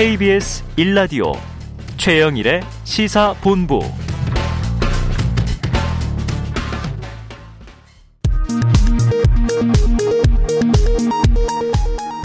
KBS 0.00 0.64
1라디오 0.78 1.34
최영일의 1.98 2.62
시사본부 2.84 3.80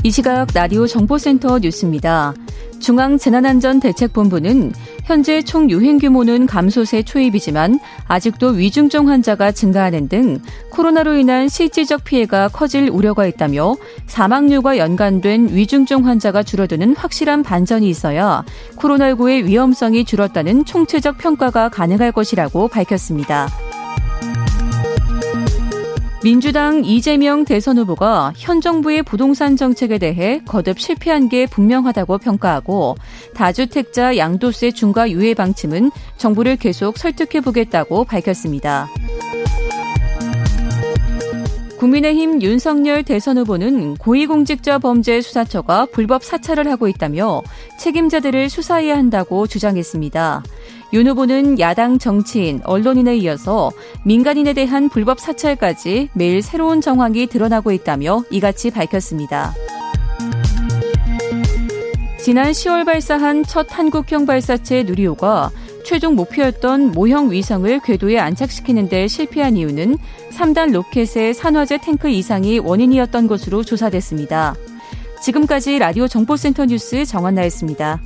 이 0.06 0.10
시각 0.10 0.48
라디오 0.54 0.88
정보센터 0.88 1.60
뉴스입니다. 1.60 2.34
중앙재난안전대책본부는 2.80 4.72
현재 5.06 5.44
총 5.44 5.70
유행 5.70 6.00
규모는 6.00 6.48
감소세 6.48 7.04
초입이지만 7.04 7.80
아직도 8.08 8.50
위중증 8.50 9.08
환자가 9.08 9.52
증가하는 9.52 10.10
등 10.10 10.40
코로나로 10.72 11.16
인한 11.16 11.48
실질적 11.48 12.04
피해가 12.04 12.48
커질 12.48 12.90
우려가 12.90 13.28
있다며 13.28 13.76
사망률과 14.08 14.80
연관된 14.80 15.50
위중증 15.52 16.08
환자가 16.08 16.42
줄어드는 16.42 16.96
확실한 16.96 17.44
반전이 17.44 17.88
있어야 17.88 18.44
코로나19의 18.78 19.46
위험성이 19.46 20.06
줄었다는 20.06 20.66
총체적 20.66 21.20
평가가 21.20 21.70
가능할 21.70 22.12
것이라고 22.12 22.68
밝혔습니다. 22.68 23.48
민주당 26.26 26.84
이재명 26.84 27.46
대선 27.46 27.78
후보가 27.78 28.34
현 28.36 28.60
정부의 28.60 29.04
부동산 29.04 29.56
정책에 29.56 30.00
대해 30.00 30.42
거듭 30.48 30.80
실패한 30.80 31.30
게 31.30 31.46
분명하다고 31.46 32.18
평가하고 32.18 32.96
다주택자 33.36 34.18
양도세 34.18 34.72
중과 34.72 35.12
유예 35.12 35.36
방침은 35.36 35.92
정부를 36.18 36.56
계속 36.56 36.98
설득해 36.98 37.42
보겠다고 37.42 38.06
밝혔습니다. 38.06 38.90
국민의힘 41.78 42.42
윤석열 42.42 43.04
대선 43.04 43.38
후보는 43.38 43.98
고위공직자 43.98 44.80
범죄 44.80 45.22
수사처가 45.22 45.86
불법 45.92 46.24
사찰을 46.24 46.68
하고 46.72 46.88
있다며 46.88 47.44
책임자들을 47.78 48.50
수사해야 48.50 48.98
한다고 48.98 49.46
주장했습니다. 49.46 50.42
윤 50.94 51.08
후보는 51.08 51.60
야당 51.60 51.98
정치인, 51.98 52.62
언론인에 52.64 53.18
이어서 53.18 53.72
민간인에 54.04 54.54
대한 54.54 54.90
불법 54.90 55.20
사찰까지 55.20 56.10
매일 56.14 56.42
새로운 56.42 56.82
정황이 56.82 57.28
드러나고 57.28 57.72
있다며 57.72 58.24
이같이 58.30 58.72
밝혔습니다. 58.72 59.54
지난 62.20 62.52
10월 62.52 62.86
발사한 62.86 63.44
첫 63.44 63.68
한국형 63.70 64.26
발사체 64.26 64.84
누리호가 64.84 65.52
최종 65.86 66.16
목표였던 66.16 66.94
모형 66.94 67.32
위성을 67.32 67.80
궤도에 67.82 68.18
안착시키는 68.18 68.90
데 68.90 69.08
실패한 69.08 69.56
이유는 69.58 69.98
3단 70.32 70.72
로켓의 70.72 71.36
산화제 71.36 71.78
탱크 71.78 72.10
이상이 72.10 72.58
원인이었던 72.58 73.28
것으로 73.28 73.64
조사됐습니다. 73.64 74.56
지금까지 75.22 75.78
라디오 75.78 76.08
정보센터 76.08 76.66
뉴스 76.66 77.06
정한나였습니다. 77.06 78.02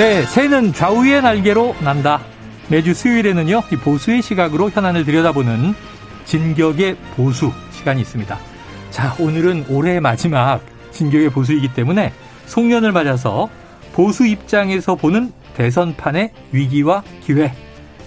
네, 0.00 0.22
새는 0.22 0.72
좌우의 0.72 1.20
날개로 1.20 1.76
난다. 1.84 2.22
매주 2.70 2.94
수요일에는요, 2.94 3.64
이 3.70 3.76
보수의 3.76 4.22
시각으로 4.22 4.70
현안을 4.70 5.04
들여다보는 5.04 5.74
진격의 6.24 6.96
보수 7.16 7.52
시간이 7.70 8.00
있습니다. 8.00 8.38
자, 8.88 9.14
오늘은 9.18 9.66
올해의 9.68 10.00
마지막 10.00 10.62
진격의 10.92 11.28
보수이기 11.28 11.74
때문에 11.74 12.14
송년을 12.46 12.92
맞아서 12.92 13.50
보수 13.92 14.26
입장에서 14.26 14.94
보는 14.94 15.34
대선판의 15.54 16.32
위기와 16.52 17.02
기회 17.22 17.52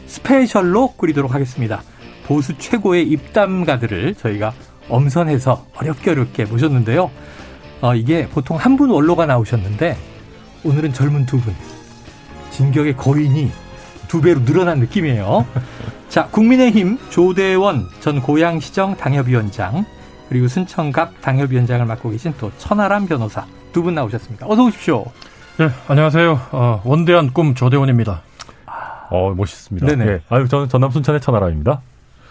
스페셜로 0.08 0.94
꾸리도록 0.94 1.36
하겠습니다. 1.36 1.84
보수 2.26 2.58
최고의 2.58 3.08
입담가들을 3.08 4.16
저희가 4.16 4.52
엄선해서 4.90 5.68
어렵게 5.76 6.10
어렵게 6.10 6.46
모셨는데요. 6.46 7.12
어, 7.82 7.94
이게 7.94 8.28
보통 8.30 8.58
한 8.58 8.78
분 8.78 8.90
원로가 8.90 9.28
나오셨는데 9.28 9.96
오늘은 10.64 10.92
젊은 10.94 11.28
두 11.28 11.40
분. 11.40 11.54
진격의 12.58 12.96
거인이 12.96 13.52
두 14.08 14.22
배로 14.22 14.44
늘어난 14.46 14.80
느낌이에요. 14.80 15.46
자, 16.08 16.28
국민의힘 16.28 17.00
조대원 17.10 17.88
전 18.00 18.22
고양시정 18.22 18.96
당협위원장 18.96 19.86
그리고 20.30 20.48
순천갑 20.48 21.22
당협위원장을 21.22 21.84
맡고 21.86 22.12
계신 22.12 22.34
또 22.40 22.52
천하람 22.58 23.08
변호사 23.08 23.46
두 23.74 23.82
분 23.82 23.96
나오셨습니다. 23.96 24.46
어서 24.48 24.64
오십시오. 24.66 25.04
네, 25.58 25.70
안녕하세요. 25.88 26.40
어, 26.52 26.82
원대한 26.86 27.34
꿈 27.34 27.56
조대원입니다. 27.56 28.22
어, 29.10 29.34
멋있습니다. 29.36 29.88
네네. 29.88 30.06
네. 30.06 30.22
아유, 30.30 30.48
저는 30.48 30.70
전남 30.70 30.92
순천의 30.92 31.22
천하람입니다. 31.22 31.82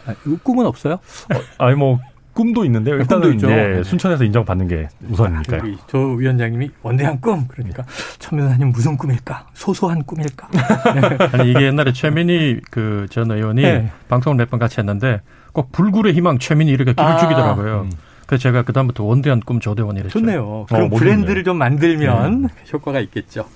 아, 0.07 0.15
꿈은 0.45 0.67
없어요? 0.67 0.95
어, 0.95 1.65
아니, 1.65 1.75
뭐, 1.77 2.01
꿈도 2.33 2.65
있는데요. 2.65 2.97
네, 2.97 3.05
꿈도 3.05 3.29
일단은, 3.29 3.35
있죠. 3.37 3.51
예, 3.51 3.77
네. 3.79 3.83
순천에서 3.85 4.25
인정받는 4.25 4.69
게 4.69 4.89
우선이니까요. 5.11 5.61
우리 5.63 5.77
조 5.87 5.99
위원장님이 6.15 6.71
원대한 6.83 7.21
꿈 7.21 7.47
그러니까 7.49 7.85
천 8.19 8.39
변호사님 8.39 8.69
무슨 8.71 8.97
꿈일까? 8.97 9.47
소소한 9.55 10.03
꿈일까? 10.05 10.49
아니 11.33 11.51
이게 11.51 11.63
옛날에 11.67 11.93
최민희 11.93 12.61
그 12.71 13.07
전 13.11 13.31
의원이 13.31 13.63
네. 13.63 13.91
방송을 14.09 14.37
몇 14.37 14.51
번 14.51 14.59
같이 14.61 14.79
했는데 14.81 15.21
꼭 15.53 15.71
불굴의 15.73 16.15
희망 16.15 16.39
최민희 16.39 16.73
이렇게 16.73 16.93
길을 16.95 17.05
아, 17.11 17.17
죽이더라고요. 17.19 17.89
그래서 18.27 18.43
제가 18.43 18.63
그 18.63 18.73
다음부터 18.73 19.05
원대한 19.05 19.41
꿈 19.41 19.61
조대원이랬죠. 19.61 20.19
좋네요. 20.19 20.67
그럼 20.69 20.89
멋있네요. 20.89 20.99
브랜드를 20.99 21.45
좀 21.45 21.59
만들면 21.59 22.49
효과가 22.73 23.01
있겠죠. 23.01 23.47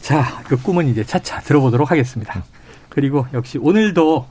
자, 0.00 0.42
그 0.44 0.56
꿈은 0.56 0.88
이제 0.88 1.04
차차 1.04 1.40
들어보도록 1.40 1.90
하겠습니다. 1.90 2.42
그리고 2.88 3.26
역시 3.34 3.58
오늘도 3.58 4.26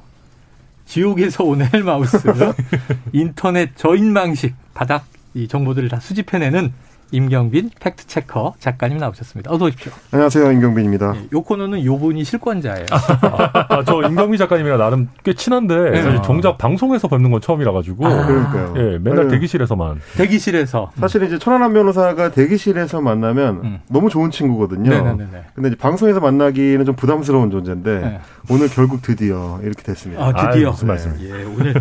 지옥에서 0.90 1.44
온 1.44 1.62
헬마우스 1.62 2.18
인터넷 3.14 3.78
저인망식 3.78 4.56
바닥 4.74 5.06
이 5.36 5.48
정보들을 5.48 5.88
다 5.88 6.00
수집해내는 6.00 6.74
임경빈 7.12 7.72
팩트체커 7.80 8.56
작가님 8.60 8.98
나오셨습니다. 8.98 9.52
어서 9.52 9.66
오십시오. 9.66 9.92
안녕하세요. 10.12 10.52
임경빈입니다. 10.52 11.14
예, 11.16 11.28
요 11.34 11.42
코너는 11.42 11.86
요 11.86 11.98
분이 11.98 12.24
실권자예요. 12.24 12.86
아, 13.70 13.84
저 13.86 14.02
임경미 14.04 14.38
작가님이랑 14.38 14.78
나름 14.78 15.10
꽤 15.24 15.34
친한데, 15.34 15.92
네. 15.92 16.02
사실 16.02 16.22
정작 16.24 16.58
방송에서 16.58 17.08
뵙는 17.08 17.32
건 17.32 17.42
처음이라 17.42 17.72
가지고, 17.72 18.06
아. 18.06 18.26
그러니까요. 18.26 18.74
예, 18.78 18.98
맨날 19.00 19.28
네. 19.28 19.36
대기실에서만. 19.36 20.02
대기실에서 20.18 20.92
사실 21.00 21.24
이제 21.24 21.40
천안함 21.40 21.74
변호사가 21.74 22.32
대기실에서 22.32 23.02
만나면 23.02 23.62
음. 23.64 23.80
너무 23.90 24.10
좋은 24.10 24.32
친구거든요. 24.32 24.90
네네네. 24.90 25.44
근데 25.54 25.70
이제 25.70 25.78
방송에서 25.78 26.20
만나기는 26.20 26.86
좀 26.86 26.96
부담스러운 26.96 27.52
존재인데 27.52 28.00
네. 28.00 28.20
오늘 28.50 28.68
결국 28.70 29.02
드디어 29.02 29.60
이렇게 29.64 29.84
됐습니다. 29.84 30.24
아, 30.24 30.34
드디어. 30.34 30.68
아유, 30.68 30.72
무슨 30.72 30.88
말씀. 30.88 31.16
예, 31.22 31.44
오늘 31.44 31.74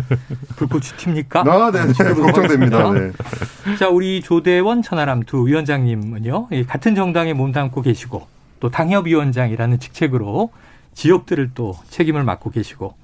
불꽃이 0.55 0.83
튑니까? 0.83 1.47
아, 1.47 1.71
네, 1.71 1.85
네, 1.85 2.13
걱정됩니다. 2.13 2.91
네. 2.93 3.11
자, 3.77 3.89
우리 3.89 4.21
조대원 4.21 4.81
천하 4.81 5.05
람두 5.19 5.47
위원장님은요, 5.47 6.47
이 6.51 6.63
같은 6.63 6.95
정당에 6.95 7.33
몸담고 7.33 7.81
계시고, 7.81 8.27
또 8.59 8.69
당협위원장이라는 8.69 9.79
직책으로 9.79 10.51
지역들을 10.93 11.51
또 11.55 11.77
책임을 11.89 12.23
맡고 12.23 12.51
계시고, 12.51 12.95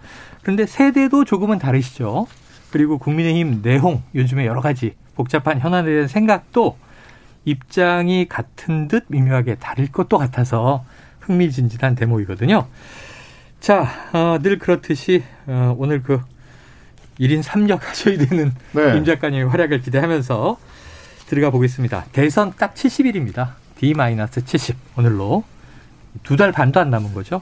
그런데 0.41 0.65
세대도 0.65 1.25
조금은 1.25 1.59
다르시죠. 1.59 2.27
그리고 2.71 2.97
국민의힘 2.97 3.61
내홍, 3.63 4.03
요즘에 4.15 4.45
여러 4.45 4.61
가지 4.61 4.95
복잡한 5.15 5.59
현안에 5.59 5.89
대한 5.89 6.07
생각도 6.07 6.77
입장이 7.45 8.27
같은 8.27 8.87
듯 8.87 9.05
미묘하게 9.07 9.55
다를 9.55 9.87
것도 9.91 10.17
같아서 10.17 10.83
흥미진진한 11.21 11.95
대목이거든요. 11.95 12.67
자, 13.59 13.87
어, 14.13 14.39
늘 14.41 14.59
그렇듯이, 14.59 15.23
어, 15.47 15.75
오늘 15.77 16.03
그 16.03 16.21
1인 17.19 17.41
3역 17.41 17.81
하셔야 17.81 18.17
되는 18.17 18.51
네. 18.73 18.97
임 18.97 19.05
작가님의 19.05 19.47
활약을 19.47 19.81
기대하면서 19.81 20.57
들어가 21.27 21.49
보겠습니다. 21.49 22.05
대선 22.11 22.53
딱 22.57 22.73
70일입니다. 22.75 23.51
D-70 23.79 24.75
오늘로 24.97 25.43
두 26.23 26.37
달 26.37 26.51
반도 26.51 26.79
안 26.79 26.89
남은 26.89 27.13
거죠. 27.13 27.41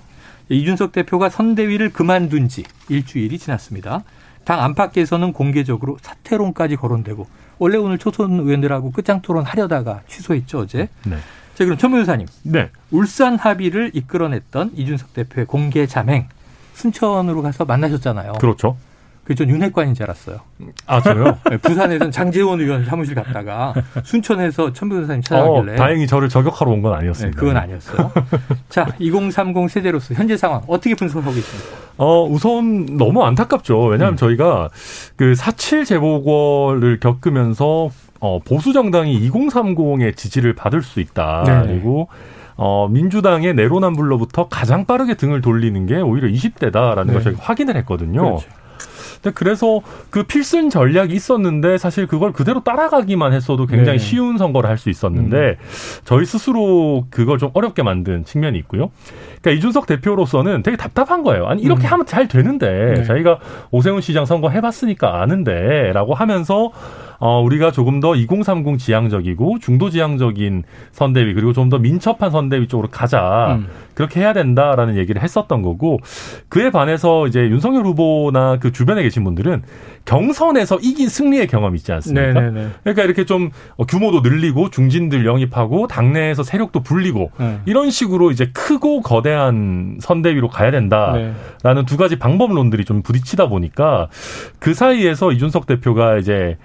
이준석 0.50 0.91
대표가 0.91 1.30
선대위를 1.30 1.94
그만둔 1.94 2.50
지 2.50 2.63
일주일이 2.89 3.38
지났습니다. 3.38 4.03
당 4.44 4.62
안팎에서는 4.62 5.31
공개적으로 5.31 5.97
사퇴론까지 6.01 6.75
거론되고 6.75 7.27
원래 7.59 7.77
오늘 7.77 7.97
초선 7.97 8.31
의원들하고 8.39 8.91
끝장 8.91 9.21
토론 9.21 9.45
하려다가 9.45 10.01
취소했죠 10.07 10.59
어제. 10.59 10.89
네. 11.06 11.18
자 11.56 11.63
그럼 11.65 11.77
천 11.77 11.91
변호사님 11.91 12.27
네. 12.44 12.71
울산 12.91 13.38
합의를 13.38 13.91
이끌어냈던 13.94 14.71
이준석 14.75 15.13
대표의 15.13 15.45
공개 15.45 15.86
자맹 15.86 16.27
순천으로 16.74 17.41
가서 17.44 17.63
만나셨잖아요. 17.63 18.33
그렇죠. 18.33 18.75
그전 19.24 19.50
윤핵관인 19.50 19.94
줄 19.94 20.04
알았어요. 20.04 20.40
아, 20.86 21.02
저요? 21.02 21.38
네, 21.50 21.58
부산에서는 21.58 22.12
장재원 22.12 22.60
의원 22.60 22.84
사무실 22.86 23.16
갔다가 23.16 23.74
순천에서 24.04 24.74
천 24.74 24.90
변호사님 24.90 25.20
어, 25.20 25.24
찾아가길래 25.24 25.75
다행히 25.75 26.08
저를 26.08 26.28
저격하러 26.28 26.72
온건 26.72 26.92
네, 26.92 26.98
아니었습니다. 27.00 27.40
그건 27.40 27.58
아니었어요. 27.58 28.12
자, 28.70 28.88
2030 29.00 29.70
세대로서 29.70 30.14
현재 30.14 30.36
상황 30.36 30.62
어떻게 30.68 30.94
분석하고 30.96 31.34
계십니까? 31.34 31.78
어, 31.98 32.24
우선 32.25 32.98
너무 32.98 33.24
안타깝죠. 33.24 33.86
왜냐하면 33.86 34.16
음. 34.16 34.18
저희가 34.18 34.70
그 35.16 35.36
사칠 35.36 35.86
재보궐을 35.86 37.00
겪으면서 37.00 37.90
어, 38.20 38.40
보수 38.40 38.74
정당이 38.74 39.30
2030의 39.30 40.16
지지를 40.18 40.54
받을 40.54 40.81
수 40.81 41.00
있다. 41.00 41.44
네네. 41.46 41.68
그리고 41.68 42.08
어, 42.56 42.88
민주당의 42.90 43.54
내로남불로부터 43.54 44.48
가장 44.48 44.86
빠르게 44.86 45.16
등을 45.16 45.42
돌리는 45.42 45.86
게 45.86 46.00
오히려 46.00 46.28
20대다라는 46.28 47.08
네. 47.08 47.14
걸 47.14 47.24
저희가 47.24 47.42
확인을 47.44 47.75
했거든요. 47.78 48.22
그렇죠. 48.22 48.48
근데 49.24 49.34
그래서 49.34 49.80
그 50.10 50.24
필승 50.24 50.70
전략이 50.70 51.14
있었는데 51.16 51.78
사실 51.78 52.06
그걸 52.06 52.34
그대로 52.34 52.62
따라가기만 52.62 53.31
했어도 53.31 53.66
굉장히 53.66 53.98
네. 53.98 54.04
쉬운 54.04 54.38
선거를 54.38 54.70
할 54.70 54.78
수 54.84 54.90
있었는데 54.90 55.58
저희 56.04 56.25
스스로 56.25 57.06
그걸 57.10 57.38
좀 57.38 57.52
어렵게 57.54 57.84
만든 57.84 58.25
측면이 58.25 58.58
있고요. 58.60 58.92
그러니까 59.42 59.52
이준석 59.52 59.86
대표로서는 59.86 60.62
되게 60.62 60.75
답답한 60.75 61.24
거예요. 61.24 61.46
아니 61.46 61.62
이렇게 61.62 61.88
음. 61.88 61.92
하면 61.94 62.06
잘 62.06 62.28
되는데 62.28 62.96
네. 62.98 63.04
자기가 63.06 63.38
오세훈 63.72 64.02
시장 64.02 64.25
선거 64.25 64.50
해봤으니까 64.50 65.22
아는데라고 65.22 66.16
하면서 66.16 66.72
어, 67.25 67.42
우리가 67.42 67.72
조금 67.72 68.02
더 68.02 68.16
2030 68.16 68.78
지향적이고 68.78 69.60
중도 69.60 69.90
지향적인 69.90 70.64
선대위 70.92 71.34
그리고 71.34 71.54
좀 71.54 71.70
더 71.70 71.78
민첩한 71.80 72.30
선대위 72.30 72.68
쪽으로 72.68 72.90
가자. 72.90 73.56
음. 73.58 73.68
그렇게 73.94 74.20
해야 74.20 74.34
된다라는 74.34 74.98
얘기를 74.98 75.22
했었던 75.22 75.62
거고 75.62 76.00
그에 76.50 76.70
반해서 76.70 77.28
이제 77.28 77.40
윤석열 77.48 77.86
후보나 77.86 78.58
그 78.60 78.74
주변에 78.74 79.02
계신 79.04 79.24
분들은 79.24 79.62
경선에서 80.04 80.80
이긴 80.81 81.08
승리의 81.08 81.48
경험이 81.48 81.78
있지 81.78 81.94
않습니까? 81.94 82.34
네네네. 82.34 82.68
그러니까 82.84 83.04
이렇게 83.04 83.24
좀 83.24 83.52
어, 83.78 83.86
규모도 83.86 84.20
늘리고 84.20 84.70
중진들 84.70 85.25
영입하고 85.25 85.88
당내에서 85.88 86.44
세력도 86.44 86.84
불리고 86.84 87.31
네. 87.40 87.62
이런 87.66 87.90
식으로 87.90 88.31
이제 88.31 88.50
크고 88.54 89.02
거대한 89.02 89.98
선대위로 90.02 90.50
가야 90.50 90.72
된다라는 90.72 91.34
네. 91.64 91.86
두 91.86 91.96
가지 91.96 92.20
방법론들이 92.20 92.84
좀 92.84 93.02
부딪히다 93.02 93.48
보니까 93.48 94.10
그 94.60 94.74
사이에서 94.74 95.31
이준석 95.31 95.68
대표가 95.68 96.18
이제 96.18 96.58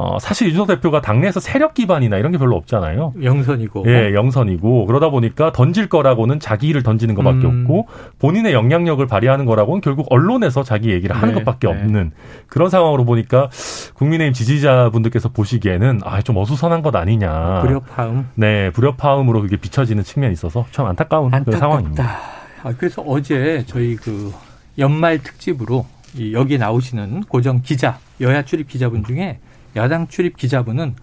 어 0.00 0.18
사실 0.18 0.48
이준석 0.48 0.68
대표가 0.68 1.00
당내에서 1.02 1.40
세력 1.40 1.74
기반이나 1.74 2.16
이런 2.16 2.32
게 2.32 2.38
별로 2.38 2.56
없잖아요. 2.56 3.14
영선이고. 3.22 3.84
예, 3.86 4.14
영선이고 4.14 4.86
그러다 4.86 5.10
보니까 5.10 5.52
던질 5.52 5.88
거라고는 5.88 6.40
자기 6.40 6.68
일을 6.68 6.82
던지는 6.82 7.14
것밖에 7.14 7.46
음. 7.46 7.62
없고 7.62 7.88
본인의 8.18 8.54
영향력을 8.54 9.04
발휘하는 9.06 9.44
거라고는 9.44 9.80
결국 9.82 10.06
언론에서 10.08 10.62
자기 10.62 10.90
얘기를 10.90 11.14
하는 11.14 11.34
네, 11.34 11.40
것밖에 11.40 11.66
네. 11.66 11.74
없는 11.74 12.12
그런 12.46 12.70
상황으로 12.70 13.04
보니까 13.04 13.50
국민의힘 13.94 14.32
지지자분들께서 14.32 15.28
보시기에는 15.30 16.00
아 16.04 16.20
좀 16.22 16.36
어수선한 16.36 16.82
것 16.82 16.94
아니냐. 16.94 17.60
불협화음. 17.62 18.28
네, 18.34 18.70
불협화음으로 18.70 19.42
그게 19.42 19.56
비춰지는 19.56 20.04
측면이 20.04 20.32
있어서 20.34 20.66
참 20.70 20.86
안타까운 20.86 21.30
그 21.44 21.52
상황입니다. 21.52 22.02
안타깝다. 22.02 22.68
아, 22.68 22.74
그래서 22.76 23.02
어제 23.02 23.64
저희 23.66 23.96
그 23.96 24.32
연말 24.78 25.18
특집으로 25.18 25.86
이 26.14 26.32
여기 26.34 26.58
나오시는 26.58 27.22
고정 27.22 27.62
기자, 27.62 27.98
여야 28.20 28.44
출입 28.44 28.68
기자분 28.68 29.04
중에 29.04 29.38
야당 29.76 30.08
출입 30.08 30.36
기자분은 30.36 30.94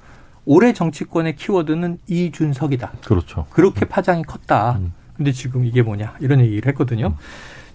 올해 0.45 0.73
정치권의 0.73 1.35
키워드는 1.35 1.99
이준석이다. 2.07 2.91
그렇죠. 3.05 3.45
그렇게 3.49 3.85
파장이 3.85 4.23
컸다. 4.23 4.77
음. 4.79 4.93
근데 5.15 5.31
지금 5.31 5.65
이게 5.65 5.81
뭐냐 5.81 6.15
이런 6.19 6.39
얘기를 6.39 6.69
했거든요. 6.69 7.15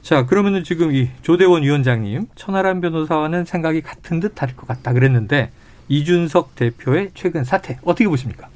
자 0.00 0.26
그러면은 0.26 0.64
지금 0.64 0.94
이 0.94 1.08
조대원 1.22 1.62
위원장님 1.62 2.28
천하람 2.34 2.80
변호사와는 2.80 3.44
생각이 3.44 3.82
같은 3.82 4.20
듯 4.20 4.34
다를 4.34 4.56
것 4.56 4.66
같다 4.66 4.92
그랬는데 4.92 5.50
이준석 5.88 6.54
대표의 6.56 7.10
최근 7.14 7.44
사태 7.44 7.78
어떻게 7.84 8.08
보십니까? 8.08 8.48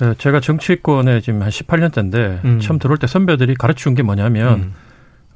어, 0.00 0.14
제가 0.18 0.40
정치권에 0.40 1.20
지금 1.20 1.42
한 1.42 1.48
18년째인데 1.48 2.44
음. 2.44 2.60
처음 2.60 2.78
들어올 2.78 2.98
때 2.98 3.06
선배들이 3.06 3.54
가르치는 3.54 3.94
게 3.94 4.02
뭐냐면 4.02 4.60
음. 4.60 4.74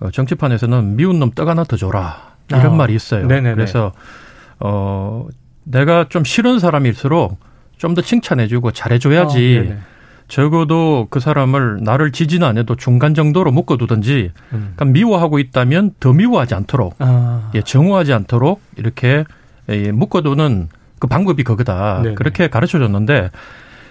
어, 0.00 0.11
정치판에서는 0.11 0.96
미운 0.96 1.19
놈 1.19 1.32
떡 1.32 1.49
하나 1.49 1.64
더 1.64 1.76
줘라 1.76 2.35
이런 2.50 2.67
아, 2.67 2.70
말이 2.70 2.94
있어요. 2.94 3.26
네네네. 3.26 3.55
그래서 3.55 3.93
어 4.61 5.26
내가 5.64 6.06
좀 6.09 6.25
싫은 6.25 6.59
사람일수록 6.59 7.38
좀 7.82 7.94
더 7.94 8.00
칭찬해주고 8.00 8.70
잘해줘야지. 8.70 9.59
어, 9.59 9.62
네네. 9.64 9.79
적어도 10.29 11.09
그 11.11 11.20
사람을 11.20 11.81
나를 11.82 12.12
지지는 12.12 12.47
안 12.47 12.56
해도 12.56 12.76
중간 12.76 13.12
정도로 13.12 13.50
묶어두든지 13.50 14.31
음. 14.53 14.73
그러니까 14.75 14.85
미워하고 14.87 15.38
있다면 15.41 15.94
더 16.00 16.12
미워하지 16.12 16.55
않도록 16.55 16.94
아, 17.00 17.50
예, 17.55 17.61
정오하지 17.61 18.12
않도록 18.14 18.62
이렇게 18.76 19.25
예, 19.69 19.91
묶어두는 19.93 20.69
그 21.00 21.06
방법이 21.09 21.43
그거다. 21.43 22.03
네네. 22.03 22.14
그렇게 22.14 22.49
가르쳐 22.49 22.79
줬는데 22.79 23.31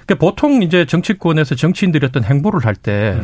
그러니까 0.06 0.15
보통 0.18 0.63
이제 0.63 0.85
정치권에서 0.85 1.56
정치인들이 1.56 2.06
어떤 2.06 2.23
행보를 2.23 2.65
할 2.65 2.75
때늘 2.75 3.19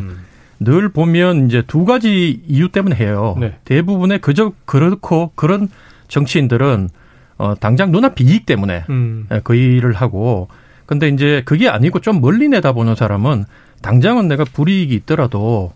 음. 0.60 0.92
보면 0.92 1.46
이제 1.46 1.62
두 1.66 1.86
가지 1.86 2.42
이유 2.46 2.68
때문에 2.68 2.94
해요. 2.94 3.36
네. 3.40 3.54
대부분의 3.64 4.20
그저 4.20 4.52
그렇고 4.66 5.32
그런 5.34 5.68
정치인들은 6.08 6.90
어 7.38 7.54
당장 7.54 7.92
눈앞 7.92 8.20
이익 8.20 8.46
때문에 8.46 8.84
음. 8.90 9.26
예, 9.32 9.40
그 9.42 9.54
일을 9.54 9.92
하고 9.94 10.48
근데 10.86 11.08
이제 11.08 11.42
그게 11.44 11.68
아니고 11.68 12.00
좀 12.00 12.20
멀리 12.20 12.48
내다보는 12.48 12.94
사람은 12.94 13.44
당장은 13.82 14.26
내가 14.28 14.44
불이익이 14.44 14.94
있더라도 14.94 15.72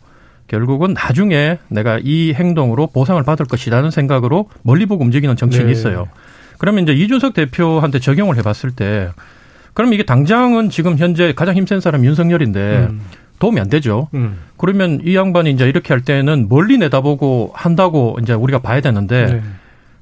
결국은 0.49 0.93
나중에 0.93 1.59
내가 1.69 1.99
이 2.03 2.35
행동으로 2.35 2.89
보상을 2.89 3.23
받을 3.23 3.47
것이라는 3.47 3.91
생각으로 3.91 4.49
멀리 4.63 4.87
보고 4.87 5.05
움직이는 5.05 5.37
정치인이 5.37 5.67
네. 5.67 5.73
있어요. 5.73 6.09
그러면 6.59 6.83
이제 6.83 6.93
이준석 6.93 7.35
대표한테 7.35 8.01
적용을 8.01 8.37
해봤을 8.37 8.75
때 8.75 9.11
그럼 9.75 9.93
이게 9.95 10.03
당장은 10.03 10.71
지금 10.71 10.99
현재 10.99 11.33
가장 11.33 11.57
힘센 11.57 11.81
사람 11.81 12.05
윤석열인데 12.05 12.89
음. 12.91 13.01
도움이 13.39 13.61
안 13.61 13.69
되죠. 13.69 14.09
음. 14.15 14.39
그러면 14.57 15.01
이 15.05 15.17
양반이 15.17 15.51
이제 15.51 15.69
이렇게 15.69 15.93
할 15.93 16.03
때는 16.03 16.49
멀리 16.49 16.79
내다보고 16.79 17.53
한다고 17.55 18.17
이제 18.23 18.33
우리가 18.33 18.61
봐야 18.61 18.81
되는데 18.81 19.27
네. 19.27 19.43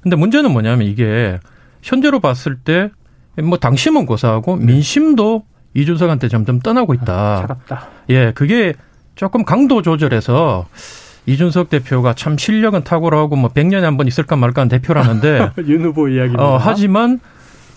근데 0.01 0.15
문제는 0.15 0.51
뭐냐면 0.51 0.87
이게 0.87 1.39
현재로 1.81 2.19
봤을 2.19 2.55
때 2.57 2.89
뭐 3.41 3.57
당심은 3.57 4.05
고사하고 4.05 4.57
민심도 4.57 5.45
이준석한테 5.73 6.27
점점 6.27 6.59
떠나고 6.59 6.93
있다. 6.93 7.37
차갑다. 7.41 7.87
예, 8.09 8.31
그게 8.35 8.73
조금 9.15 9.45
강도 9.45 9.81
조절해서 9.81 10.65
이준석 11.27 11.69
대표가 11.69 12.13
참 12.13 12.37
실력은 12.37 12.83
탁월하고 12.83 13.37
뭐 13.37 13.49
100년에 13.49 13.81
한 13.83 13.95
번 13.95 14.07
있을까 14.07 14.35
말까 14.35 14.61
한 14.61 14.67
대표라는데 14.67 15.51
윤 15.65 15.81
후보 15.85 16.09
이야기입니다. 16.09 16.43
어, 16.43 16.57
하지만 16.57 17.19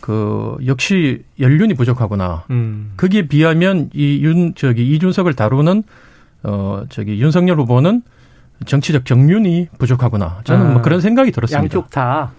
그 0.01 0.57
역시 0.67 1.23
연륜이 1.39 1.75
부족하구나. 1.75 2.43
음. 2.51 2.93
거기에 2.97 3.29
비하면 3.29 3.91
이 3.95 4.21
윤 4.25 4.55
저기 4.57 4.91
이준석을 4.93 5.35
다루는 5.35 5.85
어 6.43 6.83
저기 6.89 7.21
윤석열 7.23 7.59
후보는 7.61 8.03
정치적 8.67 9.05
정륜이 9.05 9.69
부족하구나. 9.79 10.41
저는 10.45 10.67
아, 10.67 10.71
뭐 10.73 10.83
그런 10.83 11.01
생각이 11.01 11.31
들었습니다. 11.31 11.63
양쪽 11.63 11.91
다 11.91 12.33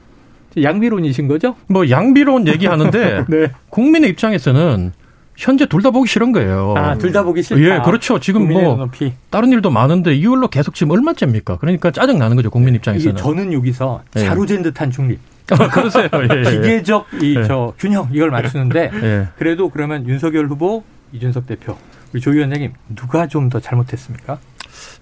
양비론이신 0.61 1.27
거죠? 1.27 1.55
뭐 1.67 1.89
양비론 1.89 2.47
얘기하는데 2.47 3.25
네. 3.29 3.51
국민의 3.69 4.09
입장에서는 4.11 4.93
현재 5.37 5.65
둘 5.65 5.81
다 5.81 5.89
보기 5.91 6.07
싫은 6.09 6.31
거예요. 6.31 6.73
아, 6.77 6.97
둘 6.97 7.11
다 7.11 7.21
보기 7.23 7.43
싫다. 7.43 7.61
예, 7.61 7.81
그렇죠. 7.83 8.19
지금 8.19 8.47
뭐 8.47 8.61
눈높이. 8.77 9.13
다른 9.29 9.51
일도 9.51 9.69
많은데 9.69 10.15
이걸로 10.15 10.47
계속 10.47 10.75
지금 10.75 10.91
얼마째입니까? 10.91 11.57
그러니까 11.57 11.91
짜증 11.91 12.17
나는 12.19 12.37
거죠. 12.37 12.49
국민 12.49 12.69
이게 12.69 12.77
입장에서는. 12.77 13.15
저는 13.17 13.51
여기서 13.53 14.01
예. 14.15 14.21
자루잰 14.21 14.61
듯한 14.63 14.91
중립, 14.91 15.19
그러세요. 15.73 16.07
예, 16.13 16.37
예. 16.37 16.43
기계적 16.51 17.07
이 17.21 17.35
예. 17.37 17.43
저 17.43 17.73
균형 17.77 18.07
이걸 18.13 18.31
맞추는데 18.31 18.91
예. 19.03 19.27
그래도 19.37 19.69
그러면 19.69 20.07
윤석열 20.07 20.47
후보, 20.47 20.83
이준석 21.11 21.47
대표, 21.47 21.75
우리 22.13 22.21
조 22.21 22.31
위원장님 22.31 22.71
누가 22.95 23.27
좀 23.27 23.49
더 23.49 23.59
잘못했습니까? 23.59 24.39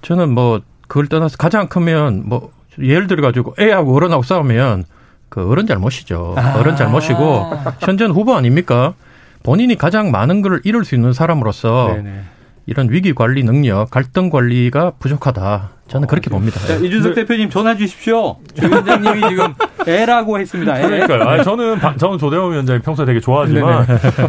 저는 0.02 0.30
뭐 0.34 0.62
그걸 0.88 1.06
떠나서 1.08 1.38
가장 1.38 1.68
크면 1.68 2.24
뭐 2.26 2.52
예를 2.82 3.06
들어 3.06 3.22
가지고 3.22 3.54
애하고 3.60 3.96
어른하고 3.96 4.24
싸우면 4.24 4.86
그 5.34 5.50
어른 5.50 5.66
잘못이죠. 5.66 6.36
아. 6.38 6.60
어른 6.60 6.76
잘못이고 6.76 7.50
현재는 7.80 8.14
후보 8.14 8.36
아닙니까? 8.36 8.94
본인이 9.42 9.76
가장 9.76 10.12
많은 10.12 10.44
걸 10.44 10.62
이룰 10.64 10.86
수 10.86 10.94
있는 10.94 11.12
사람으로서 11.12 11.94
네네. 11.96 12.22
이런 12.68 12.92
위기 12.92 13.16
관리 13.16 13.44
능력, 13.44 13.90
갈등 13.90 14.30
관리가 14.30 14.92
부족하다. 15.00 15.70
저는 15.88 16.08
그렇게 16.08 16.30
봅니다. 16.30 16.60
자, 16.62 16.76
이준석 16.76 17.14
대표님 17.14 17.50
전화 17.50 17.76
주십시오. 17.76 18.38
조 18.56 18.68
위원장님이 18.68 19.30
지금 19.30 19.54
애라고 19.86 20.40
했습니다. 20.40 20.80
애. 20.80 20.88
그러니까요. 20.88 21.24
아니, 21.24 21.44
저는 21.44 21.78
바- 21.78 21.96
저는 21.98 22.18
조대원 22.18 22.52
위원장님 22.54 22.82
평소에 22.82 23.06
되게 23.06 23.20
좋아하지만 23.20 23.86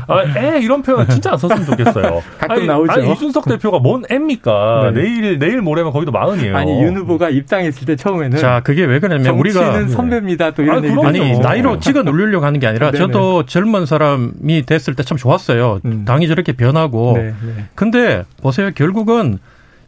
아, 0.09 0.23
애 0.37 0.59
이런 0.61 0.83
표현 0.83 1.09
진짜 1.09 1.31
안 1.33 1.39
썼으면 1.39 1.65
좋겠어요. 1.65 2.23
가끔 2.39 2.57
아니, 2.57 2.67
나오죠. 2.67 2.93
아니, 2.93 3.13
이준석 3.13 3.45
대표가 3.47 3.79
뭔 3.79 4.03
애입니까? 4.11 4.91
네. 4.93 5.03
내일 5.03 5.39
내일 5.39 5.63
모레면 5.63 5.93
거기도 5.93 6.11
마흔이에요. 6.13 6.57
아니 6.57 6.83
윤 6.83 6.97
후보가 6.97 7.31
입당했을 7.31 7.87
때 7.87 7.97
처음에는 7.97 8.37
자, 8.39 8.61
그게 8.65 8.85
왜 8.85 8.99
그러냐면 8.99 9.25
정치는 9.25 9.41
우리가 9.41 9.89
선배입니다. 9.89 10.51
또 10.51 10.63
이런 10.63 10.79
아니, 10.79 10.89
얘기. 10.89 11.07
아니 11.07 11.39
나이로 11.39 11.79
찍어 11.79 12.03
누르려고 12.03 12.45
하는 12.45 12.59
게 12.61 12.67
아니라 12.67 12.91
네네. 12.91 12.99
저도 12.99 13.47
젊은 13.47 13.87
사람이 13.87 14.67
됐을 14.67 14.95
때 14.97 15.05
참 15.05 15.17
좋았어요. 15.17 15.81
음. 15.85 16.05
당이 16.05 16.27
저렇게 16.29 16.53
변하고. 16.53 17.13
네, 17.17 17.23
네. 17.43 17.65
근데 17.75 18.25
보세요. 18.43 18.71
결국은 18.75 19.39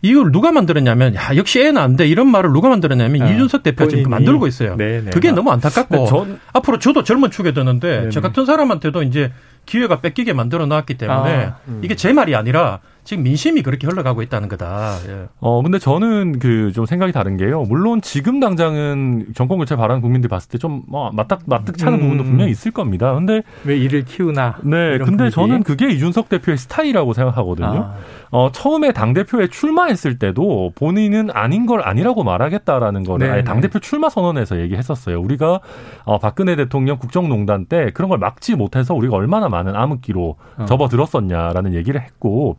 이걸 0.03 0.31
누가 0.33 0.53
만들었냐면 0.53 1.15
야 1.15 1.35
역시 1.37 1.61
애는 1.61 1.77
안 1.81 1.97
돼 1.97 2.07
이런 2.07 2.29
말을 2.31 2.53
누가 2.53 2.69
만들었냐면 2.69 3.23
아, 3.23 3.31
이준석 3.31 3.63
대표가 3.63 3.89
지금 3.89 4.05
본인이. 4.05 4.11
만들고 4.11 4.47
있어요. 4.47 4.77
네, 4.77 5.01
네. 5.03 5.11
그게 5.11 5.33
너무 5.33 5.51
안타깝고 5.51 6.07
전 6.07 6.39
앞으로 6.53 6.79
저도 6.79 7.03
젊은 7.05 7.31
축에 7.31 7.53
드는데 7.53 7.99
네네. 7.99 8.11
저 8.11 8.21
같은 8.21 8.45
사람한테도 8.45 9.03
이제 9.03 9.33
기회가 9.65 10.01
뺏기게 10.01 10.33
만들어 10.33 10.67
놨기 10.67 10.95
때문에 10.95 11.47
아, 11.47 11.57
이게 11.83 11.97
제 11.97 12.13
말이 12.13 12.37
아니라 12.37 12.79
지금 13.03 13.23
민심이 13.25 13.63
그렇게 13.63 13.87
흘러가고 13.87 14.23
있다는 14.23 14.49
거다. 14.49 14.97
예. 15.09 15.27
어, 15.41 15.63
근데 15.63 15.79
저는 15.79 16.39
그 16.39 16.71
좀 16.75 16.87
생각이 16.87 17.13
다른 17.13 17.37
게요. 17.37 17.63
물론 17.63 18.01
지금 18.01 18.39
당장은 18.41 19.29
정권 19.35 19.59
교체 19.59 19.75
바라는 19.77 20.03
국민들이 20.03 20.29
봤을 20.29 20.51
때좀뭐 20.51 21.11
맞닥 21.13 21.43
맞닥 21.47 21.79
차는 21.79 21.99
음. 21.99 22.01
부분도 22.03 22.25
분명히 22.25 22.51
있을 22.51 22.71
겁니다. 22.73 23.15
근데 23.15 23.43
왜 23.65 23.77
이를 23.77 24.05
키우나? 24.05 24.57
네, 24.63 24.99
근데 24.99 25.17
분위기. 25.17 25.31
저는 25.35 25.63
그게 25.63 25.89
이준석 25.91 26.29
대표의 26.29 26.59
스타일이라고 26.59 27.13
생각하거든요. 27.13 27.67
아, 27.69 27.95
어, 28.37 28.53
처음에 28.53 28.93
당대표에 28.93 29.47
출마했을 29.47 30.19
때도 30.19 30.73
본인은 30.75 31.31
아닌 31.33 31.65
걸 31.65 31.81
아니라고 31.81 32.23
말하겠다라는 32.23 33.03
거를 33.05 33.27
네, 33.27 33.33
아예 33.33 33.41
네. 33.41 33.45
당대표 33.45 33.79
출마 33.79 34.11
선언에서 34.11 34.61
얘기했었어요. 34.61 35.19
우리가 35.19 35.61
어, 36.05 36.19
박근혜 36.19 36.55
대통령 36.55 36.99
국정농단 36.99 37.65
때 37.65 37.93
그런 37.95 38.11
걸 38.11 38.19
막지 38.19 38.55
못해서 38.55 38.93
우리가 38.93 39.17
얼마나 39.17 39.49
많은 39.49 39.75
암흑기로 39.75 40.37
어. 40.59 40.65
접어들었었냐라는 40.67 41.73
얘기를 41.73 41.99
했고 42.03 42.59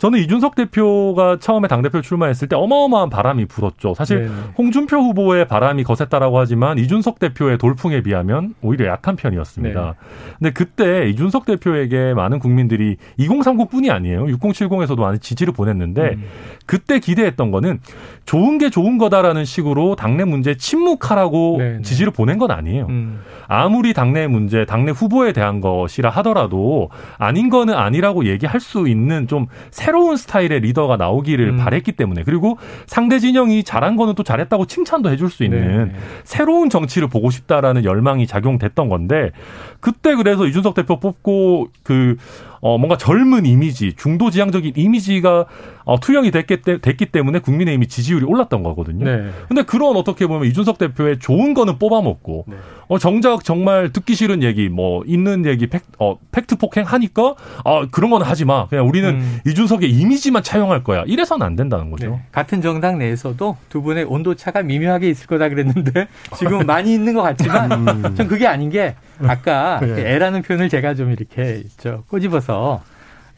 저는 0.00 0.18
이준석 0.18 0.54
대표가 0.54 1.36
처음에 1.38 1.68
당대표 1.68 2.00
출마했을 2.00 2.48
때 2.48 2.56
어마어마한 2.56 3.10
바람이 3.10 3.44
불었죠. 3.44 3.92
사실 3.92 4.22
네네. 4.22 4.34
홍준표 4.56 4.96
후보의 4.96 5.46
바람이 5.46 5.84
거셌다라고 5.84 6.38
하지만 6.38 6.78
이준석 6.78 7.18
대표의 7.18 7.58
돌풍에 7.58 8.02
비하면 8.02 8.54
오히려 8.62 8.86
약한 8.86 9.14
편이었습니다. 9.16 9.80
네. 9.80 9.92
근데 10.38 10.52
그때 10.52 11.08
이준석 11.10 11.44
대표에게 11.44 12.14
많은 12.14 12.38
국민들이 12.38 12.96
2030뿐이 13.18 13.90
아니에요. 13.90 14.24
6070에서 14.24 14.89
도 14.96 15.02
많은 15.02 15.20
지지를 15.20 15.52
보냈는데 15.52 16.10
음. 16.14 16.24
그때 16.70 17.00
기대했던 17.00 17.50
거는 17.50 17.80
좋은 18.26 18.58
게 18.58 18.70
좋은 18.70 18.96
거다라는 18.96 19.44
식으로 19.44 19.96
당내 19.96 20.22
문제 20.22 20.56
침묵하라고 20.56 21.56
네, 21.58 21.72
네. 21.78 21.82
지지를 21.82 22.12
보낸 22.12 22.38
건 22.38 22.52
아니에요. 22.52 22.86
음. 22.88 23.22
아무리 23.48 23.92
당내 23.92 24.28
문제, 24.28 24.64
당내 24.64 24.92
후보에 24.92 25.32
대한 25.32 25.60
것이라 25.60 26.10
하더라도 26.10 26.88
아닌 27.18 27.50
거는 27.50 27.74
아니라고 27.74 28.24
얘기할 28.26 28.60
수 28.60 28.86
있는 28.86 29.26
좀 29.26 29.46
새로운 29.72 30.16
스타일의 30.16 30.60
리더가 30.60 30.96
나오기를 30.96 31.48
음. 31.48 31.56
바랬기 31.56 31.90
때문에 31.90 32.22
그리고 32.22 32.56
상대 32.86 33.18
진영이 33.18 33.64
잘한 33.64 33.96
거는 33.96 34.14
또 34.14 34.22
잘했다고 34.22 34.66
칭찬도 34.66 35.10
해줄 35.10 35.28
수 35.28 35.42
있는 35.42 35.88
네. 35.88 35.92
새로운 36.22 36.70
정치를 36.70 37.08
보고 37.08 37.30
싶다라는 37.30 37.82
열망이 37.82 38.28
작용됐던 38.28 38.88
건데 38.88 39.32
그때 39.80 40.14
그래서 40.14 40.46
이준석 40.46 40.74
대표 40.74 41.00
뽑고 41.00 41.70
그 41.82 42.16
어, 42.62 42.76
뭔가 42.76 42.96
젊은 42.96 43.46
이미지, 43.46 43.94
중도 43.94 44.30
지향적인 44.30 44.74
이미지가 44.76 45.46
어, 45.79 45.79
투영이 45.98 46.30
됐기, 46.30 46.62
때, 46.62 46.78
됐기 46.78 47.06
때문에 47.06 47.40
국민의힘이 47.40 47.88
지지율이 47.88 48.24
올랐던 48.24 48.62
거거든요. 48.62 49.04
네. 49.04 49.30
근데 49.48 49.62
그런 49.62 49.96
어떻게 49.96 50.26
보면 50.26 50.46
이준석 50.46 50.78
대표의 50.78 51.18
좋은 51.18 51.54
거는 51.54 51.78
뽑아먹고 51.78 52.44
네. 52.46 52.56
어 52.88 52.98
정작 52.98 53.44
정말 53.44 53.92
듣기 53.92 54.14
싫은 54.14 54.42
얘기 54.42 54.68
뭐 54.68 55.02
있는 55.06 55.46
얘기 55.46 55.66
팩, 55.68 55.82
어, 55.98 56.18
팩트 56.32 56.56
폭행 56.56 56.84
하니까 56.84 57.34
아 57.64 57.86
그런 57.90 58.10
건 58.10 58.22
하지 58.22 58.44
마 58.44 58.66
그냥 58.68 58.88
우리는 58.88 59.08
음. 59.08 59.38
이준석의 59.46 59.90
이미지만 59.90 60.42
차용할 60.42 60.84
거야 60.84 61.04
이래서는 61.06 61.46
안 61.46 61.56
된다는 61.56 61.90
거죠. 61.90 62.10
네. 62.10 62.22
같은 62.32 62.60
정당 62.62 62.98
내에서도 62.98 63.56
두 63.68 63.82
분의 63.82 64.04
온도 64.04 64.34
차가 64.34 64.62
미묘하게 64.62 65.08
있을 65.08 65.26
거다 65.26 65.48
그랬는데 65.48 66.08
지금 66.36 66.66
많이 66.66 66.92
있는 66.92 67.14
것 67.14 67.22
같지만 67.22 67.72
음. 67.72 68.14
전 68.14 68.28
그게 68.28 68.46
아닌 68.46 68.70
게 68.70 68.94
아까 69.22 69.80
네. 69.80 69.86
그 69.86 70.00
애라는 70.00 70.42
표현을 70.42 70.68
제가 70.68 70.94
좀 70.94 71.10
이렇게 71.10 71.62
저 71.78 72.02
꼬집어서 72.08 72.82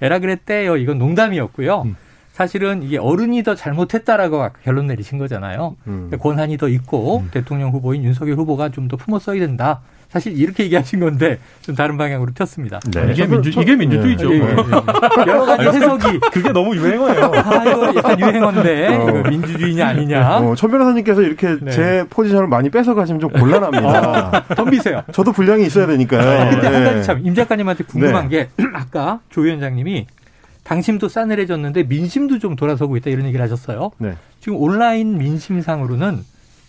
애라 0.03 0.19
그랬대요. 0.19 0.77
이건 0.77 0.99
농담이었고요. 0.99 1.83
음. 1.83 1.97
사실은 2.33 2.83
이게 2.83 2.99
어른이 2.99 3.43
더 3.43 3.55
잘못했다라고 3.55 4.49
결론 4.65 4.87
내리신 4.87 5.19
거잖아요. 5.19 5.77
음. 5.87 6.11
권한이 6.19 6.57
더 6.57 6.69
있고 6.69 7.19
음. 7.19 7.29
대통령 7.31 7.71
후보인 7.71 8.05
윤석열 8.05 8.37
후보가 8.37 8.71
좀 8.71 8.89
더 8.89 8.97
품어 8.97 9.19
써야 9.21 9.39
된다. 9.39 9.81
사실 10.09 10.37
이렇게 10.39 10.65
얘기하신 10.65 11.01
건데 11.01 11.39
좀 11.63 11.75
다른 11.75 11.97
방향으로 11.97 12.33
튀었습니다. 12.35 12.81
네. 12.93 13.13
이게 13.13 13.27
민주 13.27 13.49
이게 13.49 13.75
민주주의죠. 13.77 14.35
예. 14.35 14.41
여러 15.27 15.47
가지 15.47 15.69
해석이 15.69 16.21
그게 16.33 16.53
너무 16.53 16.77
유행어예요. 16.77 17.25
아 17.35 17.65
이거 17.65 17.95
약간 17.97 18.21
유행어인데 18.21 18.89
어. 18.89 19.09
이거 19.09 19.31
민주주의냐 19.31 19.87
아니냐 19.89 20.39
어, 20.41 20.55
천 20.55 20.71
변호사님께서 20.71 21.23
이렇게 21.23 21.57
네. 21.63 21.71
제 21.71 22.05
포지션을 22.11 22.47
많이 22.49 22.69
뺏어가시면 22.69 23.21
좀 23.21 23.31
곤란합니다. 23.31 24.45
덤비세요. 24.55 25.03
저도 25.13 25.33
분량이 25.33 25.65
있어야 25.65 25.87
되니까요. 25.87 26.51
근데 26.51 26.67
한 26.67 26.81
예. 26.83 26.85
가지 26.85 27.03
참 27.07 27.23
임 27.25 27.35
작가님한테 27.35 27.85
궁금한 27.85 28.29
게 28.29 28.49
아까 28.75 29.21
조 29.31 29.41
위원장님이 29.43 30.07
당심도 30.65 31.09
싸늘해졌는데 31.09 31.85
민심도 31.85 32.39
좀 32.39 32.57
돌아서고 32.57 32.97
있다 32.97 33.11
이런 33.11 33.27
얘기를 33.27 33.43
하셨어요. 33.45 33.91
네. 33.99 34.15
지금 34.41 34.59
온라인 34.59 35.19
민심상으로는 35.19 36.25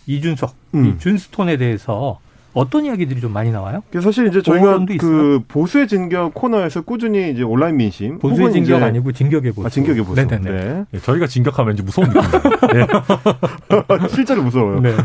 이준석, 0.06 0.54
음. 0.74 0.84
이 0.86 0.98
준스톤에 0.98 1.56
대해서 1.56 2.18
어떤 2.52 2.84
이야기들이 2.84 3.20
좀 3.20 3.32
많이 3.32 3.50
나와요? 3.50 3.82
사실 4.00 4.28
이제 4.28 4.40
저희가 4.40 4.84
그 5.00 5.40
보수의 5.48 5.88
진격 5.88 6.34
코너에서 6.34 6.82
꾸준히 6.82 7.32
이제 7.32 7.42
온라인 7.42 7.76
민심 7.76 8.20
보수의 8.20 8.52
진격 8.52 8.76
이제- 8.76 8.84
아니고 8.84 9.10
진격의 9.10 9.52
보수. 9.52 9.66
아, 9.66 9.70
진격의 9.70 10.04
보수. 10.04 10.14
네네네. 10.24 10.50
네. 10.50 10.84
예, 10.94 10.98
저희가 11.00 11.26
진격하면 11.26 11.70
왠지 11.70 11.82
무서운 11.82 12.08
느낌이에요. 12.10 12.86
네. 12.86 14.06
실제로 14.08 14.44
무서워요. 14.44 14.80
네. 14.80 14.90
네. 14.92 14.96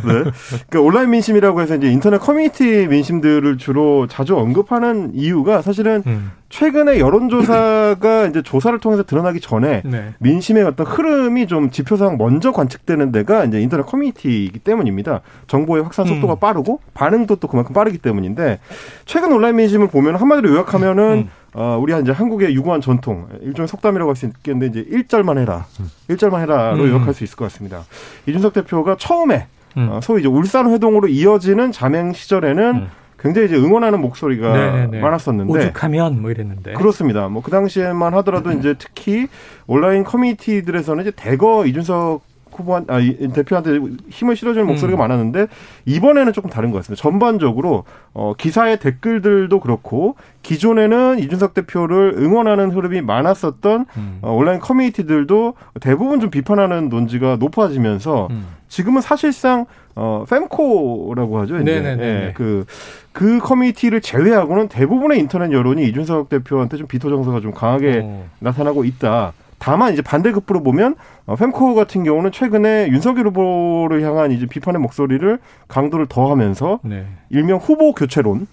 그러니까 0.69 0.81
온라인 0.81 1.10
민심이라고 1.10 1.62
해서 1.62 1.75
이제 1.75 1.91
인터넷 1.91 2.19
커뮤니티 2.19 2.86
민심들을 2.88 3.58
주로 3.58 4.05
자주 4.05 4.38
언급하는 4.38 5.15
이유가 5.15 5.63
사실은 5.63 6.03
음. 6.05 6.31
최근에 6.50 7.00
여론조사가 7.00 8.25
이제 8.29 8.41
조사를 8.41 8.77
통해서 8.79 9.03
드러나기 9.03 9.39
전에 9.39 9.82
네. 9.86 10.13
민심의 10.20 10.63
어떤 10.63 10.86
흐름이 10.86 11.48
좀 11.48 11.70
지표상 11.70 12.18
먼저 12.18 12.51
관측되는 12.51 13.12
데가 13.12 13.46
이제 13.46 13.62
인터넷 13.62 13.86
커뮤니티이기 13.86 14.60
때문입니다. 14.60 15.22
정보의 15.48 15.84
확산 15.84 16.06
속도가 16.08 16.34
음. 16.34 16.39
빠르고 16.39 16.82
반응도 16.94 17.36
또 17.38 17.48
그만큼 17.48 17.74
빠르기 17.74 18.00
때문인데 18.00 18.60
최근 19.06 19.32
온라인 19.32 19.56
민심을 19.56 19.88
보면 19.88 20.15
한마디로 20.15 20.50
요약하면은 20.50 21.03
음. 21.27 21.29
어, 21.53 21.79
우리 21.82 22.00
이제 22.00 22.12
한국의 22.12 22.53
유구한 22.53 22.79
전통 22.82 23.27
일종의 23.41 23.68
속담이라고 23.68 24.10
할 24.12 24.15
수 24.15 24.25
있겠는데 24.27 24.68
이제 24.68 24.89
일절만 24.89 25.38
해라, 25.38 25.65
일절만 26.08 26.41
해라로 26.41 26.84
음. 26.84 26.89
요약할 26.89 27.13
수 27.13 27.24
있을 27.24 27.36
것 27.38 27.46
같습니다. 27.46 27.86
이준석 28.27 28.53
대표가 28.53 28.98
처음에 29.00 29.48
음. 29.77 29.88
어, 29.91 30.00
소위 30.01 30.22
이제 30.22 30.27
울산 30.29 30.70
회동으로 30.72 31.08
이어지는 31.08 31.72
자맹 31.72 32.13
시절에는 32.13 32.75
음. 32.75 32.88
굉장히 33.21 33.47
이제 33.47 33.57
응원하는 33.57 33.99
목소리가 34.01 34.53
네네네. 34.53 34.99
많았었는데 35.01 35.51
오죽하면 35.53 36.21
뭐 36.21 36.31
이랬는데. 36.31 36.73
그렇습니다. 36.73 37.27
뭐 37.27 37.41
그 37.41 37.51
당시에만 37.51 38.13
하더라도 38.15 38.51
이제 38.51 38.75
특히 38.77 39.27
온라인 39.67 40.03
커뮤니티들에서는 40.03 41.01
이제 41.01 41.11
대거 41.15 41.65
이준석 41.65 42.21
후보한 42.51 42.85
아, 42.89 42.99
이- 42.99 43.15
대표한테 43.29 43.79
힘을 44.09 44.35
실어주는 44.35 44.67
목소리가 44.67 44.97
음. 44.97 44.99
많았는데 44.99 45.47
이번에는 45.85 46.33
조금 46.33 46.49
다른 46.49 46.71
것 46.71 46.77
같습니다. 46.79 47.01
전반적으로 47.01 47.85
어, 48.13 48.33
기사의 48.38 48.79
댓글들도 48.79 49.59
그렇고 49.61 50.15
기존에는 50.43 51.19
이준석 51.19 51.53
대표를 51.53 52.15
응원하는 52.17 52.71
흐름이 52.71 53.01
많았었던 53.01 53.85
음. 53.95 54.19
어, 54.21 54.33
온라인 54.33 54.59
커뮤니티들도 54.59 55.53
대부분 55.79 56.19
좀 56.19 56.29
비판하는 56.29 56.89
논지가 56.89 57.38
높아지면서 57.39 58.27
음. 58.31 58.45
지금은 58.67 59.01
사실상 59.01 59.65
어 59.96 60.24
fem코라고 60.27 61.39
하죠. 61.39 61.55
이제. 61.58 61.63
네네네네. 61.63 62.03
예, 62.03 62.34
그, 62.34 62.65
그 63.12 63.39
커뮤니티를 63.39 64.01
제외하고는 64.01 64.69
대부분의 64.69 65.19
인터넷 65.19 65.51
여론이 65.51 65.84
이준석 65.89 66.29
대표한테 66.29 66.77
좀 66.77 66.88
비토 66.88 67.10
정서가 67.10 67.41
좀 67.41 67.51
강하게 67.51 68.01
어. 68.03 68.25
나타나고 68.39 68.86
있다. 68.86 69.34
다만 69.60 69.91
이제 69.93 70.01
반대급부로 70.01 70.63
보면 70.63 70.96
어, 71.25 71.34
fem코 71.34 71.75
같은 71.75 72.03
경우는 72.03 72.31
최근에 72.31 72.88
윤석열 72.89 73.27
후보를 73.27 74.01
향한 74.03 74.31
이제 74.31 74.46
비판의 74.46 74.81
목소리를 74.81 75.38
강도를 75.67 76.08
더하면서 76.08 76.79
네. 76.84 77.05
일명 77.29 77.60
후보 77.60 77.93
교체론 77.93 78.48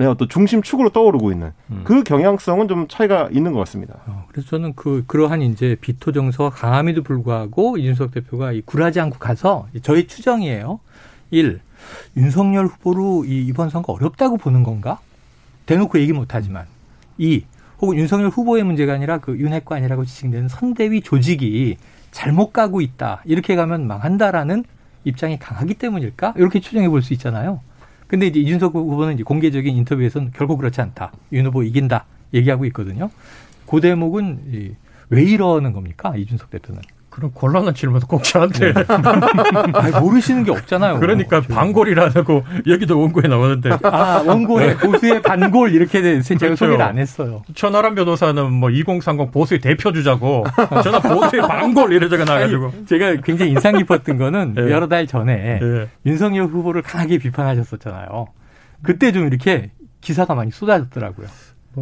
네, 0.00 0.06
어떤 0.06 0.30
중심 0.30 0.62
축으로 0.62 0.88
떠오르고 0.88 1.30
있는 1.30 1.52
음. 1.70 1.82
그 1.84 2.02
경향성은 2.02 2.68
좀 2.68 2.88
차이가 2.88 3.28
있는 3.32 3.52
것 3.52 3.58
같습니다. 3.58 3.96
어, 4.06 4.24
그래서 4.28 4.48
저는 4.48 4.72
그 4.74 5.04
그러한 5.06 5.42
이제 5.42 5.76
비토 5.78 6.12
정서가 6.12 6.48
강함에도 6.48 7.02
불구하고 7.02 7.76
이준석 7.76 8.12
대표가 8.12 8.52
이 8.52 8.62
굴하지 8.62 8.98
않고 8.98 9.18
가서 9.18 9.68
저의 9.82 10.06
추정이에요. 10.06 10.80
일 11.32 11.60
윤석열 12.16 12.64
후보로 12.64 13.26
이 13.26 13.44
이번 13.44 13.68
선거 13.68 13.92
어렵다고 13.92 14.38
보는 14.38 14.62
건가? 14.62 15.00
대놓고 15.66 15.98
얘기 15.98 16.14
못 16.14 16.34
하지만 16.34 16.64
이 17.18 17.44
혹은 17.82 17.98
윤석열 17.98 18.30
후보의 18.30 18.62
문제가 18.62 18.94
아니라 18.94 19.18
그 19.18 19.36
윤핵관이라고 19.38 20.06
지칭되는 20.06 20.48
선대위 20.48 21.02
조직이 21.02 21.76
잘못 22.10 22.54
가고 22.54 22.80
있다 22.80 23.20
이렇게 23.26 23.54
가면 23.54 23.86
망한다라는 23.86 24.64
입장이 25.04 25.38
강하기 25.38 25.74
때문일까? 25.74 26.32
이렇게 26.38 26.58
추정해 26.60 26.88
볼 26.88 27.02
수 27.02 27.12
있잖아요. 27.12 27.60
근데 28.10 28.26
이제 28.26 28.40
이준석 28.40 28.74
후보는 28.74 29.14
이제 29.14 29.22
공개적인 29.22 29.76
인터뷰에서는 29.76 30.32
결국 30.34 30.56
그렇지 30.56 30.80
않다. 30.80 31.12
윤 31.30 31.46
후보 31.46 31.62
이긴다. 31.62 32.06
얘기하고 32.34 32.64
있거든요. 32.66 33.08
그 33.68 33.80
대목은 33.80 34.40
이, 34.52 34.70
왜 35.10 35.22
이러는 35.22 35.72
겁니까? 35.72 36.16
이준석 36.16 36.50
대표는. 36.50 36.82
그런 37.10 37.32
곤란한 37.32 37.74
질문도 37.74 38.06
꼭 38.06 38.22
저한테. 38.22 38.72
아, 38.88 40.00
모르시는 40.00 40.44
게 40.44 40.52
없잖아요. 40.52 41.00
그러니까 41.00 41.40
반골이라고 41.40 42.44
여기도 42.68 43.00
원고에 43.00 43.28
나오는데 43.28 43.70
아, 43.82 44.22
원고에 44.24 44.76
보수의 44.76 45.20
반골 45.20 45.72
이렇게 45.74 46.00
돼. 46.00 46.22
제가 46.22 46.38
그렇죠. 46.38 46.64
소개를 46.66 46.82
안 46.82 46.98
했어요. 46.98 47.42
천하람 47.54 47.96
변호사는 47.96 48.52
뭐 48.52 48.70
2030 48.70 49.32
보수의 49.32 49.60
대표 49.60 49.92
주자고 49.92 50.44
저는 50.84 51.00
보수의 51.00 51.42
반골 51.42 51.92
이래 51.92 52.08
적어 52.08 52.24
나가지고. 52.24 52.66
아니, 52.66 52.86
제가 52.86 53.16
굉장히 53.22 53.50
인상 53.52 53.76
깊었던 53.76 54.16
거는 54.16 54.54
예. 54.58 54.70
여러 54.70 54.86
달 54.86 55.06
전에 55.06 55.58
예. 55.60 55.88
윤석열 56.06 56.46
후보를 56.46 56.82
강하게 56.82 57.18
비판하셨었잖아요. 57.18 58.28
그때 58.82 59.10
좀 59.12 59.26
이렇게 59.26 59.72
기사가 60.00 60.34
많이 60.34 60.50
쏟아졌더라고요. 60.50 61.26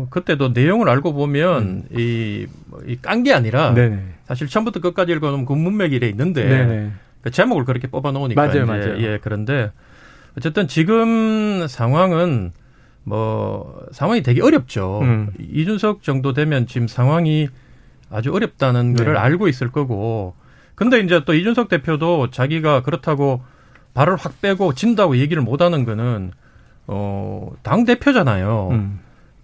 어, 0.02 0.06
그때도 0.10 0.50
내용을 0.50 0.88
알고 0.88 1.12
보면 1.12 1.86
음. 1.90 2.46
이깐 2.86 3.22
게 3.22 3.32
아니라 3.32 3.74
네네. 3.74 4.02
사실 4.26 4.46
처음부터 4.46 4.80
끝까지 4.80 5.12
읽어놓으면 5.12 5.46
그 5.46 5.52
문맥이 5.52 5.96
이래 5.96 6.08
있는데. 6.08 6.92
그 7.20 7.30
제목을 7.32 7.64
그렇게 7.64 7.88
뽑아 7.88 8.12
놓으니까 8.12 8.40
맞아요, 8.40 8.62
이제 8.62 8.64
맞아요. 8.64 9.00
예 9.02 9.18
그런데 9.20 9.72
어쨌든 10.36 10.68
지금 10.68 11.66
상황은 11.66 12.52
뭐 13.02 13.86
상황이 13.90 14.22
되게 14.22 14.40
어렵죠. 14.40 15.00
음. 15.02 15.30
이준석 15.38 16.02
정도 16.02 16.32
되면 16.32 16.66
지금 16.66 16.86
상황이 16.86 17.48
아주 18.10 18.32
어렵다는 18.32 18.94
네. 18.94 19.02
거를 19.02 19.16
알고 19.16 19.48
있을 19.48 19.70
거고. 19.72 20.34
근데 20.74 21.00
이제 21.00 21.22
또 21.24 21.34
이준석 21.34 21.68
대표도 21.68 22.30
자기가 22.30 22.82
그렇다고 22.82 23.42
발을 23.94 24.14
확 24.14 24.40
빼고 24.40 24.74
진다고 24.74 25.16
얘기를 25.16 25.42
못 25.42 25.60
하는 25.60 25.84
거는 25.84 26.30
어, 26.86 27.50
당 27.64 27.84
대표잖아요. 27.84 28.68
음. 28.70 29.00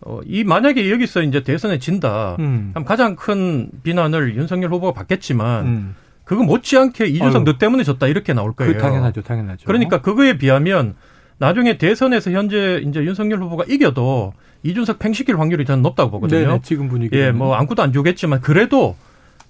어, 0.06 0.20
이 0.26 0.44
만약에 0.44 0.90
여기서 0.90 1.23
이제 1.23 1.42
대선에 1.42 1.78
진다. 1.78 2.37
음. 2.38 2.73
가장 2.84 3.16
큰 3.16 3.70
비난을 3.82 4.37
윤석열 4.37 4.70
후보가 4.70 4.92
받겠지만 4.92 5.66
음. 5.66 5.94
그거 6.25 6.42
못지않게 6.42 7.06
이준석 7.06 7.37
아유. 7.37 7.44
너 7.44 7.58
때문에 7.58 7.84
졌다 7.84 8.06
이렇게 8.06 8.32
나올 8.32 8.52
거예요. 8.52 8.75
그 8.75 8.78
당연하죠, 8.78 9.23
당연하죠. 9.23 9.66
그러니까 9.66 10.00
그거에 10.02 10.37
비하면 10.37 10.94
나중에 11.38 11.78
대선에서 11.78 12.30
현재 12.30 12.82
이제 12.87 13.00
윤석열 13.02 13.42
후보가 13.42 13.64
이겨도 13.68 14.34
이준석 14.62 14.99
팽시킬 14.99 15.38
확률이 15.38 15.64
저는 15.64 15.82
높다고 15.82 16.11
보거든요. 16.11 16.46
네네, 16.46 16.61
지금 16.62 16.88
분위기. 16.88 17.16
예, 17.16 17.32
뭐 17.32 17.54
아무것도 17.54 17.82
안 17.82 17.92
주겠지만 17.92 18.40
그래도 18.40 18.96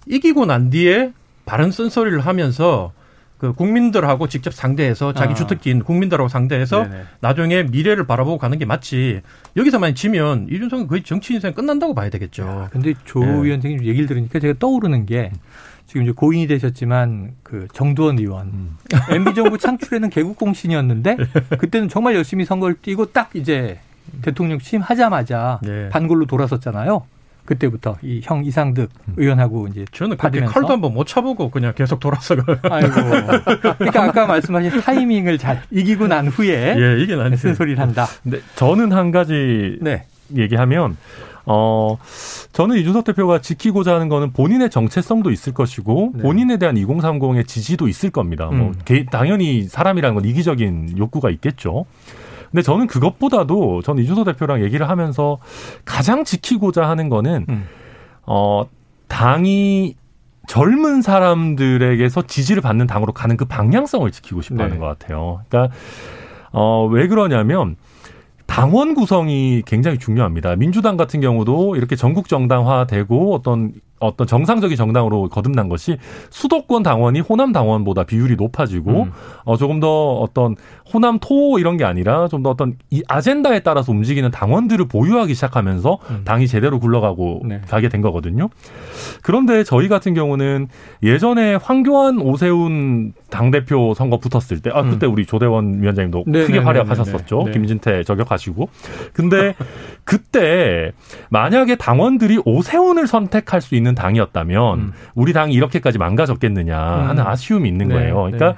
이기고 0.07 0.47
난 0.47 0.71
뒤에 0.71 1.13
바른 1.47 1.71
쓴소리를 1.71 2.21
하면서 2.21 2.93
그 3.45 3.53
국민들하고 3.53 4.27
직접 4.27 4.55
상대해서 4.55 5.13
자기 5.13 5.33
아. 5.33 5.35
주특기인 5.35 5.85
국민들하고 5.85 6.29
상대해서 6.29 6.85
네네. 6.85 7.03
나중에 7.21 7.63
미래를 7.65 8.07
바라보고 8.07 8.39
가는 8.39 8.59
게 8.59 8.65
맞지. 8.65 9.21
여기서만 9.57 9.95
지면 9.95 10.47
이준석은 10.51 10.87
거의 10.87 11.03
정치 11.03 11.35
인생 11.35 11.53
끝난다고 11.53 11.95
봐야 11.95 12.09
되겠죠. 12.09 12.45
아, 12.45 12.69
근데 12.71 12.95
조 13.05 13.23
예. 13.23 13.27
위원장님 13.27 13.85
얘기를 13.85 14.07
들으니까 14.07 14.39
제가 14.39 14.55
떠오르는 14.59 15.05
게 15.05 15.31
지금 15.87 16.05
이제 16.05 16.13
고인이 16.13 16.47
되셨지만 16.47 17.33
그 17.43 17.69
정두원 17.75 18.19
의원 18.19 18.47
음. 18.47 18.77
MB 19.13 19.35
정부 19.35 19.59
창출에는 19.59 20.09
개국 20.09 20.39
공신이었는데 20.39 21.17
그때는 21.59 21.91
정말 21.91 22.15
열심히 22.15 22.47
선거를 22.47 22.77
뛰고 22.81 23.13
딱 23.13 23.31
이제 23.35 23.79
대통령 24.23 24.59
취임하자마자 24.59 25.61
예. 25.67 25.89
반골로 25.91 26.25
돌아섰잖아요. 26.25 27.05
그때부터 27.45 27.97
이 28.03 28.21
형 28.23 28.45
이상득 28.45 28.89
의원하고 29.17 29.69
이제 29.69 29.85
저는 29.93 30.17
받으면서. 30.17 30.53
칼도 30.53 30.69
한번 30.73 30.95
못 30.95 31.07
차보고 31.07 31.51
그냥 31.51 31.73
계속 31.77 32.01
돌아서 32.01 32.37
가. 32.37 32.57
아이고. 32.71 32.91
그러니까 33.79 34.03
아까 34.05 34.27
말씀하신 34.27 34.81
타이밍을 34.81 35.39
잘 35.39 35.63
이기고 35.71 36.07
난 36.07 36.29
후에 36.29 36.75
예, 36.79 37.03
이게 37.03 37.17
난 37.17 37.37
쓴소리를 37.37 37.79
한다. 37.79 38.07
근데 38.23 38.41
저는 38.57 38.93
한 38.93 39.11
가지 39.11 39.79
네. 39.83 40.05
얘기하면 40.35 40.97
어 41.47 41.99
저는 42.53 42.77
이준석 42.79 43.05
대표가 43.05 43.43
지키고자 43.43 43.95
하는 43.95 44.09
거는 44.09 44.33
본인의 44.33 44.71
정체성도 44.71 45.31
있을 45.31 45.53
것이고 45.53 46.13
네. 46.15 46.23
본인에 46.23 46.57
대한 46.57 46.77
2030의 46.77 47.47
지지도 47.47 47.87
있을 47.89 48.09
겁니다. 48.11 48.47
뭐 48.47 48.69
음. 48.69 48.75
개- 48.87 49.05
당연히 49.05 49.65
사람이라는 49.65 50.15
건 50.15 50.25
이기적인 50.25 50.95
욕구가 50.97 51.29
있겠죠. 51.29 51.85
근데 52.55 52.63
저는 52.63 52.87
그것보다도 52.87 53.83
저는 53.83 54.05
이준석 54.05 54.27
대표랑 54.27 54.63
얘기를 54.63 54.89
하면서 54.89 55.39
가장 55.85 56.23
지키고자 56.23 56.89
하는 56.89 57.09
거는 57.09 57.47
음. 57.49 57.67
어 58.27 58.65
당이 59.09 59.97
젊은 60.47 61.03
사람들에게서 61.03 62.23
지지를 62.29 62.63
받는 62.63 62.87
당으로 62.87 63.13
가는 63.13 63.37
그 63.37 63.45
방향성을 63.45 64.09
지키고 64.13 64.41
싶어 64.41 64.63
하는 64.63 64.75
네. 64.75 64.79
것 64.79 64.87
같아요. 64.87 65.41
그러니까 65.49 65.75
어 66.53 66.87
왜 66.87 67.09
그러냐면 67.09 67.75
당원 68.47 68.95
구성이 68.95 69.63
굉장히 69.67 69.99
중요합니다. 69.99 70.55
민주당 70.55 70.97
같은 70.97 71.21
경우도 71.21 71.75
이렇게 71.75 71.97
전국 71.97 72.29
정당화되고 72.29 73.35
어떤 73.35 73.73
어떤 74.07 74.27
정상적인 74.29 74.77
정당으로 74.77 75.29
거듭난 75.29 75.69
것이 75.69 75.99
수도권 76.31 76.85
당원이 76.85 77.21
호남 77.21 77.53
당원보다 77.53 78.05
비율이 78.05 78.37
높아지고 78.37 79.05
음. 79.05 79.13
어 79.45 79.57
조금 79.57 79.81
더 79.81 80.13
어떤 80.19 80.55
호남 80.93 81.19
토 81.19 81.59
이런 81.59 81.77
게 81.77 81.85
아니라 81.85 82.29
좀 82.29 82.45
더 82.45 82.51
어떤 82.51 82.77
이 82.91 83.03
아젠다에 83.09 83.61
따라서 83.61 83.91
움직이는 83.91 84.31
당원들을 84.31 84.87
보유하기 84.87 85.35
시작하면서 85.35 85.99
음. 86.11 86.21
당이 86.25 86.47
제대로 86.47 86.79
굴러가고 86.79 87.41
네. 87.47 87.61
가게 87.67 87.89
된 87.89 88.03
거거든요. 88.03 88.51
그런데 89.23 89.65
저희 89.65 89.89
같은 89.89 90.15
경우는 90.15 90.69
예전에 91.03 91.55
황교안 91.57 92.21
오세훈 92.21 93.15
당대표 93.31 93.95
선거 93.95 94.19
붙었을 94.19 94.61
때, 94.61 94.71
아, 94.73 94.83
그때 94.83 95.07
우리 95.07 95.27
조대원 95.27 95.83
위원장님도 95.83 96.25
음. 96.27 96.33
네, 96.33 96.43
크게 96.43 96.59
네, 96.59 96.65
활약하셨었죠. 96.65 97.39
네, 97.39 97.45
네. 97.47 97.51
김진태 97.53 98.05
저격하시고. 98.05 98.69
근데 99.13 99.55
그때 100.05 100.93
만약에 101.31 101.75
당원들이 101.77 102.43
오세훈을 102.45 103.07
선택할 103.07 103.61
수 103.61 103.75
있는 103.75 103.94
당이었다면 103.95 104.79
음. 104.79 104.93
우리 105.15 105.33
당이 105.33 105.53
이렇게까지 105.55 105.99
망가졌겠느냐 105.99 106.79
하는 106.79 107.23
음. 107.23 107.27
아쉬움이 107.27 107.69
있는 107.69 107.89
네, 107.89 107.95
거예요. 107.95 108.15
그러니까 108.31 108.57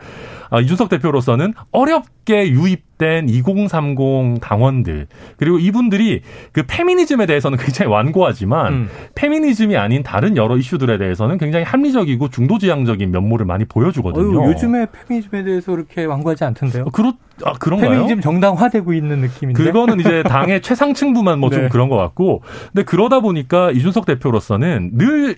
네. 0.50 0.56
아, 0.56 0.60
이준석 0.60 0.88
대표로서는 0.88 1.54
어렵게 1.72 2.50
유입된 2.50 3.28
2030 3.28 4.40
당원들 4.40 5.06
그리고 5.36 5.58
이분들이 5.58 6.22
그 6.52 6.64
페미니즘에 6.66 7.26
대해서는 7.26 7.58
굉장히 7.58 7.90
완고하지만 7.90 8.72
음. 8.72 8.88
페미니즘이 9.14 9.76
아닌 9.76 10.02
다른 10.02 10.36
여러 10.36 10.56
이슈들에 10.56 10.98
대해서는 10.98 11.38
굉장히 11.38 11.64
합리적이고 11.64 12.28
중도지향적인 12.28 13.10
면모를 13.10 13.46
많이 13.46 13.64
보여주거든요. 13.64 14.42
어유, 14.42 14.50
요즘에 14.50 14.86
페미니즘에 14.86 15.44
대해서 15.44 15.72
그렇게 15.72 16.04
완고하지 16.04 16.44
않던데요. 16.44 16.84
어, 16.84 16.90
그렇 16.90 17.12
아 17.44 17.52
그런가요? 17.52 17.90
페미니즘 17.90 18.20
정당화되고 18.20 18.92
있는 18.94 19.18
느낌인데. 19.18 19.62
그거는 19.62 20.00
이제 20.00 20.22
당의 20.26 20.62
최상층부만 20.62 21.38
뭐좀 21.38 21.62
네. 21.62 21.68
그런 21.68 21.88
것 21.88 21.96
같고, 21.96 22.42
근데 22.72 22.82
그러다 22.84 23.20
보니까 23.20 23.70
이준석 23.72 24.06
대표로서는 24.06 24.92
늘 24.94 25.36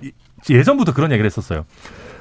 예전부터 0.49 0.93
그런 0.93 1.11
얘기를 1.11 1.27
했었어요. 1.27 1.65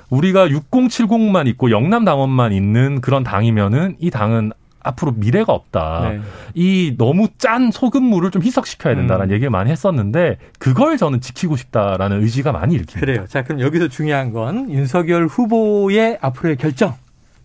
우리가 0.09 0.47
6070만 0.47 1.47
있고 1.47 1.71
영남 1.71 2.05
당원만 2.05 2.53
있는 2.53 3.01
그런 3.01 3.23
당이면은 3.23 3.95
이 3.99 4.09
당은 4.09 4.51
앞으로 4.87 5.11
미래가 5.13 5.53
없다. 5.53 6.09
네. 6.09 6.21
이 6.53 6.95
너무 6.97 7.27
짠 7.37 7.71
소금물을 7.71 8.31
좀 8.31 8.41
희석시켜야 8.41 8.95
된다는 8.95 9.29
음. 9.29 9.31
얘기를 9.31 9.49
많이 9.49 9.69
했었는데 9.69 10.37
그걸 10.59 10.97
저는 10.97 11.19
지키고 11.19 11.57
싶다라는 11.57 12.21
의지가 12.21 12.51
많이 12.53 12.77
일킵니다. 12.77 12.99
그래요. 12.99 13.25
자, 13.27 13.43
그럼 13.43 13.59
여기서 13.59 13.89
중요한 13.89 14.31
건 14.31 14.71
윤석열 14.71 15.27
후보의 15.27 16.19
앞으로의 16.21 16.55
결정, 16.57 16.95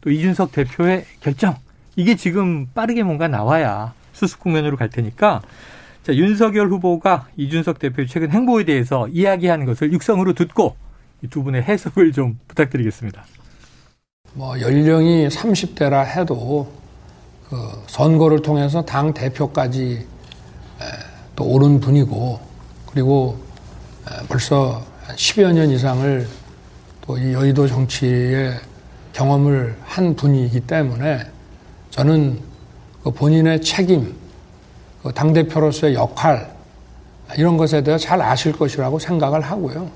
또 0.00 0.10
이준석 0.10 0.52
대표의 0.52 1.04
결정. 1.20 1.56
이게 1.96 2.14
지금 2.14 2.66
빠르게 2.74 3.02
뭔가 3.02 3.28
나와야 3.28 3.92
수습 4.12 4.40
국면으로 4.40 4.76
갈 4.76 4.88
테니까 4.88 5.42
자, 6.04 6.14
윤석열 6.14 6.68
후보가 6.68 7.26
이준석 7.36 7.78
대표의 7.78 8.08
최근 8.08 8.30
행보에 8.30 8.64
대해서 8.64 9.08
이야기하는 9.08 9.66
것을 9.66 9.92
육성으로 9.92 10.32
듣고 10.32 10.76
이 10.76 10.81
두 11.28 11.42
분의 11.42 11.62
해석을 11.62 12.12
좀 12.12 12.38
부탁드리겠습니다. 12.48 13.24
뭐 14.34 14.60
연령이 14.60 15.28
30대라 15.28 16.04
해도 16.06 16.72
그 17.48 17.56
선거를 17.86 18.40
통해서 18.42 18.82
당 18.82 19.12
대표까지 19.12 20.06
에, 20.80 20.84
또 21.36 21.44
오른 21.44 21.80
분이고 21.80 22.40
그리고 22.90 23.38
에, 24.10 24.26
벌써 24.26 24.82
한 25.04 25.16
10여 25.16 25.52
년 25.52 25.70
이상을 25.70 26.26
또 27.02 27.18
이 27.18 27.32
여의도 27.32 27.66
정치에 27.66 28.52
경험을 29.12 29.76
한 29.84 30.14
분이기 30.16 30.60
때문에 30.60 31.26
저는 31.90 32.38
그 33.02 33.10
본인의 33.10 33.60
책임, 33.60 34.14
그 35.02 35.12
당대표로서의 35.12 35.94
역할 35.94 36.50
이런 37.36 37.56
것에 37.56 37.82
대해 37.82 37.98
잘 37.98 38.22
아실 38.22 38.52
것이라고 38.52 38.98
생각을 38.98 39.40
하고요. 39.40 39.90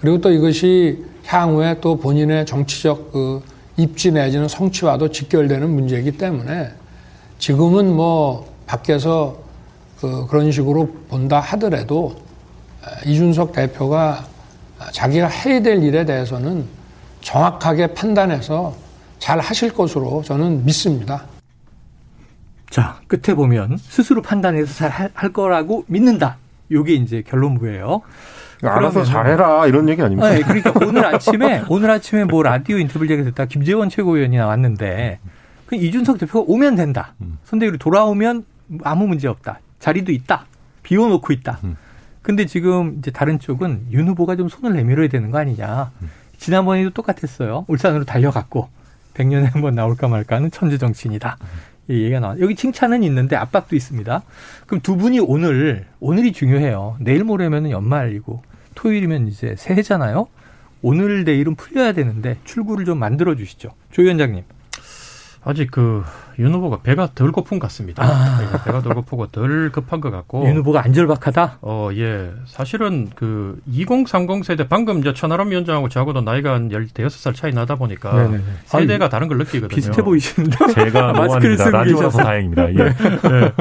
그리고 0.00 0.20
또 0.20 0.30
이것이 0.30 1.04
향후에 1.24 1.80
또 1.80 1.96
본인의 1.98 2.46
정치적 2.46 3.12
그 3.12 3.42
입지 3.76 4.10
내지는 4.12 4.48
성취와도 4.48 5.10
직결되는 5.10 5.68
문제이기 5.70 6.12
때문에 6.12 6.72
지금은 7.38 7.94
뭐 7.94 8.52
밖에서 8.66 9.38
그 10.00 10.26
그런 10.26 10.50
식으로 10.50 10.88
본다 11.08 11.40
하더라도 11.40 12.16
이준석 13.06 13.52
대표가 13.52 14.26
자기가 14.92 15.26
해야 15.28 15.60
될 15.60 15.82
일에 15.82 16.04
대해서는 16.04 16.66
정확하게 17.20 17.88
판단해서 17.94 18.74
잘 19.18 19.40
하실 19.40 19.72
것으로 19.72 20.22
저는 20.22 20.64
믿습니다. 20.64 21.24
자, 22.70 23.00
끝에 23.08 23.34
보면 23.34 23.78
스스로 23.78 24.22
판단해서 24.22 24.72
잘 24.74 25.10
할 25.14 25.32
거라고 25.32 25.84
믿는다. 25.88 26.36
요게 26.70 26.94
이제 26.94 27.22
결론부예요. 27.22 28.02
알아서 28.62 29.04
잘해라 29.04 29.66
이런 29.66 29.88
얘기 29.88 30.02
아닙니까? 30.02 30.30
네, 30.30 30.40
그러니까 30.42 30.72
오늘 30.84 31.04
아침에 31.06 31.62
오늘 31.70 31.90
아침에 31.90 32.24
뭐 32.24 32.42
라디오 32.42 32.78
인터뷰를 32.78 33.08
제가 33.08 33.22
듣다 33.24 33.44
김재원 33.46 33.88
최고위원이 33.88 34.36
나왔는데 34.36 35.18
그 35.66 35.76
이준석 35.76 36.18
대표가 36.18 36.44
오면 36.48 36.76
된다. 36.76 37.14
선대위로 37.44 37.76
돌아오면 37.78 38.44
아무 38.84 39.06
문제 39.06 39.28
없다. 39.28 39.60
자리도 39.80 40.12
있다. 40.12 40.46
비워놓고 40.82 41.32
있다. 41.32 41.58
근데 42.22 42.46
지금 42.46 42.96
이제 42.98 43.10
다른 43.10 43.38
쪽은 43.38 43.86
윤 43.92 44.08
후보가 44.08 44.36
좀 44.36 44.48
손을 44.48 44.74
내밀어야 44.76 45.08
되는 45.08 45.30
거 45.30 45.38
아니냐. 45.38 45.90
지난번에도 46.38 46.90
똑같았어요. 46.90 47.64
울산으로 47.68 48.04
달려갔고 48.04 48.68
100년에 49.14 49.52
한 49.52 49.62
번 49.62 49.74
나올까 49.74 50.08
말까 50.08 50.36
하는 50.36 50.50
천재 50.50 50.78
정치인이다. 50.78 51.36
얘기가 51.94 52.20
나와. 52.20 52.38
여기 52.40 52.54
칭찬은 52.54 53.02
있는데 53.04 53.36
압박도 53.36 53.76
있습니다. 53.76 54.22
그럼 54.66 54.80
두 54.82 54.96
분이 54.96 55.20
오늘 55.20 55.86
오늘이 56.00 56.32
중요해요. 56.32 56.96
내일 57.00 57.24
모레면은 57.24 57.70
연말이고 57.70 58.42
토요일이면 58.74 59.28
이제 59.28 59.54
새해잖아요. 59.56 60.28
오늘 60.82 61.24
내일은 61.24 61.54
풀려야 61.54 61.92
되는데 61.92 62.36
출구를 62.44 62.84
좀 62.84 62.98
만들어 62.98 63.34
주시죠. 63.34 63.70
조 63.90 64.02
위원장님. 64.02 64.44
아직 65.48 65.70
그 65.70 66.04
윤 66.38 66.54
후보가 66.54 66.82
배가 66.82 67.08
덜 67.14 67.32
고픈 67.32 67.58
것 67.58 67.66
같습니다. 67.66 68.04
아. 68.04 68.38
네, 68.40 68.46
배가 68.64 68.80
덜 68.80 68.94
고프고 68.94 69.26
덜 69.26 69.70
급한 69.72 70.00
것 70.00 70.10
같고. 70.10 70.46
윤 70.46 70.56
후보가 70.58 70.84
안절박하다. 70.84 71.58
어, 71.62 71.90
예. 71.94 72.30
사실은 72.46 73.10
그 73.16 73.58
2030 73.66 74.44
세대 74.44 74.68
방금 74.68 75.00
이제 75.00 75.12
천하람 75.12 75.50
위원장하고 75.50 75.88
저하고도 75.88 76.20
나이가 76.20 76.54
한 76.54 76.68
16살 76.68 77.34
차이 77.34 77.52
나다 77.52 77.74
보니까 77.74 78.12
네네네. 78.12 78.42
세대가 78.66 79.04
아니, 79.06 79.10
다른 79.10 79.26
걸 79.28 79.38
느끼거든요. 79.38 79.68
비슷해 79.68 80.02
보이시는데. 80.02 80.56
제가 80.74 81.12
마스크를 81.12 81.56
모아닙니다. 81.56 82.10
쓰고. 82.10 82.22
다행입니다. 82.22 82.70
예. 82.70 82.74
네. 82.76 83.52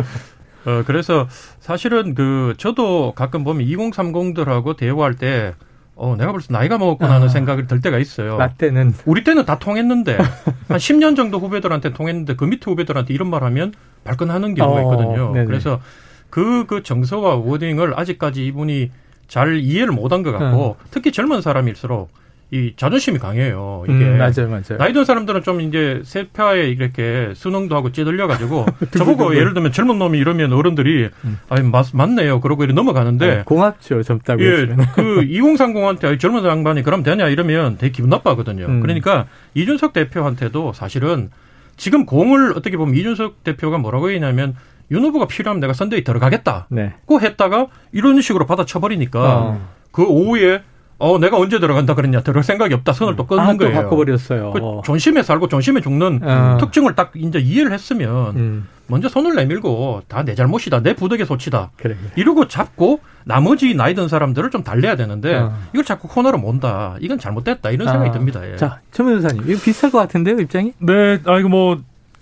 어, 0.66 0.84
그래서 0.86 1.28
사실은 1.60 2.14
그 2.14 2.54
저도 2.58 3.14
가끔 3.16 3.44
보면 3.44 3.66
2030들하고 3.66 4.78
대화할 4.78 5.16
때 5.16 5.56
어, 5.98 6.16
내가 6.16 6.32
벌써 6.32 6.54
나이가 6.54 6.78
먹었구나 6.78 7.16
하는 7.16 7.26
아. 7.26 7.30
생각이 7.30 7.66
들 7.66 7.82
때가 7.82 7.98
있어요. 7.98 8.38
나 8.38 8.50
때는 8.50 8.94
우리 9.06 9.24
때는 9.24 9.46
다 9.46 9.58
통했는데 9.58 10.18
한 10.70 10.78
10년 10.78 11.16
정도 11.16 11.40
후배들한테 11.40 11.94
통했는데 11.94 12.36
그 12.36 12.46
밑에 12.46 12.70
후배들한테 12.70 13.14
이런 13.14 13.30
말 13.30 13.44
하면 13.44 13.74
발끈하는 14.04 14.54
경우가 14.54 14.80
어, 14.80 14.84
있거든요. 14.84 15.34
네네. 15.34 15.46
그래서 15.46 15.82
그, 16.30 16.66
그 16.68 16.84
정서와 16.84 17.36
워딩을 17.36 18.00
아직까지 18.00 18.46
이분이 18.46 18.92
잘 19.28 19.60
이해를 19.60 19.92
못한 19.92 20.24
것 20.24 20.32
같고 20.32 20.78
특히 20.92 21.12
젊은 21.12 21.42
사람일수록 21.42 22.10
이 22.50 22.74
자존심이 22.78 23.20
강해요. 23.20 23.84
이게 23.90 24.06
음, 24.06 24.18
맞아요, 24.18 24.48
맞아요. 24.48 24.78
나이 24.78 24.94
든 24.94 25.04
사람들은 25.04 25.44
좀 25.44 25.60
이제 25.60 26.02
세파에 26.06 26.70
이렇게 26.70 27.34
수능도 27.36 27.76
하고 27.76 27.92
찌들려 27.92 28.26
가지고 28.28 28.66
저보고 28.98 29.36
예를 29.36 29.54
들면 29.54 29.74
젊은 29.74 30.00
놈이 30.00 30.18
이러면 30.18 30.54
어른들이 30.54 31.10
음. 31.26 31.40
아니 31.50 31.68
맞, 31.68 31.88
맞네요. 31.94 32.40
그러고 32.40 32.64
이렇게 32.64 32.74
넘어가는데 32.74 33.28
네, 33.28 33.44
공학죠, 33.44 34.02
젊다고. 34.02 34.42
예, 34.42 34.52
했으면. 34.52 34.86
그 34.96 35.22
2030한테 35.28 36.18
젊은 36.20 36.46
양반이 36.46 36.84
그럼 36.84 37.04
되냐 37.04 37.28
이러면 37.28 37.78
되게 37.78 37.92
기분 37.92 38.10
나빠하거든요. 38.10 38.66
음. 38.66 38.80
그러니까 38.80 39.28
이준석 39.54 39.92
대표한테도 39.92 40.72
사실은 40.72 41.30
지금 41.76 42.06
공을 42.06 42.54
어떻게 42.56 42.78
보면 42.78 42.96
이준석 42.96 43.44
대표가 43.44 43.78
뭐라고 43.78 44.10
했냐면 44.10 44.56
윤 44.90 45.04
후보가 45.04 45.28
필요하면 45.28 45.60
내가 45.60 45.74
선대위 45.74 46.06
들어가겠다. 46.06 46.68
네. 46.70 46.94
고 47.06 47.20
했다가 47.20 47.68
이런 47.92 48.22
식으로 48.22 48.46
받아쳐버리니까 48.46 49.20
어. 49.20 49.68
그 49.92 50.06
오후에 50.06 50.62
어 51.00 51.20
내가 51.20 51.38
언제 51.38 51.60
들어간다 51.60 51.94
그랬냐 51.94 52.22
들어갈 52.22 52.44
생각이 52.44 52.74
없다 52.74 52.92
선을 52.94 53.16
또 53.16 53.28
끊는 53.28 53.44
아, 53.44 53.52
또 53.54 53.58
거예요. 53.60 53.74
바꿔버렸어요. 53.74 54.52
그 54.52 54.60
어. 54.62 54.82
존심에 54.84 55.22
살고 55.24 55.48
존심에 55.48 55.82
죽는 55.82 56.22
어. 56.24 56.58
특징을 56.60 56.96
딱 56.96 57.12
이제 57.16 57.38
이해를 57.40 57.72
했으면 57.72 58.36
음, 58.36 58.68
먼저 58.88 59.08
손을 59.08 59.36
내밀고 59.36 60.02
다 60.08 60.24
내 60.24 60.34
잘못이다 60.34 60.82
내 60.82 60.96
부덕의 60.96 61.26
소치다 61.26 61.72
그래. 61.78 61.96
그래. 61.96 62.12
이러고 62.16 62.48
잡고 62.48 63.00
나머지 63.26 63.76
나이 63.76 63.94
든 63.94 64.08
사람들을 64.08 64.50
좀 64.50 64.64
달래야 64.64 64.96
되는데 64.96 65.36
어. 65.36 65.54
이걸 65.74 65.86
자꾸 65.86 66.08
코너로 66.08 66.38
몬다. 66.40 66.96
이건 67.02 67.20
잘못됐다. 67.20 67.70
이런 67.72 67.88
생각이 67.88 68.10
아. 68.10 68.14
듭니다. 68.14 68.50
예. 68.52 68.56
자, 68.56 68.80
천 68.92 69.06
변호사님, 69.06 69.44
이거 69.50 69.60
비슷할 69.62 69.92
것 69.92 69.98
같은데요, 70.00 70.40
입장이? 70.40 70.74
네, 70.80 71.20
아 71.26 71.38
이거 71.38 71.50
뭐 71.50 71.78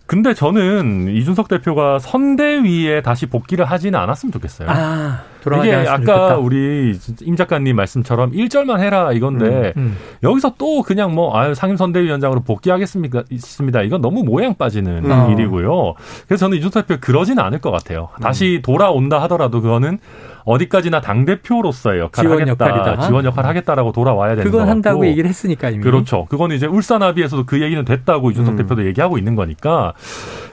근데 0.08 0.36
저는 0.36 1.08
이준석 1.10 1.48
대표가 1.48 1.98
선대위에 1.98 3.02
다시 3.02 3.26
복귀를 3.26 3.66
하지는 3.66 4.00
않았으면 4.00 4.32
좋겠어요. 4.32 4.70
아, 4.70 5.24
이게 5.64 5.74
아까 5.74 5.98
좋겠다. 5.98 6.38
우리 6.38 6.98
임 7.22 7.36
작가님 7.36 7.76
말씀처럼 7.76 8.32
1절만 8.32 8.80
해라 8.80 9.12
이건데 9.14 9.74
음. 9.78 9.98
여기서 10.22 10.56
또 10.58 10.84
그냥 10.84 11.14
뭐 11.16 11.36
아유 11.38 11.56
상임 11.56 11.76
선대위원장으로 11.76 12.42
복귀하겠습니까 12.42 13.24
있습니다. 13.30 13.82
이건 13.82 14.02
너무 14.02 14.24
모양 14.24 14.56
빠지는 14.56 15.10
음. 15.10 15.32
일이고요. 15.32 15.96
그래서 16.28 16.46
저는 16.46 16.58
이준석 16.60 16.88
대표 16.88 17.00
그러지는 17.02 17.44
않을 17.44 17.60
것 17.60 17.72
같아요. 17.72 18.10
다시 18.22 18.62
돌아온다 18.64 19.22
하더라도 19.24 19.62
그거는 19.62 20.00
어디까지나 20.46 21.02
당 21.02 21.26
대표로서의 21.26 22.00
역할을 22.00 22.30
지원 22.30 22.42
하겠다, 22.42 22.68
역할이다. 22.68 23.08
지원 23.08 23.26
역할을 23.26 23.50
하겠다라고 23.50 23.92
돌아와야 23.92 24.36
되는 24.36 24.44
그건 24.44 24.66
것 24.66 24.72
한다고. 24.72 25.06
얘기를 25.08 25.28
했으니까 25.28 25.72
이미. 25.72 25.84
그렇죠. 25.84 26.26
그거는 26.26 26.56
이제 26.56 26.68
울산합의에서도 26.68 27.46
그 27.46 27.62
얘기는 27.62 27.84
됐다고 27.84 28.32
이준석 28.32 28.54
음. 28.54 28.58
대표도 28.58 28.86
얘기하고 28.86 29.18
있는 29.18 29.36
거니까. 29.36 29.94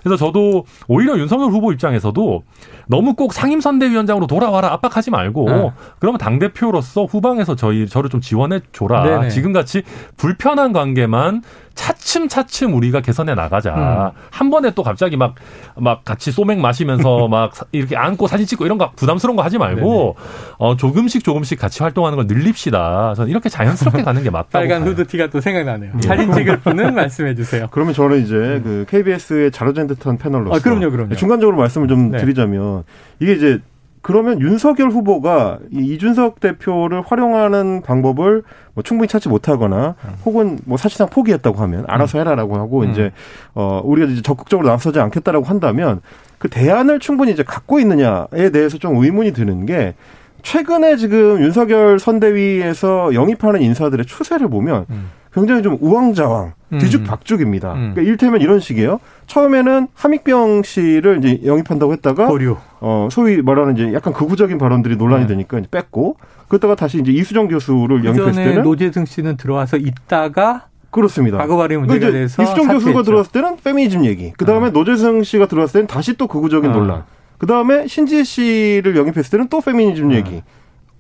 그래서 0.03 0.17
저도 0.27 0.65
오히려 0.89 1.17
윤석열 1.19 1.51
후보 1.51 1.73
입장에서도 1.73 2.43
너무 2.89 3.15
꼭 3.15 3.33
상임선대위원장으로 3.33 4.27
돌아와라 4.27 4.73
압박하지 4.73 5.11
말고 5.11 5.51
어. 5.51 5.73
그러면 5.99 6.19
당 6.19 6.39
대표로서 6.39 7.05
후방에서 7.05 7.55
저희 7.57 7.87
저를 7.89 8.11
좀 8.11 8.21
지원해 8.21 8.61
줘라. 8.73 9.03
네네. 9.05 9.29
지금 9.31 9.53
같이 9.53 9.83
불편한 10.17 10.73
관계만 10.73 11.43
차츰 11.75 12.29
차츰 12.29 12.75
우리가 12.75 13.01
개선해 13.01 13.35
나가자. 13.35 14.13
한 14.31 14.51
번에 14.51 14.73
또 14.73 14.83
갑자기 14.83 15.17
막 15.17 15.35
막 15.75 16.05
같이 16.05 16.31
소맥 16.33 16.59
마시면서 16.61 17.29
막 17.33 17.57
사- 17.57 17.65
이렇게 17.73 17.97
안고 17.97 18.27
사진 18.27 18.45
찍고 18.47 18.67
이런 18.67 18.77
거 18.77 18.91
부담스러운 18.95 19.37
거 19.37 19.43
하지 19.43 19.57
말고 19.57 20.17
어 20.59 20.77
조금씩 20.77 21.25
조금씩 21.25 21.59
같이 21.59 21.83
활동하는 21.83 22.17
걸 22.17 22.27
늘립시다. 22.27 23.15
저는 23.17 23.31
이렇게 23.31 23.49
자연스럽게 23.49 24.03
가는 24.03 24.23
게 24.23 24.29
맞다고 24.29 24.51
빨간. 24.53 24.83
후드티가 24.87 25.29
또 25.31 25.41
생각나네요. 25.41 25.93
사진 26.03 26.31
찍을 26.31 26.61
분은 26.61 26.95
말씀해 26.95 27.35
주세요. 27.35 27.69
그러면 27.71 27.95
저는 27.95 28.23
이제 28.23 28.35
그 28.63 28.85
KBS의 28.89 29.51
자로젠 29.51 29.87
듯한 29.95 30.19
패널로서 30.19 30.57
아, 30.57 30.61
그럼요, 30.61 30.91
그럼요. 30.91 31.15
중간적으로 31.15 31.57
말씀을 31.57 31.89
좀 31.89 32.11
네. 32.11 32.19
드리자면 32.19 32.85
이게 33.21 33.33
이제 33.33 33.61
그러면 34.03 34.41
윤석열 34.41 34.91
후보가 34.91 35.61
이 35.71 35.95
이준석 35.95 36.41
대표를 36.41 37.03
활용하는 37.07 37.83
방법을 37.83 38.43
뭐 38.75 38.83
충분히 38.83 39.07
찾지 39.07 39.29
못하거나 39.29 39.95
혹은 40.25 40.59
뭐 40.65 40.77
사실상 40.77 41.09
포기했다고 41.09 41.59
하면 41.61 41.85
알아서 41.87 42.19
해라라고 42.19 42.57
하고 42.57 42.81
음. 42.83 42.91
이제 42.91 43.13
어 43.55 43.81
우리가 43.85 44.11
이제 44.11 44.21
적극적으로 44.21 44.69
나서지 44.69 44.99
않겠다라고 44.99 45.45
한다면 45.45 46.01
그 46.39 46.49
대안을 46.49 46.99
충분히 46.99 47.31
이제 47.31 47.45
갖고 47.45 47.79
있느냐에 47.79 48.51
대해서 48.53 48.77
좀 48.77 48.97
의문이 48.97 49.33
드는 49.33 49.67
게 49.67 49.95
최근에 50.43 50.97
지금 50.97 51.41
윤석열 51.41 52.01
선대위에서 52.01 53.15
영입하는 53.15 53.63
인사들의 53.63 54.05
추세를 54.07 54.49
보면 54.49 54.87
음. 54.91 55.11
굉장히 55.35 55.63
좀 55.63 55.79
우왕좌왕 55.81 56.53
음. 56.73 56.79
뒤죽박죽입니다. 56.79 57.73
음. 57.73 57.91
그러니까 57.95 58.03
일테면 58.03 58.41
이런 58.41 58.61
식이에요. 58.61 59.01
처음에는 59.27 59.89
함익병 59.95 60.63
씨를 60.63 61.19
이제 61.19 61.41
영입한다고 61.45 61.93
했다가 61.93 62.27
보류. 62.27 62.57
어 62.81 63.09
소위 63.11 63.41
말하는 63.43 63.77
이제 63.77 63.93
약간 63.95 64.13
극우적인 64.13 64.59
발언들이 64.59 64.97
논란이 64.97 65.23
네. 65.23 65.29
되니까 65.29 65.59
이제 65.59 65.69
뺐고 65.71 66.17
그러다가 66.49 66.75
다시 66.75 66.99
이제 67.01 67.13
이수정 67.13 67.49
교수를 67.49 68.03
그 68.03 68.09
영입했을 68.09 68.45
때는 68.45 68.63
노재승 68.63 69.07
씨는 69.07 69.37
들어와서 69.37 69.79
있다가 69.79 70.67
그렇습니다. 70.91 71.39
과거 71.39 71.57
발의 71.57 71.79
문제가 71.79 71.99
그러니까 71.99 72.19
이제 72.19 72.25
돼서 72.25 72.43
이수정 72.43 72.67
교수가 72.67 72.81
사퇴했죠. 72.81 73.03
들어왔을 73.03 73.33
때는 73.33 73.57
페미니즘 73.65 74.05
얘기. 74.05 74.33
그 74.37 74.45
다음에 74.45 74.71
노재승 74.71 75.23
씨가 75.23 75.47
들어왔을 75.47 75.73
때는 75.73 75.87
다시 75.87 76.15
또 76.17 76.27
극우적인 76.27 76.71
아. 76.71 76.73
논란. 76.75 77.05
그 77.39 77.47
다음에 77.47 77.87
신지혜 77.87 78.23
씨를 78.23 78.97
영입했을 78.97 79.31
때는 79.31 79.49
또 79.49 79.61
페미니즘 79.61 80.13
얘기. 80.13 80.43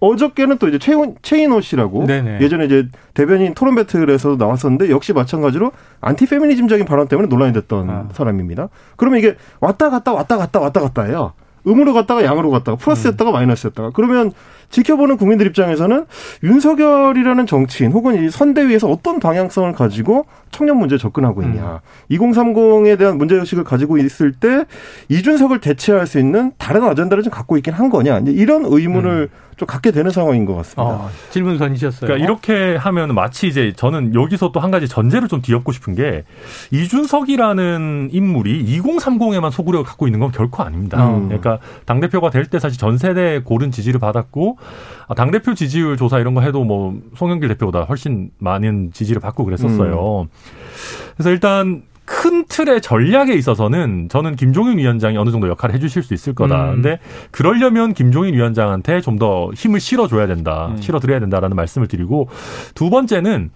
어저께는 0.03 0.59
또 0.59 0.69
이제 0.69 0.79
최인, 0.81 1.15
최인호 1.23 1.61
씨라고 1.61 2.07
네네. 2.07 2.41
예전에 2.41 2.65
이제 2.65 2.88
대변인 3.15 3.55
토론 3.55 3.77
배틀에서도 3.77 4.37
나왔었는데 4.37 4.91
역시 4.91 5.12
마찬가지로 5.12 5.71
안티 6.01 6.27
페미니즘적인 6.27 6.87
발언 6.87 7.07
때문에 7.07 7.29
논란이 7.29 7.53
됐던 7.53 7.88
아. 7.88 8.09
사람입니다. 8.12 8.69
그러면 8.97 9.21
이게 9.21 9.37
왔다 9.61 9.91
갔다 9.91 10.12
왔다 10.12 10.37
갔다 10.37 10.59
왔다 10.59 10.81
갔다 10.81 11.03
해요. 11.05 11.35
음으로 11.69 11.93
갔다가 11.95 12.25
양으로 12.25 12.51
갔다가 12.51 12.77
플러스였다가 12.77 13.31
마이너스였다가 13.31 13.91
그러면 13.95 14.33
지켜보는 14.73 15.17
국민들 15.19 15.47
입장에서는 15.47 16.07
윤석열이라는 16.43 17.47
정치인 17.47 17.93
혹은 17.93 18.25
이 18.25 18.31
선대위에서 18.31 18.89
어떤 18.89 19.21
방향성을 19.21 19.71
가지고 19.73 20.27
청년 20.51 20.79
문제에 20.79 20.99
접근하고 20.99 21.43
있냐. 21.43 21.81
2030에 22.11 22.99
대한 22.99 23.17
문제의식을 23.19 23.65
가지고 23.65 23.99
있을 23.99 24.33
때 24.33 24.65
이준석을 25.09 25.61
대체할 25.61 26.07
수 26.07 26.19
있는 26.19 26.53
다른 26.59 26.83
아젠다를 26.85 27.23
좀 27.23 27.31
갖고 27.33 27.57
있긴 27.57 27.73
한 27.75 27.89
거냐. 27.91 28.21
이런 28.27 28.65
의문을 28.67 29.29
좀 29.57 29.67
갖게 29.67 29.91
되는 29.91 30.11
상황인 30.11 30.47
것 30.47 30.57
같습니다. 30.57 30.83
어, 30.83 31.11
질문 31.31 31.59
던지셨어요. 31.59 32.09
그러니까 32.09 32.25
이렇게 32.25 32.75
하면 32.77 33.15
마치 33.15 33.47
이제 33.49 33.73
저는 33.77 34.15
여기서 34.15 34.51
또 34.51 34.63
한 34.63 34.71
가지 34.71 34.87
전제를 34.89 35.27
좀 35.29 35.43
뒤엎고 35.43 35.73
싶은 35.73 35.95
게 35.95 36.25
이준석이라는 36.71 38.11
인물이 38.13 38.65
2030에만 38.81 39.51
소구력을 39.51 39.85
갖고 39.85 40.07
있는 40.07 40.21
건 40.21 40.31
결코 40.31 40.63
아닙니다. 40.63 41.05
음. 41.09 41.27
그러니까 41.29 41.59
당 41.85 42.01
대표가 42.01 42.31
될 42.31 42.43
때 42.47 42.59
사실 42.59 42.79
전 42.79 42.99
세대 42.99 43.41
고른 43.43 43.71
지지를 43.71 43.99
받았고 44.01 44.59
당 45.16 45.31
대표 45.31 45.55
지지율 45.55 45.96
조사 45.96 46.18
이런 46.18 46.35
거 46.35 46.40
해도 46.40 46.64
뭐 46.64 46.98
송영길 47.16 47.48
대표보다 47.48 47.83
훨씬 47.83 48.31
많은 48.38 48.90
지지를 48.92 49.20
받고 49.20 49.44
그랬었어요. 49.44 50.29
그래서 51.16 51.31
일단 51.31 51.83
큰 52.05 52.44
틀의 52.46 52.81
전략에 52.83 53.33
있어서는 53.35 54.09
저는 54.11 54.37
김종인 54.37 54.79
위원장이 54.79 55.16
어느 55.16 55.31
정도 55.31 55.48
역할을 55.48 55.75
해주실 55.75 56.03
수 56.03 56.14
있을 56.14 56.35
거다. 56.35 56.70
음. 56.70 56.75
근데 56.83 56.98
그러려면 57.31 57.94
김종인 57.94 58.35
위원장한테 58.35 59.01
좀 59.01 59.18
더 59.18 59.51
힘을 59.55 59.79
실어줘야 59.79 60.27
된다. 60.27 60.68
음. 60.70 60.81
실어드려야 60.81 61.20
된다라는 61.20 61.55
말씀을 61.57 61.87
드리고 61.87 62.29
두 62.75 62.90
번째는 62.90 63.51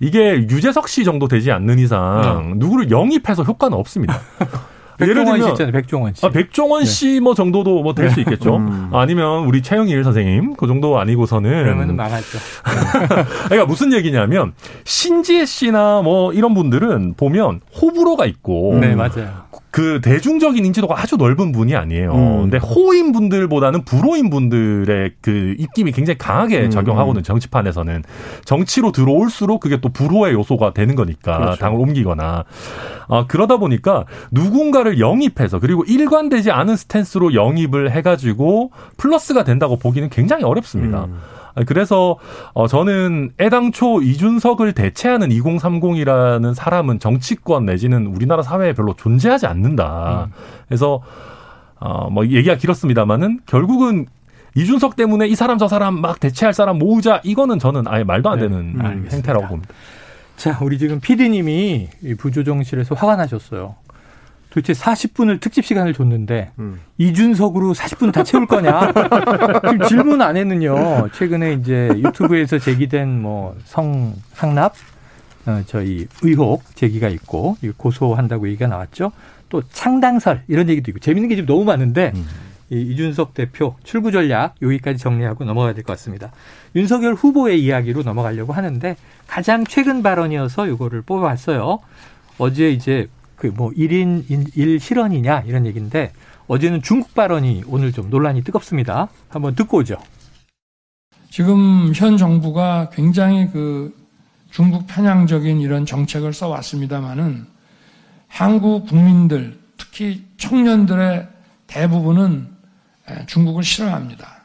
이게 0.00 0.34
유재석 0.48 0.88
씨 0.88 1.04
정도 1.04 1.28
되지 1.28 1.52
않는 1.52 1.78
이상 1.78 2.54
누구를 2.56 2.90
영입해서 2.90 3.44
효과는 3.44 3.76
없습니다. 3.78 4.18
예를 5.08 5.24
씨 5.26 5.32
들면 5.32 5.48
있잖아요. 5.50 5.72
백종원 5.72 6.14
씨. 6.14 6.26
아, 6.26 6.30
백종원 6.30 6.82
네. 6.82 6.86
씨뭐 6.86 7.34
정도도 7.34 7.82
뭐 7.82 7.94
될수 7.94 8.20
있겠죠. 8.20 8.56
음. 8.56 8.90
아니면 8.92 9.46
우리 9.46 9.62
최영일 9.62 10.04
선생님 10.04 10.54
그 10.54 10.66
정도 10.66 10.98
아니고서는 10.98 11.50
그러면은 11.64 11.96
망하죠. 11.96 12.38
그러니까 13.46 13.66
무슨 13.66 13.92
얘기냐면 13.92 14.52
신지혜 14.84 15.44
씨나 15.44 16.02
뭐 16.02 16.32
이런 16.32 16.54
분들은 16.54 17.14
보면 17.16 17.60
호불호가 17.80 18.26
있고 18.26 18.78
네, 18.80 18.94
맞아요. 18.94 19.50
그 19.70 20.00
대중적인 20.02 20.64
인지도가 20.66 21.00
아주 21.00 21.16
넓은 21.16 21.52
분이 21.52 21.76
아니에요. 21.76 22.12
음. 22.12 22.40
근데 22.42 22.58
호인 22.58 23.12
분들보다는 23.12 23.84
불호인 23.84 24.28
분들의 24.30 25.12
그 25.20 25.54
입김이 25.58 25.92
굉장히 25.92 26.18
강하게 26.18 26.64
음. 26.64 26.70
작용하거든 26.70 27.22
정치판에서는 27.22 28.02
정치로 28.44 28.90
들어올수록 28.90 29.60
그게 29.60 29.80
또 29.80 29.88
불호의 29.88 30.34
요소가 30.34 30.72
되는 30.72 30.96
거니까 30.96 31.38
그렇죠. 31.38 31.56
당을 31.60 31.78
옮기거나 31.78 32.44
아 33.08 33.26
그러다 33.26 33.58
보니까 33.58 34.06
누군가를 34.32 34.98
영입해서 34.98 35.60
그리고 35.60 35.84
일관되지 35.84 36.50
않은 36.50 36.76
스탠스로 36.76 37.34
영입을 37.34 37.92
해가지고 37.92 38.72
플러스가 38.96 39.44
된다고 39.44 39.76
보기는 39.76 40.08
굉장히 40.10 40.44
어렵습니다. 40.44 41.04
음. 41.04 41.18
그래서 41.66 42.16
어 42.52 42.66
저는 42.66 43.32
애당초 43.40 44.02
이준석을 44.02 44.72
대체하는 44.72 45.28
2030이라는 45.30 46.54
사람은 46.54 46.98
정치권 46.98 47.66
내지는 47.66 48.06
우리나라 48.06 48.42
사회에 48.42 48.72
별로 48.72 48.94
존재하지 48.94 49.46
않는다. 49.46 50.28
음. 50.28 50.32
그래서 50.68 51.02
어뭐 51.78 52.26
얘기가 52.26 52.56
길었습니다마는 52.56 53.40
결국은 53.46 54.06
이준석 54.56 54.96
때문에 54.96 55.28
이 55.28 55.34
사람 55.34 55.58
저 55.58 55.68
사람 55.68 56.00
막 56.00 56.18
대체할 56.20 56.52
사람 56.52 56.78
모으자 56.78 57.20
이거는 57.24 57.58
저는 57.58 57.86
아예 57.86 58.04
말도 58.04 58.28
안 58.28 58.38
네. 58.38 58.48
되는 58.48 58.76
네, 58.76 59.10
행태라고 59.10 59.46
봅니다. 59.46 59.72
자, 60.36 60.58
우리 60.62 60.78
지금 60.78 61.00
PD님이 61.00 61.88
부조정실에서 62.18 62.94
화가 62.94 63.16
나셨어요. 63.16 63.74
도대체 64.50 64.72
40분을 64.72 65.40
특집 65.40 65.64
시간을 65.64 65.94
줬는데 65.94 66.50
음. 66.58 66.80
이준석으로 66.98 67.72
40분 67.72 68.12
다 68.12 68.24
채울 68.24 68.46
거냐? 68.46 68.92
지금 69.70 69.86
질문 69.88 70.20
안에는요. 70.22 71.08
최근에 71.14 71.52
이제 71.54 71.88
유튜브에서 71.96 72.58
제기된 72.58 73.22
뭐 73.22 73.54
성 73.64 74.14
상납 74.34 74.74
어, 75.46 75.62
저희 75.66 76.06
의혹 76.22 76.64
제기가 76.76 77.08
있고 77.08 77.56
고소한다고 77.76 78.48
얘기가 78.48 78.66
나왔죠. 78.66 79.12
또 79.48 79.62
창당설 79.72 80.42
이런 80.48 80.68
얘기도 80.68 80.90
있고 80.90 81.00
재밌는 81.00 81.28
게 81.28 81.36
지금 81.36 81.46
너무 81.46 81.64
많은데 81.64 82.12
음. 82.14 82.26
이 82.70 82.80
이준석 82.82 83.34
대표 83.34 83.74
출구 83.82 84.12
전략 84.12 84.54
여기까지 84.62 84.98
정리하고 84.98 85.44
넘어가야 85.44 85.72
될 85.74 85.82
것 85.82 85.92
같습니다. 85.94 86.30
윤석열 86.76 87.14
후보의 87.14 87.60
이야기로 87.62 88.02
넘어가려고 88.02 88.52
하는데 88.52 88.96
가장 89.26 89.64
최근 89.64 90.02
발언이어서 90.02 90.66
이거를 90.68 91.02
뽑아봤어요. 91.02 91.78
어제 92.38 92.70
이제 92.70 93.08
그뭐 93.40 93.70
1인 93.70 94.24
1 94.54 94.78
실언이냐 94.78 95.44
이런 95.46 95.66
얘기인데 95.66 96.12
어제는 96.46 96.82
중국 96.82 97.14
발언이 97.14 97.64
오늘 97.66 97.90
좀 97.90 98.10
논란이 98.10 98.44
뜨겁습니다. 98.44 99.08
한번 99.30 99.54
듣고 99.54 99.78
오죠. 99.78 99.96
지금 101.30 101.92
현 101.94 102.16
정부가 102.16 102.90
굉장히 102.90 103.50
그 103.50 103.96
중국 104.50 104.86
편향적인 104.86 105.60
이런 105.60 105.86
정책을 105.86 106.32
써왔습니다마는 106.32 107.46
한국 108.28 108.86
국민들 108.86 109.58
특히 109.78 110.24
청년들의 110.36 111.26
대부분은 111.66 112.48
중국을 113.26 113.62
싫어합니다. 113.62 114.42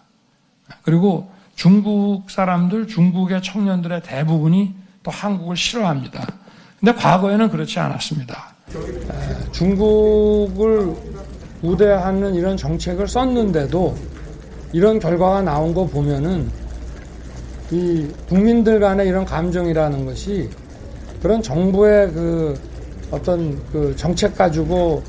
그리고 0.83 1.31
중국 1.55 2.29
사람들, 2.29 2.87
중국의 2.87 3.41
청년들의 3.41 4.03
대부분이 4.03 4.75
또 5.03 5.11
한국을 5.11 5.57
싫어합니다. 5.57 6.25
근데 6.79 6.93
과거에는 6.93 7.49
그렇지 7.49 7.79
않았습니다. 7.79 8.54
중국을 9.51 10.93
우대하는 11.61 12.35
이런 12.35 12.57
정책을 12.57 13.07
썼는데도 13.07 13.95
이런 14.73 14.99
결과가 14.99 15.41
나온 15.41 15.73
거 15.73 15.85
보면은 15.85 16.49
이 17.71 18.07
국민들 18.27 18.79
간의 18.79 19.07
이런 19.07 19.25
감정이라는 19.25 20.05
것이 20.05 20.49
그런 21.21 21.41
정부의 21.41 22.11
그 22.11 22.59
어떤 23.11 23.59
그 23.71 23.95
정책 23.95 24.35
가지고 24.37 25.01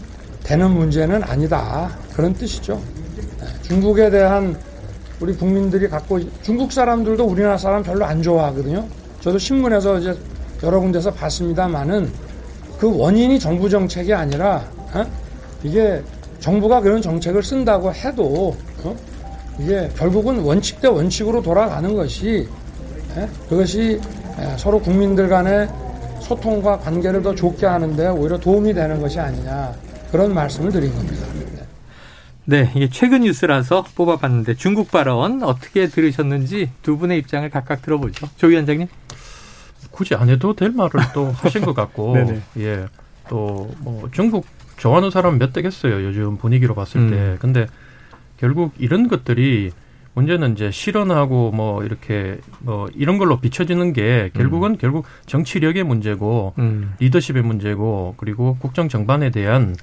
되는 0.42 0.70
문제는 0.70 1.22
아니다. 1.24 1.90
그런 2.14 2.32
뜻이죠. 2.32 2.80
중국에 3.62 4.10
대한 4.10 4.56
우리 5.20 5.34
국민들이 5.34 5.88
갖고 5.88 6.20
중국 6.42 6.72
사람들도 6.72 7.24
우리나라 7.24 7.58
사람 7.58 7.82
별로 7.82 8.04
안 8.04 8.22
좋아하거든요. 8.22 8.86
저도 9.20 9.38
신문에서 9.38 9.98
이제 9.98 10.16
여러 10.62 10.78
군데서 10.78 11.10
봤습니다만은 11.12 12.10
그 12.78 12.96
원인이 12.96 13.38
정부 13.38 13.68
정책이 13.68 14.12
아니라 14.12 14.64
어? 14.92 15.04
이게 15.62 16.02
정부가 16.40 16.80
그런 16.80 17.00
정책을 17.00 17.42
쓴다고 17.42 17.92
해도 17.92 18.56
어? 18.84 18.96
이게 19.58 19.88
결국은 19.96 20.40
원칙 20.40 20.80
대 20.80 20.88
원칙으로 20.88 21.42
돌아가는 21.42 21.94
것이 21.94 22.48
에? 23.16 23.28
그것이 23.48 24.00
에, 24.38 24.56
서로 24.58 24.80
국민들 24.80 25.28
간의 25.28 25.68
소통과 26.20 26.78
관계를 26.78 27.22
더 27.22 27.34
좋게 27.34 27.66
하는데 27.66 28.08
오히려 28.08 28.38
도움이 28.38 28.74
되는 28.74 29.00
것이 29.00 29.18
아니냐 29.18 29.72
그런 30.10 30.34
말씀을 30.34 30.70
드린 30.70 30.94
겁니다. 30.94 31.26
네, 32.48 32.70
이게 32.76 32.88
최근 32.88 33.22
뉴스라서 33.22 33.84
뽑아봤는데 33.96 34.54
중국 34.54 34.92
발언 34.92 35.42
어떻게 35.42 35.88
들으셨는지 35.88 36.70
두 36.82 36.96
분의 36.96 37.18
입장을 37.18 37.48
각각 37.50 37.82
들어보죠. 37.82 38.28
조 38.36 38.46
위원장님. 38.46 38.86
굳이 39.90 40.14
안 40.14 40.28
해도 40.28 40.54
될 40.54 40.70
말을 40.70 40.90
또 41.14 41.26
하신 41.36 41.62
것 41.64 41.74
같고, 41.74 42.16
예, 42.58 42.86
또 43.28 43.70
뭐 43.80 44.08
중국 44.12 44.46
좋아하는 44.76 45.10
사람 45.10 45.38
몇 45.38 45.52
되겠어요. 45.52 46.04
요즘 46.04 46.36
분위기로 46.36 46.74
봤을 46.74 47.00
음. 47.00 47.10
때. 47.10 47.36
근데 47.40 47.66
결국 48.36 48.72
이런 48.78 49.08
것들이 49.08 49.70
문제는 50.14 50.52
이제 50.52 50.70
실현하고 50.70 51.50
뭐 51.52 51.84
이렇게 51.84 52.38
뭐 52.60 52.88
이런 52.94 53.18
걸로 53.18 53.38
비춰지는 53.40 53.92
게 53.92 54.30
결국은 54.34 54.72
음. 54.72 54.76
결국 54.78 55.04
정치력의 55.26 55.84
문제고 55.84 56.54
음. 56.58 56.94
리더십의 57.00 57.42
문제고 57.42 58.14
그리고 58.16 58.56
국정 58.60 58.88
정반에 58.88 59.30
대한 59.30 59.76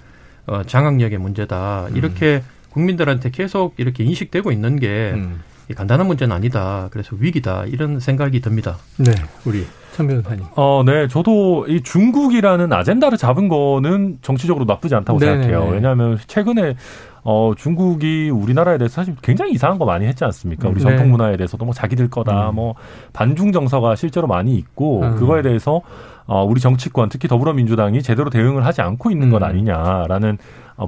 어, 0.45 0.63
장악력의 0.63 1.17
문제다. 1.19 1.87
음. 1.89 1.97
이렇게 1.97 2.43
국민들한테 2.71 3.29
계속 3.29 3.75
이렇게 3.77 4.03
인식되고 4.03 4.51
있는 4.51 4.79
게 4.79 5.11
음. 5.13 5.41
간단한 5.73 6.07
문제는 6.07 6.35
아니다. 6.35 6.87
그래서 6.91 7.15
위기다. 7.19 7.65
이런 7.65 7.99
생각이 7.99 8.41
듭니다. 8.41 8.77
네, 8.97 9.11
우리 9.45 9.65
천 9.93 10.07
변호사님. 10.07 10.45
어, 10.55 10.83
네. 10.85 11.07
저도 11.07 11.65
이 11.67 11.81
중국이라는 11.81 12.71
아젠다를 12.71 13.17
잡은 13.17 13.47
거는 13.47 14.17
정치적으로 14.21 14.65
나쁘지 14.65 14.95
않다고 14.95 15.19
네네네. 15.19 15.43
생각해요. 15.43 15.71
왜냐하면 15.71 16.17
최근에 16.27 16.75
어, 17.23 17.53
중국이 17.55 18.29
우리나라에 18.29 18.77
대해서 18.77 18.95
사실 18.95 19.15
굉장히 19.21 19.53
이상한 19.53 19.79
거 19.79 19.85
많이 19.85 20.05
했지 20.05 20.25
않습니까? 20.25 20.67
우리 20.67 20.79
네. 20.79 20.81
전통 20.81 21.11
문화에 21.11 21.37
대해서도 21.37 21.63
뭐 21.63 21.73
자기들 21.73 22.09
거다, 22.09 22.49
음. 22.49 22.55
뭐 22.55 22.75
반중 23.13 23.51
정서가 23.51 23.95
실제로 23.95 24.27
많이 24.27 24.55
있고 24.55 25.01
음. 25.01 25.15
그거에 25.15 25.41
대해서 25.41 25.81
어, 26.25 26.43
우리 26.43 26.59
정치권 26.59 27.09
특히 27.09 27.27
더불어민주당이 27.27 28.01
제대로 28.01 28.29
대응을 28.29 28.65
하지 28.65 28.81
않고 28.81 29.11
있는 29.11 29.29
것 29.29 29.41
음. 29.41 29.47
아니냐라는 29.47 30.37
어, 30.37 30.37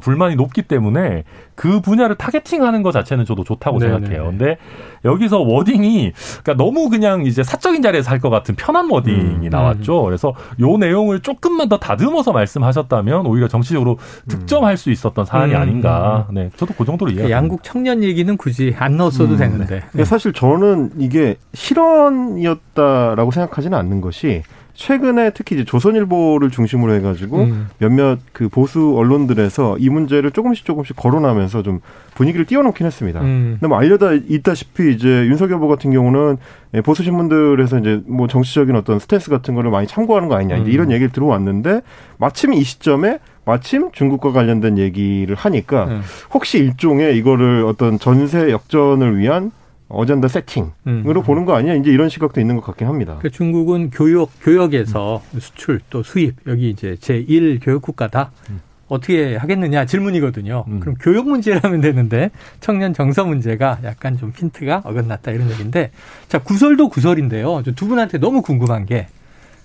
불만이 0.02 0.36
높기 0.36 0.62
때문에 0.64 1.24
그 1.56 1.80
분야를 1.80 2.16
targeting하는 2.16 2.84
것 2.84 2.92
자체는 2.92 3.26
저도 3.26 3.44
좋다고 3.44 3.80
네네. 3.80 3.94
생각해요. 3.94 4.26
근데 4.26 4.58
여기서 5.06 5.40
wording이 5.40 6.12
그러니까 6.44 6.54
너무 6.64 6.90
그냥 6.90 7.26
이제 7.26 7.44
사적인 7.44 7.82
자리에서 7.82 8.12
할 8.12 8.20
것 8.20 8.30
같은 8.32 8.56
편한 8.56 8.90
wording이 8.90 9.46
음. 9.46 9.50
나왔죠. 9.52 10.02
음. 10.02 10.06
그래서 10.06 10.34
요 10.60 10.78
내용을 10.78 11.20
조금만 11.20 11.70
더 11.70 11.78
다듬어서 11.78 12.32
말씀하셨다면 12.32 13.28
오히려 13.28 13.48
정치적으로 13.48 13.92
음. 13.92 14.28
득점할 14.28 14.78
수 14.78 14.90
있었던 14.90 15.26
사안이 15.26 15.54
음. 15.54 15.60
아닌가. 15.60 16.28
네, 16.32 16.50
저도 16.56 16.74
그 16.76 16.86
정도로 16.86 17.12
이해합니다. 17.12 17.38
양국 17.38 17.62
청년 17.64 18.04
얘기는 18.04 18.36
굳이 18.38 18.76
안 18.80 18.98
넣었어도 18.98 19.34
음. 19.34 19.38
되는데. 19.38 19.84
네. 19.94 20.06
사실 20.06 20.34
저는 20.34 20.92
이게 20.98 21.38
실언이었다라고 21.54 23.32
생각하지는 23.32 23.78
않는 23.78 24.02
것이 24.02 24.44
최근에 24.76 25.32
특히 25.32 25.56
이제 25.56 25.66
조선일보를 25.66 26.52
중심으로 26.52 26.94
해가지고 26.96 27.44
음. 27.44 27.68
몇몇 27.78 28.20
그 28.34 28.50
보수 28.50 28.94
언론들에서 28.98 29.78
이 29.80 29.90
문제를 29.90 30.32
조금씩 30.32 30.66
조금씩 30.66 30.96
거론하면서 30.96 31.64
좀 31.64 31.80
분위기를 32.14 32.46
띄워놓긴 32.46 32.86
했습니다. 32.86 33.22
음. 33.22 33.58
근데 33.60 33.68
뭐 33.68 33.78
알려다 33.78 34.12
있다시피 34.14 34.94
이제 34.94 35.08
윤석열 35.28 35.58
후보 35.58 35.68
같은 35.70 35.92
경우는 35.92 36.38
예, 36.74 36.82
보수 36.82 37.04
신문들에서 37.04 37.80
이제 37.80 38.02
뭐 38.06 38.28
정치적인 38.28 38.76
어떤 38.76 39.00
스탠스 39.00 39.30
같은 39.30 39.56
거를 39.56 39.72
많이 39.72 39.88
참고하는 39.88 40.28
거 40.28 40.36
아니냐 40.36 40.58
음. 40.58 40.68
이런 40.68 40.92
얘기를 40.92 41.12
들어왔는데 41.12 41.82
마침 42.18 42.54
이 42.54 42.62
시점에 42.62 43.20
마침 43.46 43.92
중국과 43.92 44.32
관련된 44.34 44.78
얘기를 44.78 45.36
하니까 45.36 45.86
음. 45.86 46.02
혹시 46.34 46.58
일종의 46.58 47.18
이거를 47.18 47.64
어떤 47.66 47.98
전세 47.98 48.52
역전을 48.52 49.18
위한 49.18 49.52
어젠다 49.88 50.28
세팅으로 50.28 50.72
음. 50.88 51.24
보는 51.24 51.46
거 51.46 51.56
아니냐 51.56 51.76
이제 51.76 51.92
이런 51.92 52.10
시각도 52.10 52.42
있는 52.42 52.56
것 52.56 52.64
같긴 52.64 52.88
합니다. 52.88 53.18
그 53.22 53.30
중국은 53.30 53.92
교육 53.92 54.32
교역에서 54.42 55.22
음. 55.34 55.40
수출 55.40 55.80
또 55.90 56.02
수입 56.02 56.36
여기 56.48 56.70
이제 56.70 56.96
제1 56.96 57.60
교육 57.62 57.82
국가다. 57.82 58.32
음. 58.50 58.62
어떻게 58.88 59.36
하겠느냐 59.36 59.86
질문이거든요. 59.86 60.66
음. 60.68 60.80
그럼 60.80 60.96
교육 61.00 61.28
문제라면 61.28 61.82
되는데 61.82 62.32
청년 62.60 62.94
정서 62.94 63.26
문제가 63.26 63.80
약간 63.84 64.18
좀 64.18 64.32
힌트가 64.36 64.82
어긋났다 64.86 65.32
이런 65.32 65.50
얘기인데 65.52 65.92
자 66.28 66.40
구설도 66.40 66.90
구설인데요. 66.90 67.64
두 67.76 67.88
분한테 67.88 68.20
너무 68.20 68.42
궁금한 68.42 68.86
게 68.86 69.08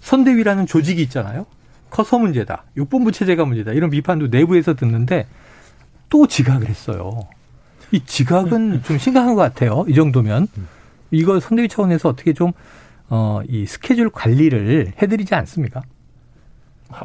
선대위라는 0.01 0.67
조직이 0.67 1.03
있잖아요. 1.03 1.47
커서 1.91 2.19
문제다. 2.19 2.65
육본부 2.77 3.13
체제가 3.13 3.45
문제다. 3.45 3.73
이런 3.73 3.91
비판도 3.91 4.29
내부에서 4.29 4.75
듣는데 4.75 5.27
또 6.09 6.27
지각을 6.27 6.69
했어요. 6.69 7.21
이 7.93 8.05
지각은 8.05 8.83
좀 8.85 8.99
심각한 8.99 9.35
것 9.35 9.43
같아요. 9.43 9.85
이 9.89 9.95
정도면. 9.95 10.49
이거 11.11 11.41
선대위 11.41 11.69
차원에서 11.69 12.09
어떻게 12.09 12.33
좀, 12.33 12.53
어, 13.09 13.41
이 13.49 13.67
스케줄 13.67 14.11
관리를 14.11 14.93
해드리지 15.03 15.35
않습니까? 15.35 15.83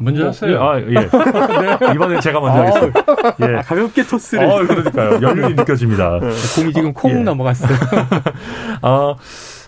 먼저 0.00 0.22
뭐, 0.22 0.28
하세요. 0.28 0.62
아, 0.62 0.80
예. 0.80 0.84
네. 0.94 1.94
이번엔 1.94 2.20
제가 2.20 2.40
먼저 2.40 2.58
하겠습니다. 2.60 3.04
예. 3.40 3.62
가볍게 3.62 4.02
토스를. 4.04 4.44
어, 4.44 4.66
그러니까요. 4.66 5.20
연륜이 5.22 5.54
느껴집니다. 5.54 6.18
공이 6.56 6.72
지금 6.72 6.92
콩 6.92 7.12
예. 7.12 7.14
넘어갔어요. 7.22 7.70
아, 8.82 9.14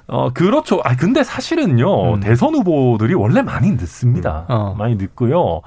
어, 0.08 0.30
그렇죠. 0.32 0.80
아, 0.84 0.96
근데 0.96 1.22
사실은요, 1.22 2.14
음. 2.14 2.20
대선 2.20 2.54
후보들이 2.54 3.14
원래 3.14 3.42
많이 3.42 3.70
늦습니다. 3.72 4.44
어. 4.48 4.74
많이 4.76 4.96
늦고요. 4.96 5.60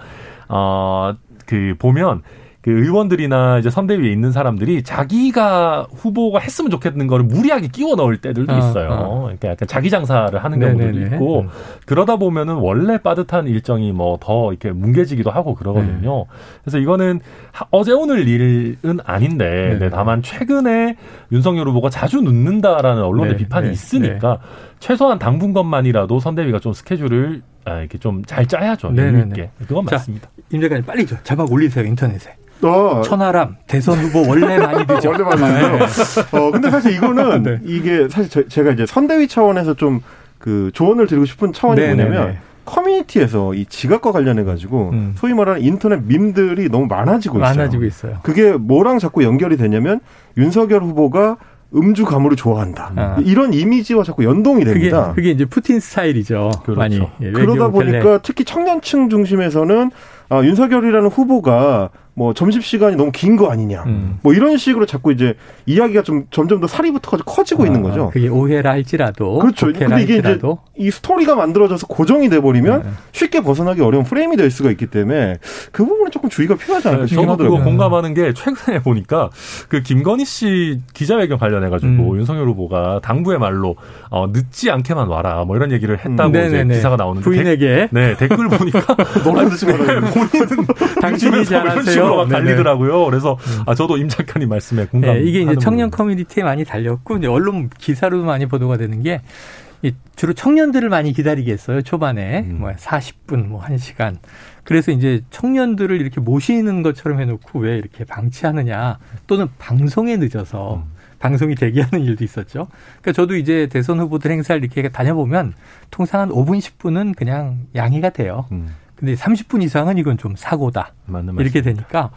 어, 0.49 1.13
그, 1.45 1.75
보면, 1.79 2.21
그 2.61 2.69
의원들이나 2.69 3.57
이제 3.57 3.71
선대위에 3.71 4.11
있는 4.11 4.31
사람들이 4.31 4.83
자기가 4.83 5.87
후보가 5.95 6.37
했으면 6.39 6.69
좋겠는 6.69 7.07
거를 7.07 7.25
무리하게 7.25 7.69
끼워 7.69 7.95
넣을 7.95 8.17
때들도 8.17 8.53
어, 8.53 8.57
있어요. 8.59 8.89
어. 8.91 9.19
그러니까 9.23 9.47
약간 9.49 9.67
자기 9.67 9.89
장사를 9.89 10.37
하는 10.43 10.59
경우들도 10.59 10.97
네네네. 10.99 11.15
있고, 11.15 11.41
음. 11.41 11.49
그러다 11.87 12.17
보면은 12.17 12.55
원래 12.55 12.99
빠듯한 12.99 13.47
일정이 13.47 13.91
뭐 13.91 14.17
더 14.21 14.51
이렇게 14.51 14.69
뭉개지기도 14.71 15.31
하고 15.31 15.55
그러거든요. 15.55 16.17
네. 16.29 16.35
그래서 16.63 16.77
이거는 16.77 17.21
하- 17.51 17.65
어제 17.71 17.91
오늘 17.93 18.27
일은 18.27 18.99
아닌데, 19.05 19.45
네네. 19.69 19.79
네, 19.79 19.89
다만 19.89 20.21
최근에 20.21 20.97
윤석열 21.31 21.67
후보가 21.69 21.89
자주 21.89 22.21
늦는다라는 22.21 23.01
언론의 23.01 23.31
네, 23.31 23.37
비판이 23.37 23.67
네, 23.67 23.73
있으니까 23.73 24.37
최소한 24.79 25.17
당분간만이라도 25.17 26.19
선대위가 26.19 26.59
좀 26.59 26.73
스케줄을 26.73 27.41
아, 27.65 27.79
이렇게 27.79 27.97
좀 27.97 28.21
잘 28.27 28.45
짜야죠. 28.47 28.91
네네네. 28.91 29.49
그건 29.67 29.85
자, 29.87 29.95
맞습니다. 29.95 30.29
임 30.51 30.61
작가님 30.61 30.85
빨리 30.85 31.05
저 31.07 31.15
잡아 31.23 31.43
올리세요 31.49 31.85
인터넷에. 31.85 32.35
어, 32.67 33.01
천하람 33.03 33.55
대선 33.67 33.97
후보 33.99 34.27
원래 34.29 34.57
많이 34.57 34.85
늦죠. 34.87 35.09
원래 35.11 35.23
맞는데요. 35.23 35.85
어, 36.31 36.51
근데 36.51 36.69
사실 36.69 36.93
이거는 36.93 37.43
네. 37.43 37.59
이게 37.63 38.07
사실 38.09 38.29
저- 38.29 38.47
제가 38.47 38.71
이제 38.71 38.85
선대위 38.85 39.27
차원에서 39.27 39.73
좀 39.75 40.01
그 40.41 40.71
조언을 40.73 41.05
드리고 41.05 41.25
싶은 41.25 41.53
차원이 41.53 41.79
네네네. 41.79 42.03
뭐냐면 42.09 42.37
커뮤니티에서 42.65 43.53
이 43.53 43.65
지각과 43.65 44.11
관련해 44.11 44.43
가지고 44.43 44.89
음. 44.91 45.13
소위 45.15 45.33
말하는 45.35 45.61
인터넷 45.61 46.01
밈들이 46.03 46.69
너무 46.69 46.87
많아지고 46.87 47.37
있어요. 47.37 47.47
많아지고 47.57 47.85
있어요. 47.85 48.17
그게 48.23 48.51
뭐랑 48.53 48.97
자꾸 48.97 49.23
연결이 49.23 49.55
되냐면 49.55 49.99
윤석열 50.37 50.81
후보가 50.81 51.37
음주 51.75 52.05
가무를 52.05 52.35
좋아한다. 52.35 52.91
아. 52.95 53.17
이런 53.23 53.53
이미지와 53.53 54.03
자꾸 54.03 54.23
연동이 54.25 54.63
그게 54.63 54.73
됩니다. 54.73 55.13
그게 55.15 55.29
이제 55.29 55.45
푸틴 55.45 55.79
스타일이죠. 55.79 56.49
그렇죠. 56.63 56.79
많이 56.79 56.99
예, 57.21 57.31
그러다. 57.31 57.69
보니까 57.69 58.19
특히 58.23 58.43
청년층 58.43 59.09
중심에서는 59.09 59.91
아, 60.29 60.43
윤석열이라는 60.43 61.07
후보가 61.09 61.89
뭐 62.13 62.33
점심 62.33 62.61
시간이 62.61 62.95
너무 62.97 63.11
긴 63.11 63.37
거 63.37 63.49
아니냐. 63.49 63.83
음. 63.85 64.17
뭐 64.21 64.33
이런 64.33 64.57
식으로 64.57 64.85
자꾸 64.85 65.11
이제 65.13 65.35
이야기가 65.65 66.03
좀 66.03 66.25
점점 66.31 66.59
더 66.59 66.67
사리 66.67 66.91
붙어가지고 66.91 67.31
커지고 67.31 67.65
있는 67.65 67.79
아, 67.79 67.83
거죠. 67.89 68.09
그게 68.13 68.27
오해라 68.27 68.71
할지라도 68.71 69.39
그렇죠. 69.39 69.67
근데 69.67 69.85
이게 70.03 70.17
이제 70.17 70.27
할지라도 70.27 70.59
이 70.77 70.91
스토리가 70.91 71.35
만들어져서 71.35 71.87
고정이 71.87 72.29
돼 72.29 72.41
버리면 72.41 72.81
네. 72.83 72.89
쉽게 73.13 73.41
벗어나기 73.41 73.81
어려운 73.81 74.03
프레임이 74.03 74.35
될 74.35 74.51
수가 74.51 74.69
있기 74.71 74.87
때문에 74.87 75.37
그 75.71 75.85
부분은 75.85 76.11
조금 76.11 76.29
주의가 76.29 76.55
필요하지 76.55 76.87
않을까 76.89 77.05
싶긴 77.07 77.21
그거 77.23 77.33
하더라고요. 77.33 77.63
공감하는 77.63 78.13
게 78.13 78.33
최근에 78.33 78.79
보니까 78.81 79.29
그 79.69 79.81
김건희 79.81 80.25
씨 80.25 80.81
기자회견 80.93 81.37
관련해 81.37 81.69
가지고 81.69 82.11
음. 82.11 82.17
윤석열 82.17 82.47
후보가 82.49 82.99
당부의 83.03 83.39
말로 83.39 83.77
어, 84.09 84.27
늦지 84.27 84.69
않게만 84.69 85.07
와라 85.07 85.45
뭐 85.45 85.55
이런 85.55 85.71
얘기를 85.71 85.97
했다고 85.97 86.37
음. 86.37 86.45
이제. 86.47 86.65
기사가 86.65 86.97
나오는데 86.97 87.23
부인에게 87.23 87.67
댓, 87.75 87.89
네 87.91 88.17
댓글 88.17 88.49
보니까 88.49 88.95
늦지 89.49 89.65
말아요. 89.65 90.01
본인은 90.01 90.65
당신이 91.01 91.37
요즘에서 91.37 91.53
이런 91.61 91.65
잘하세요. 91.69 92.00
식으로 92.05 92.17
막. 92.17 92.29
달리더라고요. 92.29 93.05
그래서 93.05 93.37
아 93.65 93.75
저도 93.75 93.97
임 93.97 94.07
작가님 94.09 94.49
말씀에 94.49 94.85
공감. 94.85 95.15
네, 95.15 95.21
이게 95.23 95.41
이제 95.41 95.55
청년 95.59 95.89
커뮤니티에 95.89 96.43
많이 96.43 96.65
달렸고 96.65 97.19
언론 97.29 97.69
기사로도 97.69 98.23
많이 98.23 98.45
보도가 98.45 98.77
되는 98.77 99.01
게이 99.03 99.93
주로 100.15 100.33
청년들을 100.33 100.89
많이 100.89 101.13
기다리게 101.13 101.51
했어요 101.51 101.81
초반에 101.81 102.41
음. 102.41 102.57
뭐 102.59 102.71
40분 102.71 103.47
뭐 103.47 103.61
1시간 103.61 104.17
그래서 104.63 104.91
이제 104.91 105.21
청년들을 105.31 105.99
이렇게 105.99 106.21
모시는 106.21 106.83
것처럼 106.83 107.19
해놓고 107.19 107.59
왜 107.59 107.77
이렇게 107.77 108.03
방치하느냐 108.03 108.99
또는 109.27 109.47
방송에 109.57 110.17
늦어서 110.17 110.75
음. 110.75 111.01
방송이 111.21 111.55
대기하는 111.55 112.03
일도 112.03 112.23
있었죠. 112.23 112.67
그러니까 113.01 113.11
저도 113.13 113.35
이제 113.37 113.67
대선 113.67 113.99
후보들 113.99 114.31
행사를 114.31 114.61
이렇게 114.61 114.89
다녀보면 114.89 115.53
통상 115.91 116.21
한 116.21 116.29
5분 116.29 116.59
10분은 116.59 117.15
그냥 117.15 117.59
양해가 117.75 118.09
돼요. 118.09 118.47
음, 118.51 118.75
근데 119.01 119.15
30분 119.15 119.63
이상은 119.63 119.97
이건 119.97 120.17
좀 120.19 120.35
사고다. 120.37 120.93
맞는. 121.07 121.35
이렇게 121.39 121.63
되니까 121.63 122.11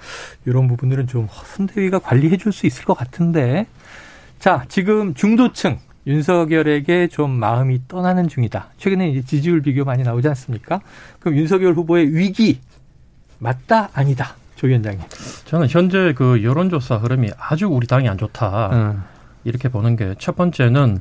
이런 0.45 0.69
부분들은 0.69 1.07
좀 1.07 1.27
선대위가 1.31 1.99
관리해 1.99 2.37
줄 2.37 2.53
수 2.53 2.67
있을 2.67 2.85
것 2.85 2.95
같은데. 2.95 3.67
자, 4.39 4.67
지금 4.69 5.15
중도층 5.15 5.79
윤석열에게 6.07 7.09
좀 7.09 7.31
마음이 7.31 7.81
떠나는 7.89 8.29
중이다. 8.29 8.69
최근에 8.77 9.09
이제 9.09 9.23
지지율 9.23 9.63
비교 9.63 9.85
많이 9.85 10.03
나오지 10.03 10.29
않습니까? 10.29 10.81
그럼 11.21 11.39
윤석열 11.39 11.73
후보의 11.73 12.15
위기 12.15 12.61
맞다 13.39 13.89
아니다. 13.95 14.35
조 14.57 14.67
위원장님. 14.67 15.01
저는 15.47 15.69
현재 15.71 16.13
그 16.15 16.43
여론조사 16.45 16.97
흐름이 16.99 17.31
아주 17.39 17.67
우리 17.67 17.87
당이 17.87 18.07
안 18.11 18.19
좋다. 18.19 18.69
음. 18.75 19.03
이렇게 19.45 19.71
보는 19.71 19.97
게 19.97 20.15
첫 20.19 20.37
번째는 20.37 20.99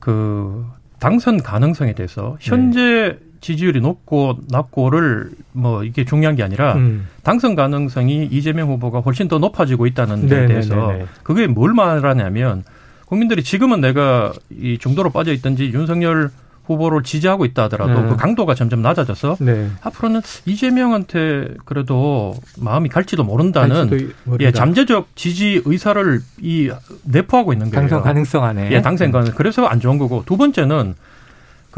그 0.00 0.66
당선 0.98 1.40
가능성에 1.40 1.92
대해서 1.94 2.36
현재 2.40 3.16
지지율이 3.40 3.80
높고 3.80 4.38
낮고를 4.48 5.30
뭐 5.52 5.84
이게 5.84 6.04
중요한 6.04 6.36
게 6.36 6.42
아니라 6.42 6.74
음. 6.74 7.06
당선 7.22 7.54
가능성이 7.54 8.28
이재명 8.30 8.68
후보가 8.70 9.00
훨씬 9.00 9.28
더 9.28 9.38
높아지고 9.38 9.86
있다는 9.86 10.28
데. 10.28 10.46
대해서 10.46 10.92
그게 11.22 11.46
뭘 11.46 11.72
말하냐면 11.74 12.64
국민들이 13.06 13.42
지금은 13.42 13.80
내가 13.80 14.32
이 14.50 14.78
중도로 14.78 15.10
빠져 15.10 15.32
있든지 15.32 15.72
윤석열 15.72 16.30
후보를 16.68 17.02
지지하고 17.02 17.46
있다 17.46 17.64
하더라도 17.64 18.02
네. 18.02 18.08
그 18.10 18.16
강도가 18.16 18.54
점점 18.54 18.82
낮아져서 18.82 19.38
네. 19.40 19.70
앞으로는 19.82 20.20
이재명한테 20.44 21.54
그래도 21.64 22.34
마음이 22.58 22.90
갈지도 22.90 23.24
모른다는 23.24 23.88
갈지도. 23.88 24.36
예, 24.40 24.52
잠재적 24.52 25.16
지지 25.16 25.62
의사를 25.64 26.20
이 26.42 26.70
내포하고 27.04 27.54
있는 27.54 27.70
거예요. 27.70 27.80
당선 27.80 28.02
가능성 28.02 28.44
안에. 28.44 28.70
예, 28.70 28.82
당선 28.82 29.10
가능. 29.10 29.32
그래서 29.32 29.64
안 29.64 29.80
좋은 29.80 29.96
거고 29.96 30.22
두 30.26 30.36
번째는 30.36 30.94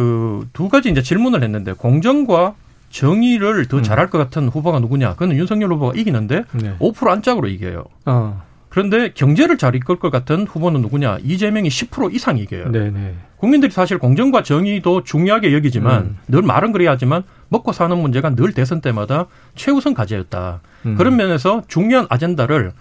그 0.00 0.44
두 0.54 0.68
가지 0.68 0.90
이제 0.90 1.02
질문을 1.02 1.42
했는데 1.42 1.72
공정과 1.74 2.54
정의를 2.90 3.66
더 3.66 3.78
음. 3.78 3.82
잘할 3.82 4.08
것 4.10 4.18
같은 4.18 4.48
후보가 4.48 4.80
누구냐? 4.80 5.14
그는 5.14 5.36
윤석열 5.36 5.72
후보가 5.72 5.92
이기는데 5.96 6.44
네. 6.54 6.74
5% 6.78 7.08
안짝으로 7.08 7.48
이겨요. 7.48 7.84
어. 8.06 8.42
그런데 8.68 9.10
경제를 9.12 9.58
잘 9.58 9.74
이끌 9.74 9.96
것 9.96 10.10
같은 10.10 10.46
후보는 10.46 10.80
누구냐? 10.80 11.18
이재명이 11.22 11.68
10% 11.68 12.14
이상 12.14 12.38
이겨요. 12.38 12.70
네네. 12.70 13.14
국민들이 13.36 13.70
사실 13.72 13.98
공정과 13.98 14.42
정의도 14.42 15.04
중요하게 15.04 15.52
여기지만 15.54 16.02
음. 16.02 16.18
늘 16.28 16.42
말은 16.42 16.72
그래야 16.72 16.92
하지만 16.92 17.22
먹고 17.48 17.72
사는 17.72 17.96
문제가 17.96 18.34
늘 18.34 18.52
대선 18.52 18.80
때마다 18.80 19.26
최우선 19.54 19.94
과제였다. 19.94 20.60
음. 20.86 20.96
그런 20.96 21.16
면에서 21.16 21.62
중요한 21.68 22.06
아젠다를 22.08 22.72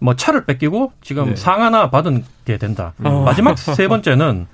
뭐 0.00 0.14
차를 0.14 0.44
뺏기고 0.44 0.92
지금 1.02 1.30
네. 1.30 1.36
상 1.36 1.62
하나 1.62 1.90
받은 1.90 2.24
게 2.44 2.56
된다. 2.56 2.92
어. 3.02 3.22
마지막 3.24 3.58
세 3.58 3.88
번째는 3.88 4.46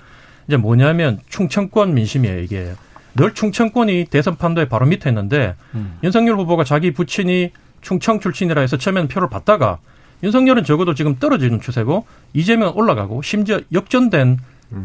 이제 0.46 0.56
뭐냐면 0.56 1.20
충청권 1.28 1.94
민심이에요, 1.94 2.40
이게. 2.40 2.72
늘 3.16 3.32
충청권이 3.32 4.06
대선 4.10 4.36
판도의 4.36 4.68
바로 4.68 4.86
밑에 4.86 5.08
있는데 5.10 5.54
음. 5.74 5.98
윤석열 6.02 6.36
후보가 6.36 6.64
자기 6.64 6.92
부친이 6.92 7.52
충청 7.80 8.18
출신이라 8.18 8.60
해서 8.60 8.76
처음에는 8.76 9.08
표를 9.08 9.28
받다가 9.28 9.78
윤석열은 10.22 10.64
적어도 10.64 10.94
지금 10.94 11.16
떨어지는 11.16 11.60
추세고 11.60 12.06
이재명은 12.32 12.72
올라가고 12.74 13.22
심지어 13.22 13.60
역전된 13.72 14.38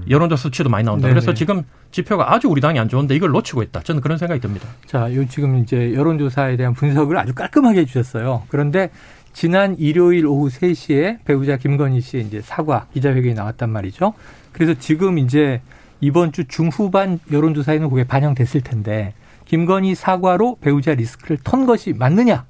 여론조사 0.10 0.44
수치도 0.44 0.70
많이 0.70 0.86
나온다. 0.86 1.08
네네. 1.08 1.14
그래서 1.14 1.34
지금 1.34 1.64
지표가 1.92 2.34
아주 2.34 2.48
우리 2.48 2.62
당이 2.62 2.78
안 2.78 2.90
좋은데 2.90 3.16
이걸 3.16 3.32
놓치고 3.32 3.64
있다. 3.64 3.82
저는 3.82 4.02
그런 4.02 4.18
생각이 4.18 4.40
듭니다. 4.40 4.68
자, 4.86 5.14
요 5.16 5.26
지금 5.28 5.58
이제 5.58 5.94
여론조사에 5.94 6.58
대한 6.58 6.74
분석을 6.74 7.18
아주 7.18 7.34
깔끔하게 7.34 7.82
해주셨어요. 7.82 8.44
그런데 8.50 8.92
지난 9.34 9.76
일요일 9.78 10.28
오후 10.28 10.50
3시에 10.50 11.24
배우자 11.26 11.58
김건희 11.58 12.02
씨의 12.02 12.26
이제 12.26 12.42
사과 12.42 12.88
기자회견이 12.94 13.34
나왔단 13.34 13.70
말이죠. 13.70 14.14
그래서 14.52 14.74
지금 14.74 15.18
이제 15.18 15.62
이번 16.02 16.32
주 16.32 16.48
중후반 16.48 17.20
여론조사에는 17.32 17.90
그게 17.90 18.04
반영됐을 18.06 18.62
텐데 18.62 19.14
김건희 19.46 19.96
사과로 19.96 20.58
배우자 20.62 20.94
리스크를 20.94 21.38
턴 21.44 21.66
것이 21.66 21.94
맞느냐? 21.94 22.46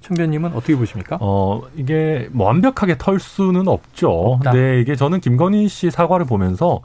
천변님은 0.00 0.52
어떻게 0.52 0.76
보십니까? 0.76 1.18
어, 1.20 1.62
이게 1.74 2.28
뭐 2.30 2.46
완벽하게 2.46 2.96
털 2.98 3.18
수는 3.18 3.66
없죠. 3.66 4.10
없다. 4.10 4.52
근데 4.52 4.80
이게 4.80 4.94
저는 4.94 5.20
김건희 5.20 5.68
씨 5.68 5.90
사과를 5.90 6.26
보면서 6.26 6.82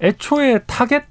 애초에 0.00 0.60
타겟 0.66 1.04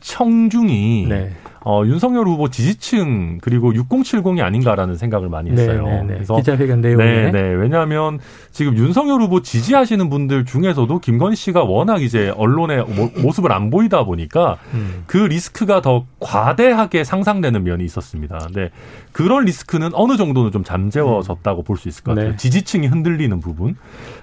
청중이 0.00 1.06
네. 1.08 1.32
어, 1.66 1.82
윤석열 1.86 2.26
후보 2.26 2.50
지지층 2.50 3.38
그리고 3.40 3.72
6070이 3.72 4.42
아닌가라는 4.42 4.96
생각을 4.96 5.28
많이 5.28 5.50
했어요. 5.50 5.84
네, 5.86 5.90
네, 5.92 6.02
네. 6.02 6.14
그래서 6.14 6.36
기자회견 6.36 6.80
내용에 6.80 7.04
네, 7.04 7.30
네. 7.30 7.40
왜냐하면 7.40 8.18
지금 8.52 8.76
윤석열 8.76 9.20
후보 9.22 9.40
지지하시는 9.40 10.10
분들 10.10 10.44
중에서도 10.44 10.98
김건희 10.98 11.36
씨가 11.36 11.64
워낙 11.64 12.02
이제 12.02 12.32
언론의 12.36 12.84
모, 12.84 13.10
모습을 13.22 13.50
안 13.52 13.70
보이다 13.70 14.04
보니까 14.04 14.58
음. 14.74 15.04
그 15.06 15.16
리스크가 15.16 15.80
더 15.80 16.04
과대하게 16.20 17.02
상상되는 17.04 17.64
면이 17.64 17.84
있었습니다. 17.84 18.38
근데 18.46 18.70
그런 19.12 19.44
리스크는 19.44 19.90
어느 19.94 20.16
정도는 20.16 20.52
좀 20.52 20.64
잠재워졌다고 20.64 21.62
볼 21.62 21.74
수 21.76 21.88
있을 21.88 22.04
것 22.04 22.14
같아요. 22.14 22.30
네. 22.32 22.36
지지층이 22.36 22.86
흔들리는 22.86 23.40
부분. 23.40 23.74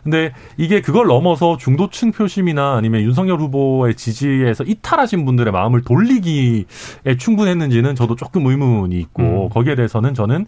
근데 0.03 0.31
이게 0.57 0.79
그걸 0.81 1.07
넘어서 1.07 1.57
중도층 1.57 2.11
표심이나 2.11 2.75
아니면 2.75 3.01
윤석열 3.01 3.39
후보의 3.39 3.95
지지에서 3.95 4.63
이탈하신 4.63 5.25
분들의 5.25 5.51
마음을 5.51 5.81
돌리기에 5.81 7.17
충 7.17 7.30
충분했는지는 7.31 7.95
저도 7.95 8.15
조금 8.15 8.45
의문이 8.45 8.97
있고 8.99 9.23
음. 9.23 9.49
거기에 9.49 9.75
대해서는 9.75 10.13
저는 10.13 10.45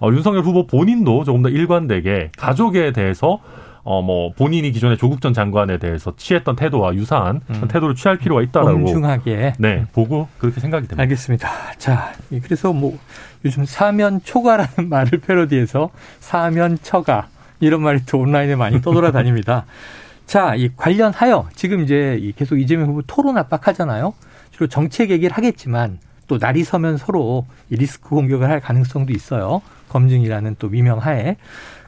어, 0.00 0.08
윤석열 0.10 0.42
후보 0.42 0.66
본인도 0.66 1.24
조금 1.24 1.42
더 1.42 1.48
일관되게 1.48 2.30
가족에 2.36 2.92
대해서 2.92 3.40
어, 3.86 4.00
뭐, 4.00 4.32
본인이 4.32 4.72
기존에 4.72 4.96
조국 4.96 5.20
전 5.20 5.34
장관에 5.34 5.76
대해서 5.76 6.14
취했던 6.16 6.56
태도와 6.56 6.94
유사한 6.94 7.42
음. 7.50 7.68
태도를 7.68 7.94
취할 7.94 8.16
필요가 8.16 8.40
있다라고. 8.40 8.70
엄중하게. 8.70 9.52
네, 9.58 9.84
보고 9.92 10.26
그렇게 10.38 10.58
생각이 10.58 10.88
됩니다. 10.88 11.02
알겠습니다. 11.02 11.50
자, 11.76 12.14
그래서 12.42 12.72
뭐, 12.72 12.98
요즘 13.44 13.66
사면 13.66 14.22
초과라는 14.24 14.88
말을 14.88 15.20
패러디해서 15.20 15.90
사면 16.18 16.78
처가 16.80 17.28
이런 17.60 17.82
말이 17.82 18.00
또 18.06 18.20
온라인에 18.20 18.56
많이 18.56 18.80
떠돌아다닙니다. 18.80 19.66
자, 20.24 20.54
이 20.54 20.70
관련하여 20.74 21.50
지금 21.54 21.80
이제 21.84 22.32
계속 22.36 22.58
이재명 22.58 22.88
후보 22.88 23.02
토론 23.02 23.36
압박하잖아요. 23.36 24.14
주로 24.50 24.66
정책 24.68 25.10
얘기를 25.10 25.36
하겠지만 25.36 25.98
또 26.26 26.38
날이 26.38 26.64
서면 26.64 26.96
서로 26.96 27.46
리스크 27.70 28.08
공격을 28.10 28.48
할 28.48 28.60
가능성도 28.60 29.12
있어요. 29.12 29.62
검증이라는 29.88 30.56
또 30.58 30.68
미명하에. 30.68 31.36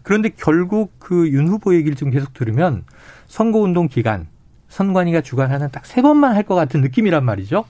그런데 0.02 0.30
결국 0.36 0.98
그 0.98 1.28
윤 1.28 1.48
후보 1.48 1.74
얘기를 1.74 1.96
좀 1.96 2.10
계속 2.10 2.32
들으면 2.34 2.84
선거운동 3.26 3.88
기간 3.88 4.26
선관위가 4.68 5.20
주관하는 5.22 5.70
딱 5.70 5.84
세 5.86 6.02
번만 6.02 6.34
할 6.34 6.42
것 6.44 6.54
같은 6.54 6.80
느낌이란 6.80 7.24
말이죠. 7.24 7.64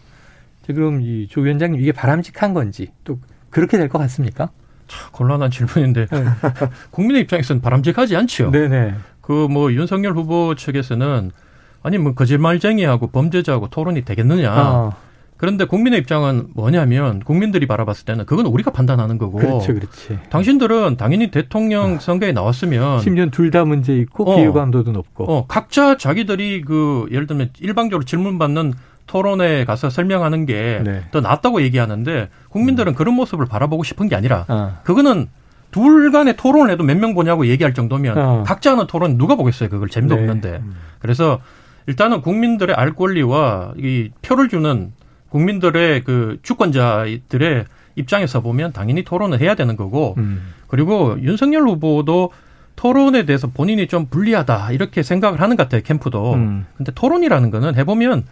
그럼 0.67 1.01
이조 1.01 1.43
위원장님 1.43 1.81
이게 1.81 1.93
바람직한 1.93 2.53
건지 2.53 2.89
또 3.05 3.19
그렇게 3.51 3.79
될 3.79 3.89
것 3.89 3.99
같습니까? 4.01 4.51
참 4.89 5.11
곤란한 5.12 5.51
질문인데 5.51 6.07
네. 6.11 6.25
국민의 6.91 7.23
입장에서는 7.23 7.62
바람직하지 7.62 8.17
않지요. 8.17 8.51
네네. 8.51 8.95
그 9.21 9.47
뭐 9.49 9.73
윤석열 9.73 10.12
후보 10.14 10.55
측에서는 10.55 11.31
아니 11.83 11.99
뭐 11.99 12.14
거짓말쟁이하고 12.14 13.07
범죄자하고 13.09 13.69
토론이 13.69 14.03
되겠느냐. 14.05 14.53
어. 14.53 14.97
그런데 15.37 15.64
국민의 15.66 16.01
입장은 16.01 16.49
뭐냐면 16.55 17.20
국민들이 17.20 17.66
바라봤을 17.66 18.05
때는 18.07 18.24
그건 18.26 18.47
우리가 18.47 18.70
판단하는 18.70 19.18
거고. 19.18 19.39
그렇죠, 19.39 19.74
그렇지. 19.74 20.18
당신들은 20.30 20.97
당연히 20.97 21.30
대통령 21.30 21.97
아. 21.97 21.99
선거에 21.99 22.32
나왔으면 22.32 23.01
심지어 23.01 23.26
둘다 23.26 23.64
문제 23.64 23.95
있고 23.97 24.30
어, 24.30 24.37
비유감도도 24.37 24.93
높고. 24.93 25.24
어, 25.30 25.47
각자 25.47 25.97
자기들이 25.97 26.62
그 26.62 27.07
예를 27.11 27.26
들면 27.26 27.51
일방적으로 27.61 28.05
질문 28.05 28.39
받는 28.39 28.74
토론에 29.07 29.64
가서 29.64 29.89
설명하는 29.91 30.47
게더 30.47 30.82
네. 30.91 31.20
낫다고 31.20 31.62
얘기하는데 31.62 32.28
국민들은 32.49 32.93
음. 32.93 32.95
그런 32.95 33.14
모습을 33.14 33.47
바라보고 33.47 33.84
싶은 33.84 34.09
게 34.09 34.16
아니라 34.16 34.47
어. 34.49 34.78
그거는 34.82 35.28
둘 35.70 36.11
간의 36.11 36.37
토론을 36.37 36.72
해도 36.72 36.82
몇 36.82 36.97
명 36.97 37.14
보냐고 37.14 37.47
얘기할 37.47 37.72
정도면 37.74 38.18
어. 38.18 38.43
각자 38.45 38.72
하는 38.72 38.87
토론 38.87 39.18
누가 39.18 39.37
보겠어요 39.37 39.68
그걸 39.68 39.89
재미도 39.91 40.14
네. 40.16 40.20
없는데 40.22 40.61
음. 40.62 40.74
그래서 40.99 41.41
일단은 41.87 42.20
국민들의 42.22 42.74
알 42.74 42.95
권리와 42.95 43.74
이 43.76 44.11
표를 44.22 44.49
주는 44.49 44.93
국민들의 45.31 46.05
그 46.05 46.39
주권자들의 46.43 47.64
입장에서 47.97 48.41
보면 48.41 48.72
당연히 48.72 49.05
토론을 49.05 49.41
해야 49.41 49.55
되는 49.55 49.77
거고 49.77 50.14
음. 50.18 50.53
그리고 50.66 51.16
윤석열 51.20 51.62
후보도 51.62 52.31
토론에 52.77 53.24
대해서 53.24 53.47
본인이 53.49 53.87
좀 53.87 54.07
불리하다 54.07 54.72
이렇게 54.72 55.03
생각을 55.03 55.41
하는 55.41 55.57
것 55.57 55.64
같아요 55.64 55.81
캠프도. 55.83 56.35
음. 56.35 56.66
근데 56.77 56.93
토론이라는 56.95 57.51
거는 57.51 57.74
해보면 57.77 58.24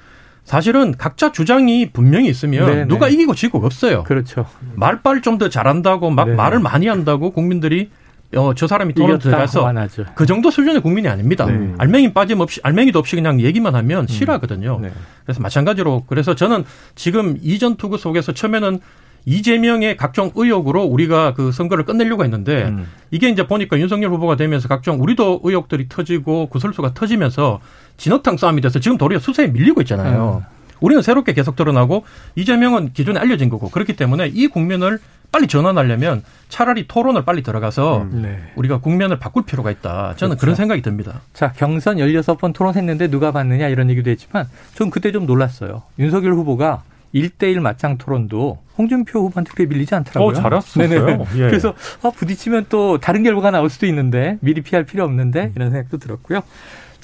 사실은 0.45 0.93
각자 0.99 1.33
주장이 1.33 1.91
분명히 1.91 2.29
있으면 2.29 2.67
네네. 2.67 2.85
누가 2.89 3.07
네. 3.07 3.15
이기고 3.15 3.35
지고 3.35 3.65
없어요. 3.65 4.05
그렇죠. 4.05 4.45
말빨 4.75 5.23
좀 5.23 5.39
더 5.39 5.49
잘한다고 5.49 6.11
막 6.11 6.27
네네. 6.27 6.37
말을 6.37 6.61
많이 6.61 6.87
한다고 6.87 7.31
국민들이 7.31 7.91
어, 8.37 8.55
저 8.55 8.67
사람이 8.67 8.95
토론 8.95 9.19
들어가서 9.19 9.73
그 10.15 10.27
정도 10.27 10.51
수준의 10.51 10.81
국민이 10.83 11.09
아닙니다. 11.09 11.47
네. 11.47 11.75
알맹이 11.79 12.13
빠짐없이 12.13 12.61
알맹이도 12.63 12.99
없이 12.99 13.17
그냥 13.17 13.41
얘기만 13.41 13.75
하면 13.75 14.05
음. 14.05 14.07
싫어하거든요. 14.07 14.79
네. 14.81 14.93
그래서 15.25 15.41
마찬가지로 15.41 16.05
그래서 16.07 16.35
저는 16.35 16.65
지금 16.95 17.39
이전 17.43 17.77
투구 17.77 17.99
속에서 17.99 18.33
처음에는 18.33 18.81
이재명의 19.27 19.97
각종 19.97 20.31
의혹으로 20.35 20.83
우리가 20.83 21.35
그 21.35 21.51
선거를 21.51 21.85
끝내려고 21.85 22.25
했는데 22.25 22.65
음. 22.65 22.87
이게 23.11 23.31
이제 23.31 23.47
보니까 23.47 23.79
윤석열 23.79 24.11
후보가 24.11 24.37
되면서 24.37 24.69
각종 24.69 25.01
우리도 25.01 25.41
의혹들이 25.43 25.89
터지고 25.89 26.47
구설수가 26.47 26.93
터지면서 26.95 27.61
진흙탕 27.97 28.37
싸움이 28.37 28.61
돼서 28.61 28.81
지금 28.81 28.99
도리어 28.99 29.19
수세에 29.19 29.47
밀리고 29.47 29.81
있잖아요. 29.83 30.43
음. 30.45 30.55
우리는 30.85 31.01
새롭게 31.01 31.33
계속 31.33 31.57
드러나고 31.57 32.05
이재명은 32.37 32.93
기존에 32.93 33.19
알려진 33.19 33.49
거고 33.49 33.71
그렇기 33.71 33.97
때문에 33.97 34.31
이 34.35 34.49
국면을 34.49 34.99
빨리 35.33 35.47
전환하려면 35.49 36.23
차라리 36.51 36.87
토론을 36.87 37.25
빨리 37.25 37.43
들어가서 37.43 38.03
음, 38.03 38.23
네. 38.23 38.39
우리가 38.55 38.79
국면을 38.81 39.19
바꿀 39.19 39.45
필요가 39.47 39.71
있다. 39.71 40.13
저는 40.17 40.37
그렇죠. 40.37 40.41
그런 40.41 40.55
생각이 40.55 40.83
듭니다. 40.83 41.23
자, 41.33 41.53
경선 41.53 41.97
16번 41.97 42.53
토론했는데 42.53 43.09
누가 43.09 43.33
봤느냐 43.33 43.69
이런 43.69 43.89
얘기도 43.89 44.11
했지만 44.11 44.47
전 44.75 44.91
그때 44.91 45.11
좀 45.11 45.25
놀랐어요. 45.25 45.85
윤석열 45.99 46.35
후보가 46.35 46.83
1대1 47.15 47.61
맞짱 47.61 47.97
토론도 47.97 48.59
홍준표 48.77 49.21
후보한테 49.21 49.53
그렇게 49.55 49.67
밀리지 49.73 49.95
않더라고요. 49.95 50.31
어, 50.31 50.35
잘했어요. 50.35 51.27
예. 51.37 51.39
그래서 51.39 51.73
아, 52.03 52.11
부딪히면 52.11 52.67
또 52.69 52.99
다른 52.99 53.23
결과가 53.23 53.51
나올 53.51 53.71
수도 53.71 53.87
있는데 53.87 54.37
미리 54.41 54.61
피할 54.61 54.85
필요 54.85 55.05
없는데 55.05 55.53
이런 55.57 55.71
생각도 55.71 55.97
들었고요. 55.97 56.43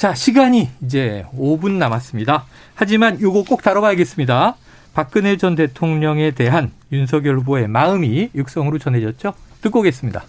자, 0.01 0.15
시간이 0.15 0.71
이제 0.83 1.27
5분 1.37 1.73
남았습니다. 1.73 2.47
하지만 2.75 3.21
요거 3.21 3.45
꼭 3.45 3.61
다뤄봐야겠습니다. 3.61 4.57
박근혜 4.95 5.37
전 5.37 5.55
대통령에 5.55 6.31
대한 6.31 6.73
윤석열 6.91 7.37
후보의 7.41 7.69
마음이 7.69 8.31
육성으로 8.35 8.79
전해졌죠. 8.79 9.35
듣고 9.61 9.81
오겠습니다. 9.81 10.25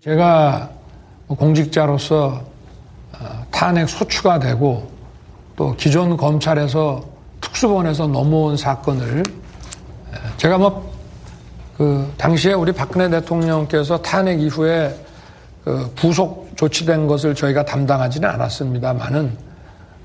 제가 0.00 0.70
공직자로서 1.26 2.46
어, 3.18 3.46
탄핵 3.50 3.88
소추가 3.88 4.38
되고 4.38 4.88
또 5.56 5.74
기존 5.74 6.16
검찰에서 6.16 7.04
특수본에서 7.40 8.06
넘어온 8.06 8.56
사건을 8.56 9.24
제가 10.36 10.58
뭐 10.58 10.88
그 11.78 12.12
당시에 12.16 12.54
우리 12.54 12.72
박근혜 12.72 13.08
대통령께서 13.08 14.02
탄핵 14.02 14.40
이후에 14.40 14.88
그 14.88 15.07
부속 15.94 16.50
조치된 16.56 17.06
것을 17.06 17.34
저희가 17.34 17.64
담당하지는 17.64 18.28
않았습니다만은 18.28 19.36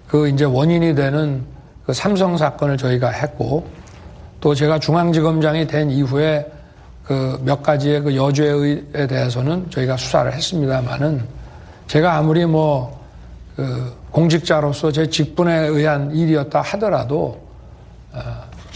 그 0.08 0.28
이제 0.28 0.46
원인이 0.46 0.96
되는 0.96 1.44
그 1.86 1.94
삼성 1.94 2.38
사건을 2.38 2.78
저희가 2.78 3.10
했고 3.10 3.68
또 4.40 4.54
제가 4.54 4.80
중앙지검장이 4.80 5.68
된 5.68 5.90
이후에 5.90 6.52
그 7.04 7.38
몇 7.44 7.62
가지의 7.62 8.02
그 8.02 8.16
여죄에 8.16 9.08
대해서는 9.08 9.70
저희가 9.70 9.98
수사를 9.98 10.32
했습니다만은 10.32 11.24
제가 11.88 12.16
아무리 12.18 12.46
뭐 12.46 13.04
그 13.56 13.94
공직자로서 14.12 14.92
제 14.92 15.08
직분에 15.08 15.68
의한 15.68 16.14
일이었다 16.16 16.62
하더라도 16.62 17.40
어, 18.12 18.20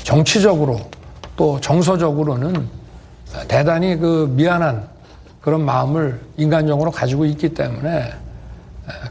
정치적으로 0.04 0.80
또 1.36 1.60
정서적으로는 1.60 2.68
대단히 3.48 3.98
그 3.98 4.32
미안한 4.36 4.88
그런 5.48 5.64
마음을 5.64 6.20
인간적으로 6.36 6.92
가지고 6.92 7.24
있기 7.24 7.54
때문에 7.54 8.12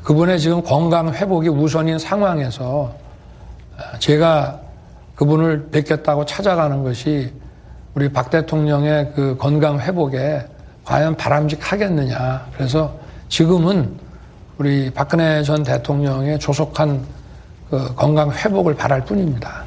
그분의 0.03 0.39
지금 0.39 0.63
건강 0.63 1.09
회복이 1.09 1.49
우선인 1.49 1.99
상황에서 1.99 2.95
제가 4.01 4.61
그분을 5.15 5.69
뵙겠다고 5.71 6.27
찾아가는 6.27 6.83
것이 6.83 7.33
우리 7.95 8.13
박 8.13 8.29
대통령의 8.29 9.13
그 9.15 9.39
건강 9.39 9.81
회복에 9.81 10.47
과연 10.85 11.17
바람직하겠느냐. 11.17 12.49
그래서 12.53 12.95
지금은 13.31 13.99
우리 14.59 14.91
박근혜 14.91 15.43
전 15.43 15.63
대통령의 15.63 16.39
조속한 16.39 17.03
그 17.71 17.95
건강 17.95 18.31
회복을 18.31 18.75
바랄 18.75 19.03
뿐입니다. 19.07 19.65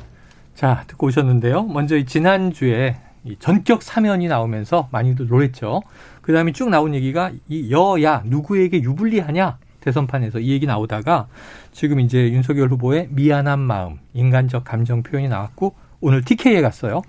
자, 0.53 0.83
듣고 0.85 1.07
오셨는데요. 1.07 1.63
먼저 1.63 1.97
이 1.97 2.05
지난주에 2.05 2.95
이 3.23 3.35
전격 3.39 3.81
사면이 3.81 4.27
나오면서 4.27 4.87
많이들 4.91 5.27
놀랬죠. 5.27 5.81
그 6.29 6.33
다음에 6.33 6.51
쭉 6.51 6.69
나온 6.69 6.93
얘기가 6.93 7.31
이 7.47 7.71
여야 7.71 8.21
누구에게 8.23 8.83
유불리하냐 8.83 9.57
대선판에서 9.79 10.37
이 10.41 10.51
얘기 10.51 10.67
나오다가 10.67 11.27
지금 11.71 11.99
이제 11.99 12.31
윤석열 12.31 12.69
후보의 12.69 13.07
미안한 13.09 13.57
마음, 13.57 13.97
인간적 14.13 14.63
감정 14.63 15.01
표현이 15.01 15.27
나왔고 15.27 15.73
오늘 16.01 16.23
TK에 16.23 16.61
갔어요. 16.61 17.01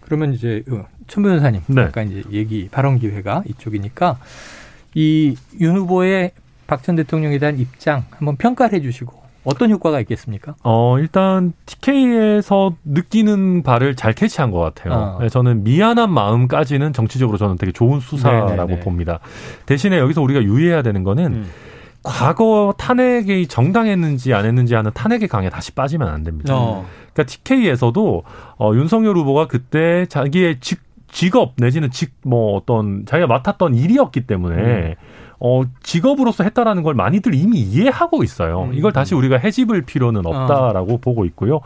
그러면 0.00 0.32
이제 0.32 0.64
어, 0.70 0.86
천 1.08 1.22
변호사님 1.22 1.60
네. 1.66 1.82
아까 1.82 2.04
이제 2.04 2.22
얘기 2.32 2.70
발언 2.70 2.98
기회가 2.98 3.42
이쪽이니까 3.46 4.18
이 4.94 5.36
윤 5.60 5.76
후보의 5.76 6.30
박 6.66 6.82
전 6.82 6.96
대통령에 6.96 7.38
대한 7.38 7.58
입장 7.58 8.06
한번 8.12 8.36
평가를 8.36 8.78
해주시고 8.78 9.23
어떤 9.44 9.70
효과가 9.70 10.00
있겠습니까? 10.00 10.54
어, 10.62 10.98
일단 10.98 11.52
TK에서 11.66 12.74
느끼는 12.84 13.62
바를 13.62 13.94
잘 13.94 14.12
캐치한 14.12 14.50
것 14.50 14.58
같아요. 14.58 15.18
어. 15.20 15.28
저는 15.28 15.64
미안한 15.64 16.10
마음까지는 16.12 16.92
정치적으로 16.92 17.38
저는 17.38 17.56
되게 17.56 17.72
좋은 17.72 18.00
수사라고 18.00 18.50
네네네. 18.56 18.80
봅니다. 18.80 19.20
대신에 19.66 19.98
여기서 19.98 20.22
우리가 20.22 20.42
유의해야 20.42 20.82
되는 20.82 21.04
거는 21.04 21.24
음. 21.34 21.50
과거 22.02 22.74
탄핵이 22.76 23.46
정당했는지 23.46 24.34
안 24.34 24.44
했는지 24.44 24.74
하는 24.74 24.90
탄핵의 24.92 25.28
강에 25.28 25.48
다시 25.48 25.72
빠지면 25.72 26.08
안 26.08 26.22
됩니다. 26.22 26.54
어. 26.54 26.86
그러니까 27.12 27.24
TK에서도 27.32 28.22
어, 28.58 28.72
윤석열 28.74 29.16
후보가 29.16 29.46
그때 29.46 30.04
자기의 30.06 30.60
직, 30.60 30.80
직업 31.10 31.54
내지는 31.56 31.90
직 31.90 32.12
뭐 32.26 32.56
어떤 32.56 33.04
자기가 33.06 33.26
맡았던 33.26 33.74
일이었기 33.74 34.26
때문에 34.26 34.56
음. 34.56 34.94
어, 35.46 35.62
직업으로서 35.82 36.42
했다라는 36.42 36.82
걸 36.82 36.94
많이들 36.94 37.34
이미 37.34 37.58
이해하고 37.60 38.24
있어요. 38.24 38.62
음. 38.70 38.74
이걸 38.74 38.92
다시 38.92 39.14
우리가 39.14 39.36
해집을 39.36 39.82
필요는 39.82 40.24
없다라고 40.24 40.96
보고 40.98 41.26
있고요. 41.26 41.60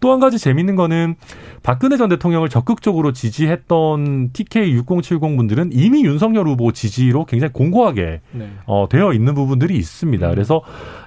또 0.00 0.10
한 0.10 0.18
가지 0.18 0.36
재밌는 0.40 0.74
거는 0.74 1.14
박근혜 1.62 1.96
전 1.96 2.08
대통령을 2.08 2.48
적극적으로 2.48 3.12
지지했던 3.12 4.30
TK 4.32 4.72
6070 4.72 5.20
분들은 5.36 5.70
이미 5.72 6.04
윤석열 6.04 6.48
후보 6.48 6.72
지지로 6.72 7.24
굉장히 7.26 7.52
공고하게 7.52 8.20
네. 8.32 8.50
어, 8.66 8.88
되어 8.90 9.12
있는 9.12 9.34
부분들이 9.34 9.76
있습니다. 9.76 10.26
음. 10.26 10.34
그래서 10.34 10.62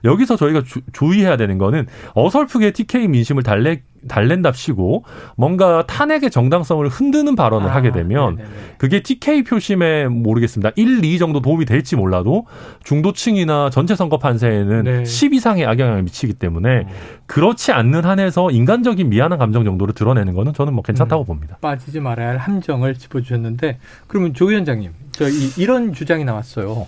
여기서 0.05 0.37
저희가 0.37 0.63
주, 0.63 0.79
주의해야 0.93 1.35
되는 1.35 1.57
거는 1.57 1.87
어설프게 2.15 2.71
TK 2.71 3.09
민심을 3.09 3.43
달래 3.43 3.81
달랜답시고 4.07 5.03
뭔가 5.35 5.85
탄핵의 5.85 6.31
정당성을 6.31 6.87
흔드는 6.87 7.35
발언을 7.35 7.69
아, 7.69 7.75
하게 7.75 7.91
되면 7.91 8.35
네네네. 8.35 8.55
그게 8.77 9.01
TK 9.01 9.43
표심에 9.43 10.07
모르겠습니다. 10.07 10.71
1, 10.75 11.03
2 11.03 11.17
정도 11.19 11.41
도움이 11.41 11.65
될지 11.65 11.95
몰라도 11.95 12.45
중도층이나 12.83 13.69
전체 13.69 13.95
선거 13.95 14.17
판세에는 14.17 14.83
네. 14.83 15.05
10 15.05 15.33
이상의 15.33 15.65
악영향을 15.65 16.03
미치기 16.03 16.33
때문에 16.33 16.79
어. 16.79 16.87
그렇지 17.25 17.71
않는 17.71 18.05
한에서 18.05 18.51
인간적인 18.51 19.09
미안한 19.09 19.39
감정 19.39 19.63
정도를 19.63 19.93
드러내는 19.93 20.33
거는 20.33 20.53
저는 20.53 20.73
뭐 20.73 20.83
괜찮다고 20.83 21.23
음. 21.23 21.25
봅니다. 21.25 21.57
빠지지 21.61 21.99
말아야 21.99 22.29
할 22.29 22.37
함정을 22.37 22.95
짚어주셨는데 22.95 23.79
그러면 24.07 24.33
조 24.33 24.45
위원장님 24.45 24.91
저 25.11 25.29
이, 25.29 25.51
이런 25.57 25.93
주장이 25.93 26.25
나왔어요. 26.25 26.87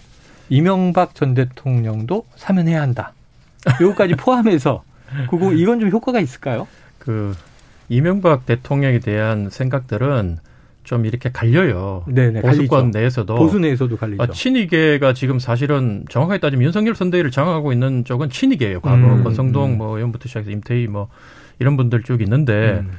이명박 0.49 1.15
전 1.15 1.33
대통령도 1.33 2.25
사면해야 2.35 2.81
한다. 2.81 3.13
요거까지 3.81 4.15
포함해서 4.17 4.83
그거 5.29 5.53
이건 5.53 5.79
좀 5.79 5.89
효과가 5.89 6.19
있을까요? 6.19 6.67
그 7.05 7.35
이명박 7.87 8.45
대통령에 8.45 8.99
대한 8.99 9.49
생각들은 9.49 10.39
좀 10.83 11.05
이렇게 11.05 11.31
갈려요. 11.31 12.03
네네, 12.07 12.41
보수권 12.41 12.67
갈리죠. 12.67 12.99
내에서도 12.99 13.35
보수 13.35 13.59
내에서도 13.59 13.95
갈리죠. 13.95 14.21
아, 14.21 14.27
친이계가 14.27 15.13
지금 15.13 15.39
사실은 15.39 16.05
정확하게 16.09 16.39
따지면 16.39 16.65
윤석열 16.65 16.95
선대위를 16.95 17.31
장악하고 17.31 17.71
있는 17.73 18.05
쪽은 18.05 18.29
친이계예요. 18.29 18.81
과거 18.81 18.97
음, 18.97 19.23
권성동 19.23 19.73
음. 19.73 19.77
뭐 19.77 19.97
이런부터 19.97 20.27
시작해서 20.27 20.51
임태희 20.51 20.87
뭐 20.87 21.09
이런 21.59 21.77
분들 21.77 22.03
쭉 22.03 22.21
있는데 22.21 22.83
음. 22.85 22.91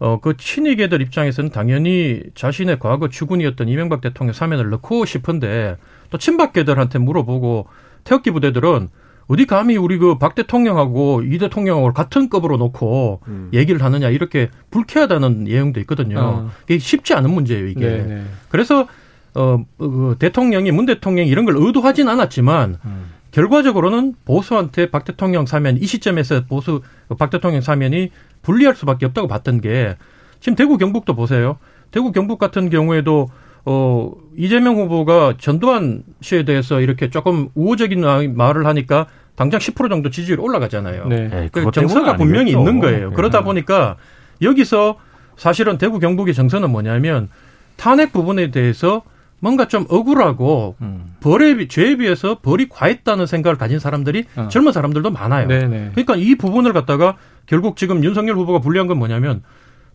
어, 0.00 0.18
그 0.20 0.36
친이계들 0.36 1.02
입장에서는 1.02 1.50
당연히 1.50 2.22
자신의 2.34 2.78
과거 2.78 3.08
주군이었던 3.08 3.68
이명박 3.68 4.00
대통령 4.00 4.32
사면을 4.32 4.70
넣고 4.70 5.04
싶은데 5.04 5.76
또 6.10 6.18
친박계들한테 6.18 6.98
물어보고 6.98 7.68
태극기 8.04 8.30
부대들은 8.30 8.88
어디 9.30 9.46
감히 9.46 9.76
우리 9.76 9.96
그 9.96 10.16
박 10.18 10.34
대통령하고 10.34 11.22
이 11.22 11.38
대통령하고 11.38 11.92
같은 11.92 12.28
급으로 12.28 12.56
놓고 12.56 13.20
음. 13.28 13.50
얘기를 13.52 13.80
하느냐 13.82 14.08
이렇게 14.10 14.50
불쾌하다는 14.72 15.44
내용도 15.44 15.78
있거든요. 15.80 16.18
어. 16.18 16.50
이게 16.64 16.78
쉽지 16.78 17.14
않은 17.14 17.30
문제예요, 17.30 17.68
이게. 17.68 17.80
네네. 17.80 18.22
그래서 18.48 18.88
어, 19.34 19.64
그 19.78 20.16
대통령이 20.18 20.72
문 20.72 20.86
대통령이 20.86 21.28
이런 21.28 21.44
걸 21.44 21.54
의도하진 21.56 22.08
않았지만 22.08 22.78
음. 22.84 23.04
결과적으로는 23.30 24.14
보수한테 24.24 24.90
박 24.90 25.04
대통령 25.04 25.46
사면 25.46 25.76
이 25.76 25.86
시점에서 25.86 26.46
보수 26.46 26.82
박 27.16 27.30
대통령 27.30 27.60
사면이 27.60 28.10
불리할 28.42 28.74
수밖에 28.74 29.06
없다고 29.06 29.28
봤던 29.28 29.60
게 29.60 29.96
지금 30.40 30.56
대구 30.56 30.76
경북도 30.76 31.14
보세요. 31.14 31.58
대구 31.92 32.10
경북 32.10 32.40
같은 32.40 32.68
경우에도 32.70 33.28
어 33.64 34.10
이재명 34.36 34.76
후보가 34.76 35.34
전두환 35.38 36.02
씨에 36.20 36.44
대해서 36.44 36.80
이렇게 36.80 37.10
조금 37.10 37.50
우호적인 37.54 38.34
말을 38.34 38.66
하니까 38.66 39.06
당장 39.40 39.58
10% 39.58 39.88
정도 39.88 40.10
지지율 40.10 40.38
올라가잖아요. 40.38 41.06
네. 41.06 41.30
에이, 41.32 41.48
그 41.50 41.70
정서가 41.72 42.16
분명히 42.16 42.52
아니겠죠. 42.52 42.58
있는 42.58 42.78
거예요. 42.78 43.08
네. 43.08 43.16
그러다 43.16 43.42
보니까 43.42 43.96
여기서 44.42 44.96
사실은 45.38 45.78
대구 45.78 45.98
경북의 45.98 46.34
정서는 46.34 46.68
뭐냐면 46.68 47.30
탄핵 47.76 48.12
부분에 48.12 48.50
대해서 48.50 49.00
뭔가 49.38 49.66
좀 49.66 49.86
억울하고 49.88 50.76
음. 50.82 51.14
벌에 51.22 51.54
비- 51.56 51.68
죄에 51.68 51.96
비해서 51.96 52.38
벌이 52.42 52.68
과했다는 52.68 53.24
생각을 53.24 53.56
가진 53.56 53.78
사람들이 53.78 54.26
어. 54.36 54.48
젊은 54.50 54.72
사람들도 54.72 55.10
많아요. 55.10 55.48
네네. 55.48 55.92
그러니까 55.94 56.16
이 56.16 56.34
부분을 56.34 56.74
갖다가 56.74 57.16
결국 57.46 57.78
지금 57.78 58.04
윤석열 58.04 58.36
후보가 58.36 58.58
불리한 58.58 58.88
건 58.88 58.98
뭐냐면 58.98 59.42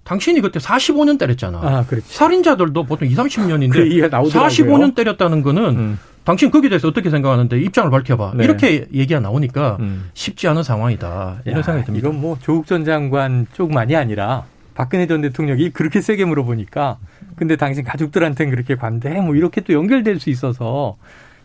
당신이 0.06 0.42
그때 0.42 0.58
45년 0.60 1.20
때렸잖아. 1.20 1.60
아, 1.60 1.86
그렇지. 1.88 2.12
살인자들도 2.12 2.84
보통 2.86 3.08
2, 3.08 3.14
30년인데 3.14 3.72
그 3.74 3.86
이해 3.86 4.08
나오더라고요. 4.08 4.48
45년 4.50 4.96
때렸다는 4.96 5.44
거는 5.44 5.64
음. 5.78 6.00
당신 6.26 6.52
거기에 6.52 6.70
대해서 6.70 6.88
어떻게 6.88 7.10
생각하는데 7.10 7.58
입장을 7.62 7.90
밝혀봐. 7.92 8.34
네. 8.36 8.44
이렇게 8.44 8.88
얘기가 8.94 9.20
나오니까 9.20 9.78
음. 9.80 10.10
쉽지 10.14 10.48
않은 10.48 10.64
상황이다. 10.64 11.42
이런 11.46 11.60
야, 11.60 11.62
생각이 11.62 11.86
듭니다. 11.86 12.08
이건 12.08 12.20
뭐 12.20 12.38
조국 12.42 12.66
전 12.66 12.84
장관 12.84 13.46
쪽만이 13.54 13.96
아니라 13.96 14.46
박근혜 14.74 15.08
전 15.08 15.22
대통령이 15.22 15.70
그렇게 15.70 16.02
세게 16.02 16.26
물어보니까 16.26 16.98
근데 17.36 17.56
당신 17.56 17.84
가족들한테는 17.84 18.52
그렇게 18.52 18.76
관대해 18.76 19.22
뭐 19.22 19.36
이렇게 19.36 19.62
또 19.62 19.74
연결될 19.74 20.20
수 20.20 20.30
있어서 20.30 20.98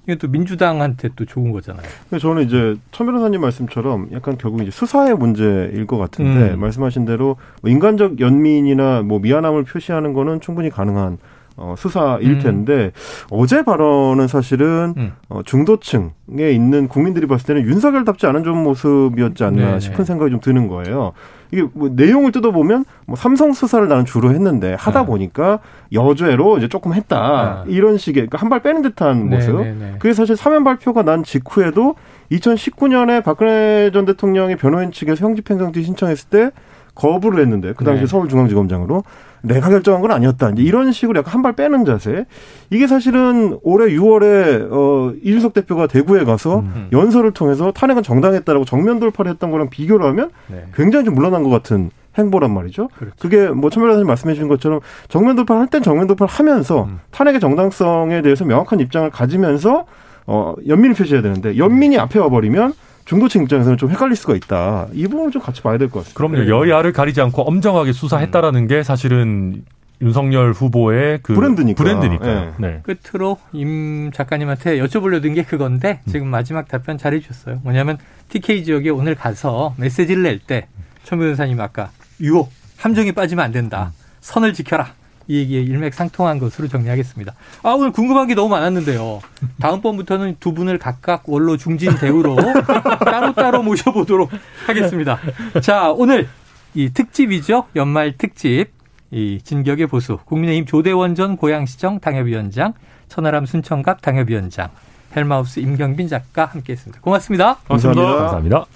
이건 0.05 0.17
또 0.17 0.29
민주당한테 0.29 1.11
또 1.15 1.27
좋은 1.27 1.53
거잖아요. 1.53 1.87
저는 2.19 2.45
이제 2.45 2.75
천 2.91 3.07
변호사님 3.07 3.41
말씀처럼 3.41 4.09
약간 4.13 4.39
결국 4.39 4.63
이제 4.63 4.71
수사의 4.71 5.15
문제일 5.15 5.87
것 5.87 5.99
같은데 5.99 6.55
음. 6.55 6.61
말씀하신 6.61 7.05
대로 7.05 7.37
뭐 7.61 7.71
인간적 7.71 8.19
연민이나 8.19 9.03
뭐 9.03 9.19
미안함을 9.19 9.65
표시하는 9.65 10.15
거는 10.15 10.41
충분히 10.41 10.71
가능한 10.71 11.19
어, 11.61 11.75
수사일 11.77 12.33
음. 12.33 12.39
텐데 12.41 12.91
어제 13.31 13.63
발언은 13.63 14.27
사실은 14.29 14.95
음. 14.97 15.13
어, 15.29 15.43
중도층에 15.45 16.51
있는 16.53 16.89
국민들이 16.89 17.27
봤을 17.27 17.47
때는 17.47 17.63
윤석열답지 17.71 18.27
않은 18.27 18.45
좀 18.45 18.63
모습이었지 18.63 19.45
않나 19.45 19.57
네네. 19.67 19.81
싶은 19.81 20.05
생각이 20.07 20.31
좀 20.31 20.41
드는 20.41 20.69
거예요. 20.69 21.13
이게 21.53 21.67
뭐 21.75 21.91
내용을 21.93 22.31
뜯어보면 22.33 22.85
뭐 23.07 23.17
삼성 23.17 23.53
수사를 23.53 23.87
나는 23.89 24.05
주로 24.05 24.31
했는데 24.31 24.75
하다 24.79 25.01
네. 25.01 25.07
보니까 25.07 25.59
여죄로 25.93 26.59
이제 26.59 26.69
조금 26.69 26.95
했다 26.95 27.65
네. 27.67 27.73
이런 27.73 27.99
식의 27.99 28.29
그러니까 28.29 28.39
한 28.39 28.49
발 28.49 28.63
빼는 28.63 28.83
듯한 28.83 29.29
모습. 29.29 29.57
네네네. 29.57 29.95
그게 29.99 30.15
사실 30.15 30.37
사면 30.37 30.65
발표가 30.65 31.03
난 31.03 31.23
직후에도 31.25 31.95
2019년에 32.33 33.23
박근혜 33.23 33.91
전 33.93 34.05
대통령이 34.07 34.57
변호인 34.57 34.93
측에서 34.93 35.25
형집행정지 35.27 35.83
신청했을 35.83 36.31
때 36.31 36.51
거부를 36.95 37.41
했는데 37.41 37.73
그 37.77 37.85
당시 37.85 38.03
네. 38.03 38.07
서울중앙지검장으로 38.07 39.05
내가 39.43 39.69
결정한 39.71 40.03
건 40.03 40.11
아니었다. 40.13 40.51
이제 40.51 40.63
이런 40.63 40.93
식으로 40.93 41.19
약간 41.19 41.33
한 41.35 41.43
발 41.43 41.53
빼는 41.55 41.85
자세. 41.85 42.27
이게 42.71 42.87
사실은 42.87 43.59
올해 43.63 43.93
6월에 43.95 44.69
어 44.71 45.13
이준석 45.23 45.55
대표가 45.55 45.87
대구에 45.87 46.25
가서 46.25 46.61
음. 46.61 46.89
연설을 46.93 47.33
통해서 47.33 47.73
탄핵은 47.73 48.03
정당했다라고 48.03 48.65
정면 48.65 49.01
돌파를 49.01 49.31
했던 49.33 49.51
거랑 49.51 49.71
비교를 49.71 50.05
하면 50.07 50.31
네. 50.49 50.65
굉장히 50.75 51.05
좀 51.07 51.15
물러난 51.15 51.43
것 51.43 51.51
같은 51.51 51.91
행보란 52.19 52.53
말이죠. 52.53 52.89
그렇죠. 52.97 53.15
그게 53.21 53.49
뭐 53.49 53.71
천별사님 53.71 54.07
말씀해 54.07 54.35
주신 54.35 54.49
것처럼 54.49 54.81
정면 55.09 55.37
돌파를 55.37 55.61
할 55.63 55.69
땐 55.69 55.83
정면 55.83 56.07
돌파를 56.07 56.29
하면서 56.33 56.85
음. 56.85 56.99
탄핵의 57.11 57.41
정당성에 57.41 58.21
대해서 58.23 58.45
명확한 58.45 58.81
입장을 58.81 59.09
가지면서 59.11 59.87
어 60.27 60.55
연민을 60.67 60.95
표시해야 60.95 61.23
되는데 61.23 61.57
연민이 61.57 61.99
앞에 61.99 62.19
와 62.19 62.29
버리면 62.29 62.73
중도층 63.11 63.43
입장에서는 63.43 63.77
좀 63.77 63.91
헷갈릴 63.91 64.15
수가 64.15 64.37
있다. 64.37 64.87
이 64.93 65.03
부분을 65.09 65.33
좀 65.33 65.43
같이 65.43 65.63
봐야 65.63 65.77
될 65.79 65.89
것 65.91 65.99
같습니다. 66.05 66.17
그럼요. 66.17 66.45
네. 66.45 66.49
여야를 66.49 66.93
가리지 66.93 67.21
않고 67.21 67.43
엄정하게 67.43 67.93
수사했다라는 67.93 68.69
게 68.69 68.85
사실은 68.85 69.65
윤석열 70.01 70.53
후보의 70.53 71.19
그 71.25 71.35
브랜드니까. 71.35 71.83
브랜드니까요. 71.83 72.55
네. 72.59 72.83
끝으로 72.85 73.37
임 73.53 74.13
작가님한테 74.15 74.79
여쭤보려던 74.79 75.35
게 75.35 75.43
그건데 75.43 76.03
지금 76.09 76.29
마지막 76.29 76.69
답변 76.69 76.99
잘해 76.99 77.19
주셨어요. 77.19 77.59
뭐냐면 77.65 77.99
TK 78.29 78.63
지역에 78.63 78.91
오늘 78.91 79.17
가서 79.17 79.75
메시지를 79.77 80.23
낼때천 80.23 81.19
변호사님 81.19 81.61
아까 81.61 81.91
유혹 82.21 82.53
함정에 82.77 83.11
빠지면 83.11 83.45
안 83.45 83.51
된다. 83.51 83.93
선을 84.21 84.53
지켜라. 84.53 84.93
이 85.31 85.39
얘기에 85.39 85.61
일맥상통한 85.61 86.41
것으로 86.41 86.67
정리하겠습니다. 86.67 87.35
아 87.63 87.71
오늘 87.71 87.93
궁금한 87.93 88.27
게 88.27 88.35
너무 88.35 88.49
많았는데요. 88.49 89.21
다음번부터는 89.61 90.39
두 90.41 90.53
분을 90.53 90.79
각각 90.79 91.23
원로 91.27 91.57
중진 91.57 91.95
대우로 91.95 92.37
따로따로 93.05 93.63
모셔보도록 93.63 94.29
하겠습니다. 94.67 95.21
자 95.63 95.93
오늘 95.93 96.29
이 96.75 96.91
특집이죠. 96.91 97.67
연말 97.77 98.17
특집. 98.19 98.73
이 99.13 99.41
진격의 99.43 99.87
보수 99.87 100.19
국민의힘 100.25 100.67
조대원 100.67 101.15
전 101.15 101.37
고양시청 101.37 102.01
당협위원장 102.01 102.75
천하람 103.09 103.47
순천갑 103.47 104.03
당협위원장 104.03 104.69
헬마우스 105.17 105.61
임경빈 105.61 106.09
작가 106.09 106.47
함께했습니다. 106.47 107.01
고맙습니다. 107.01 107.57
고맙습니다. 107.67 108.03
감사합니다. 108.03 108.23
감사합니다. 108.23 108.71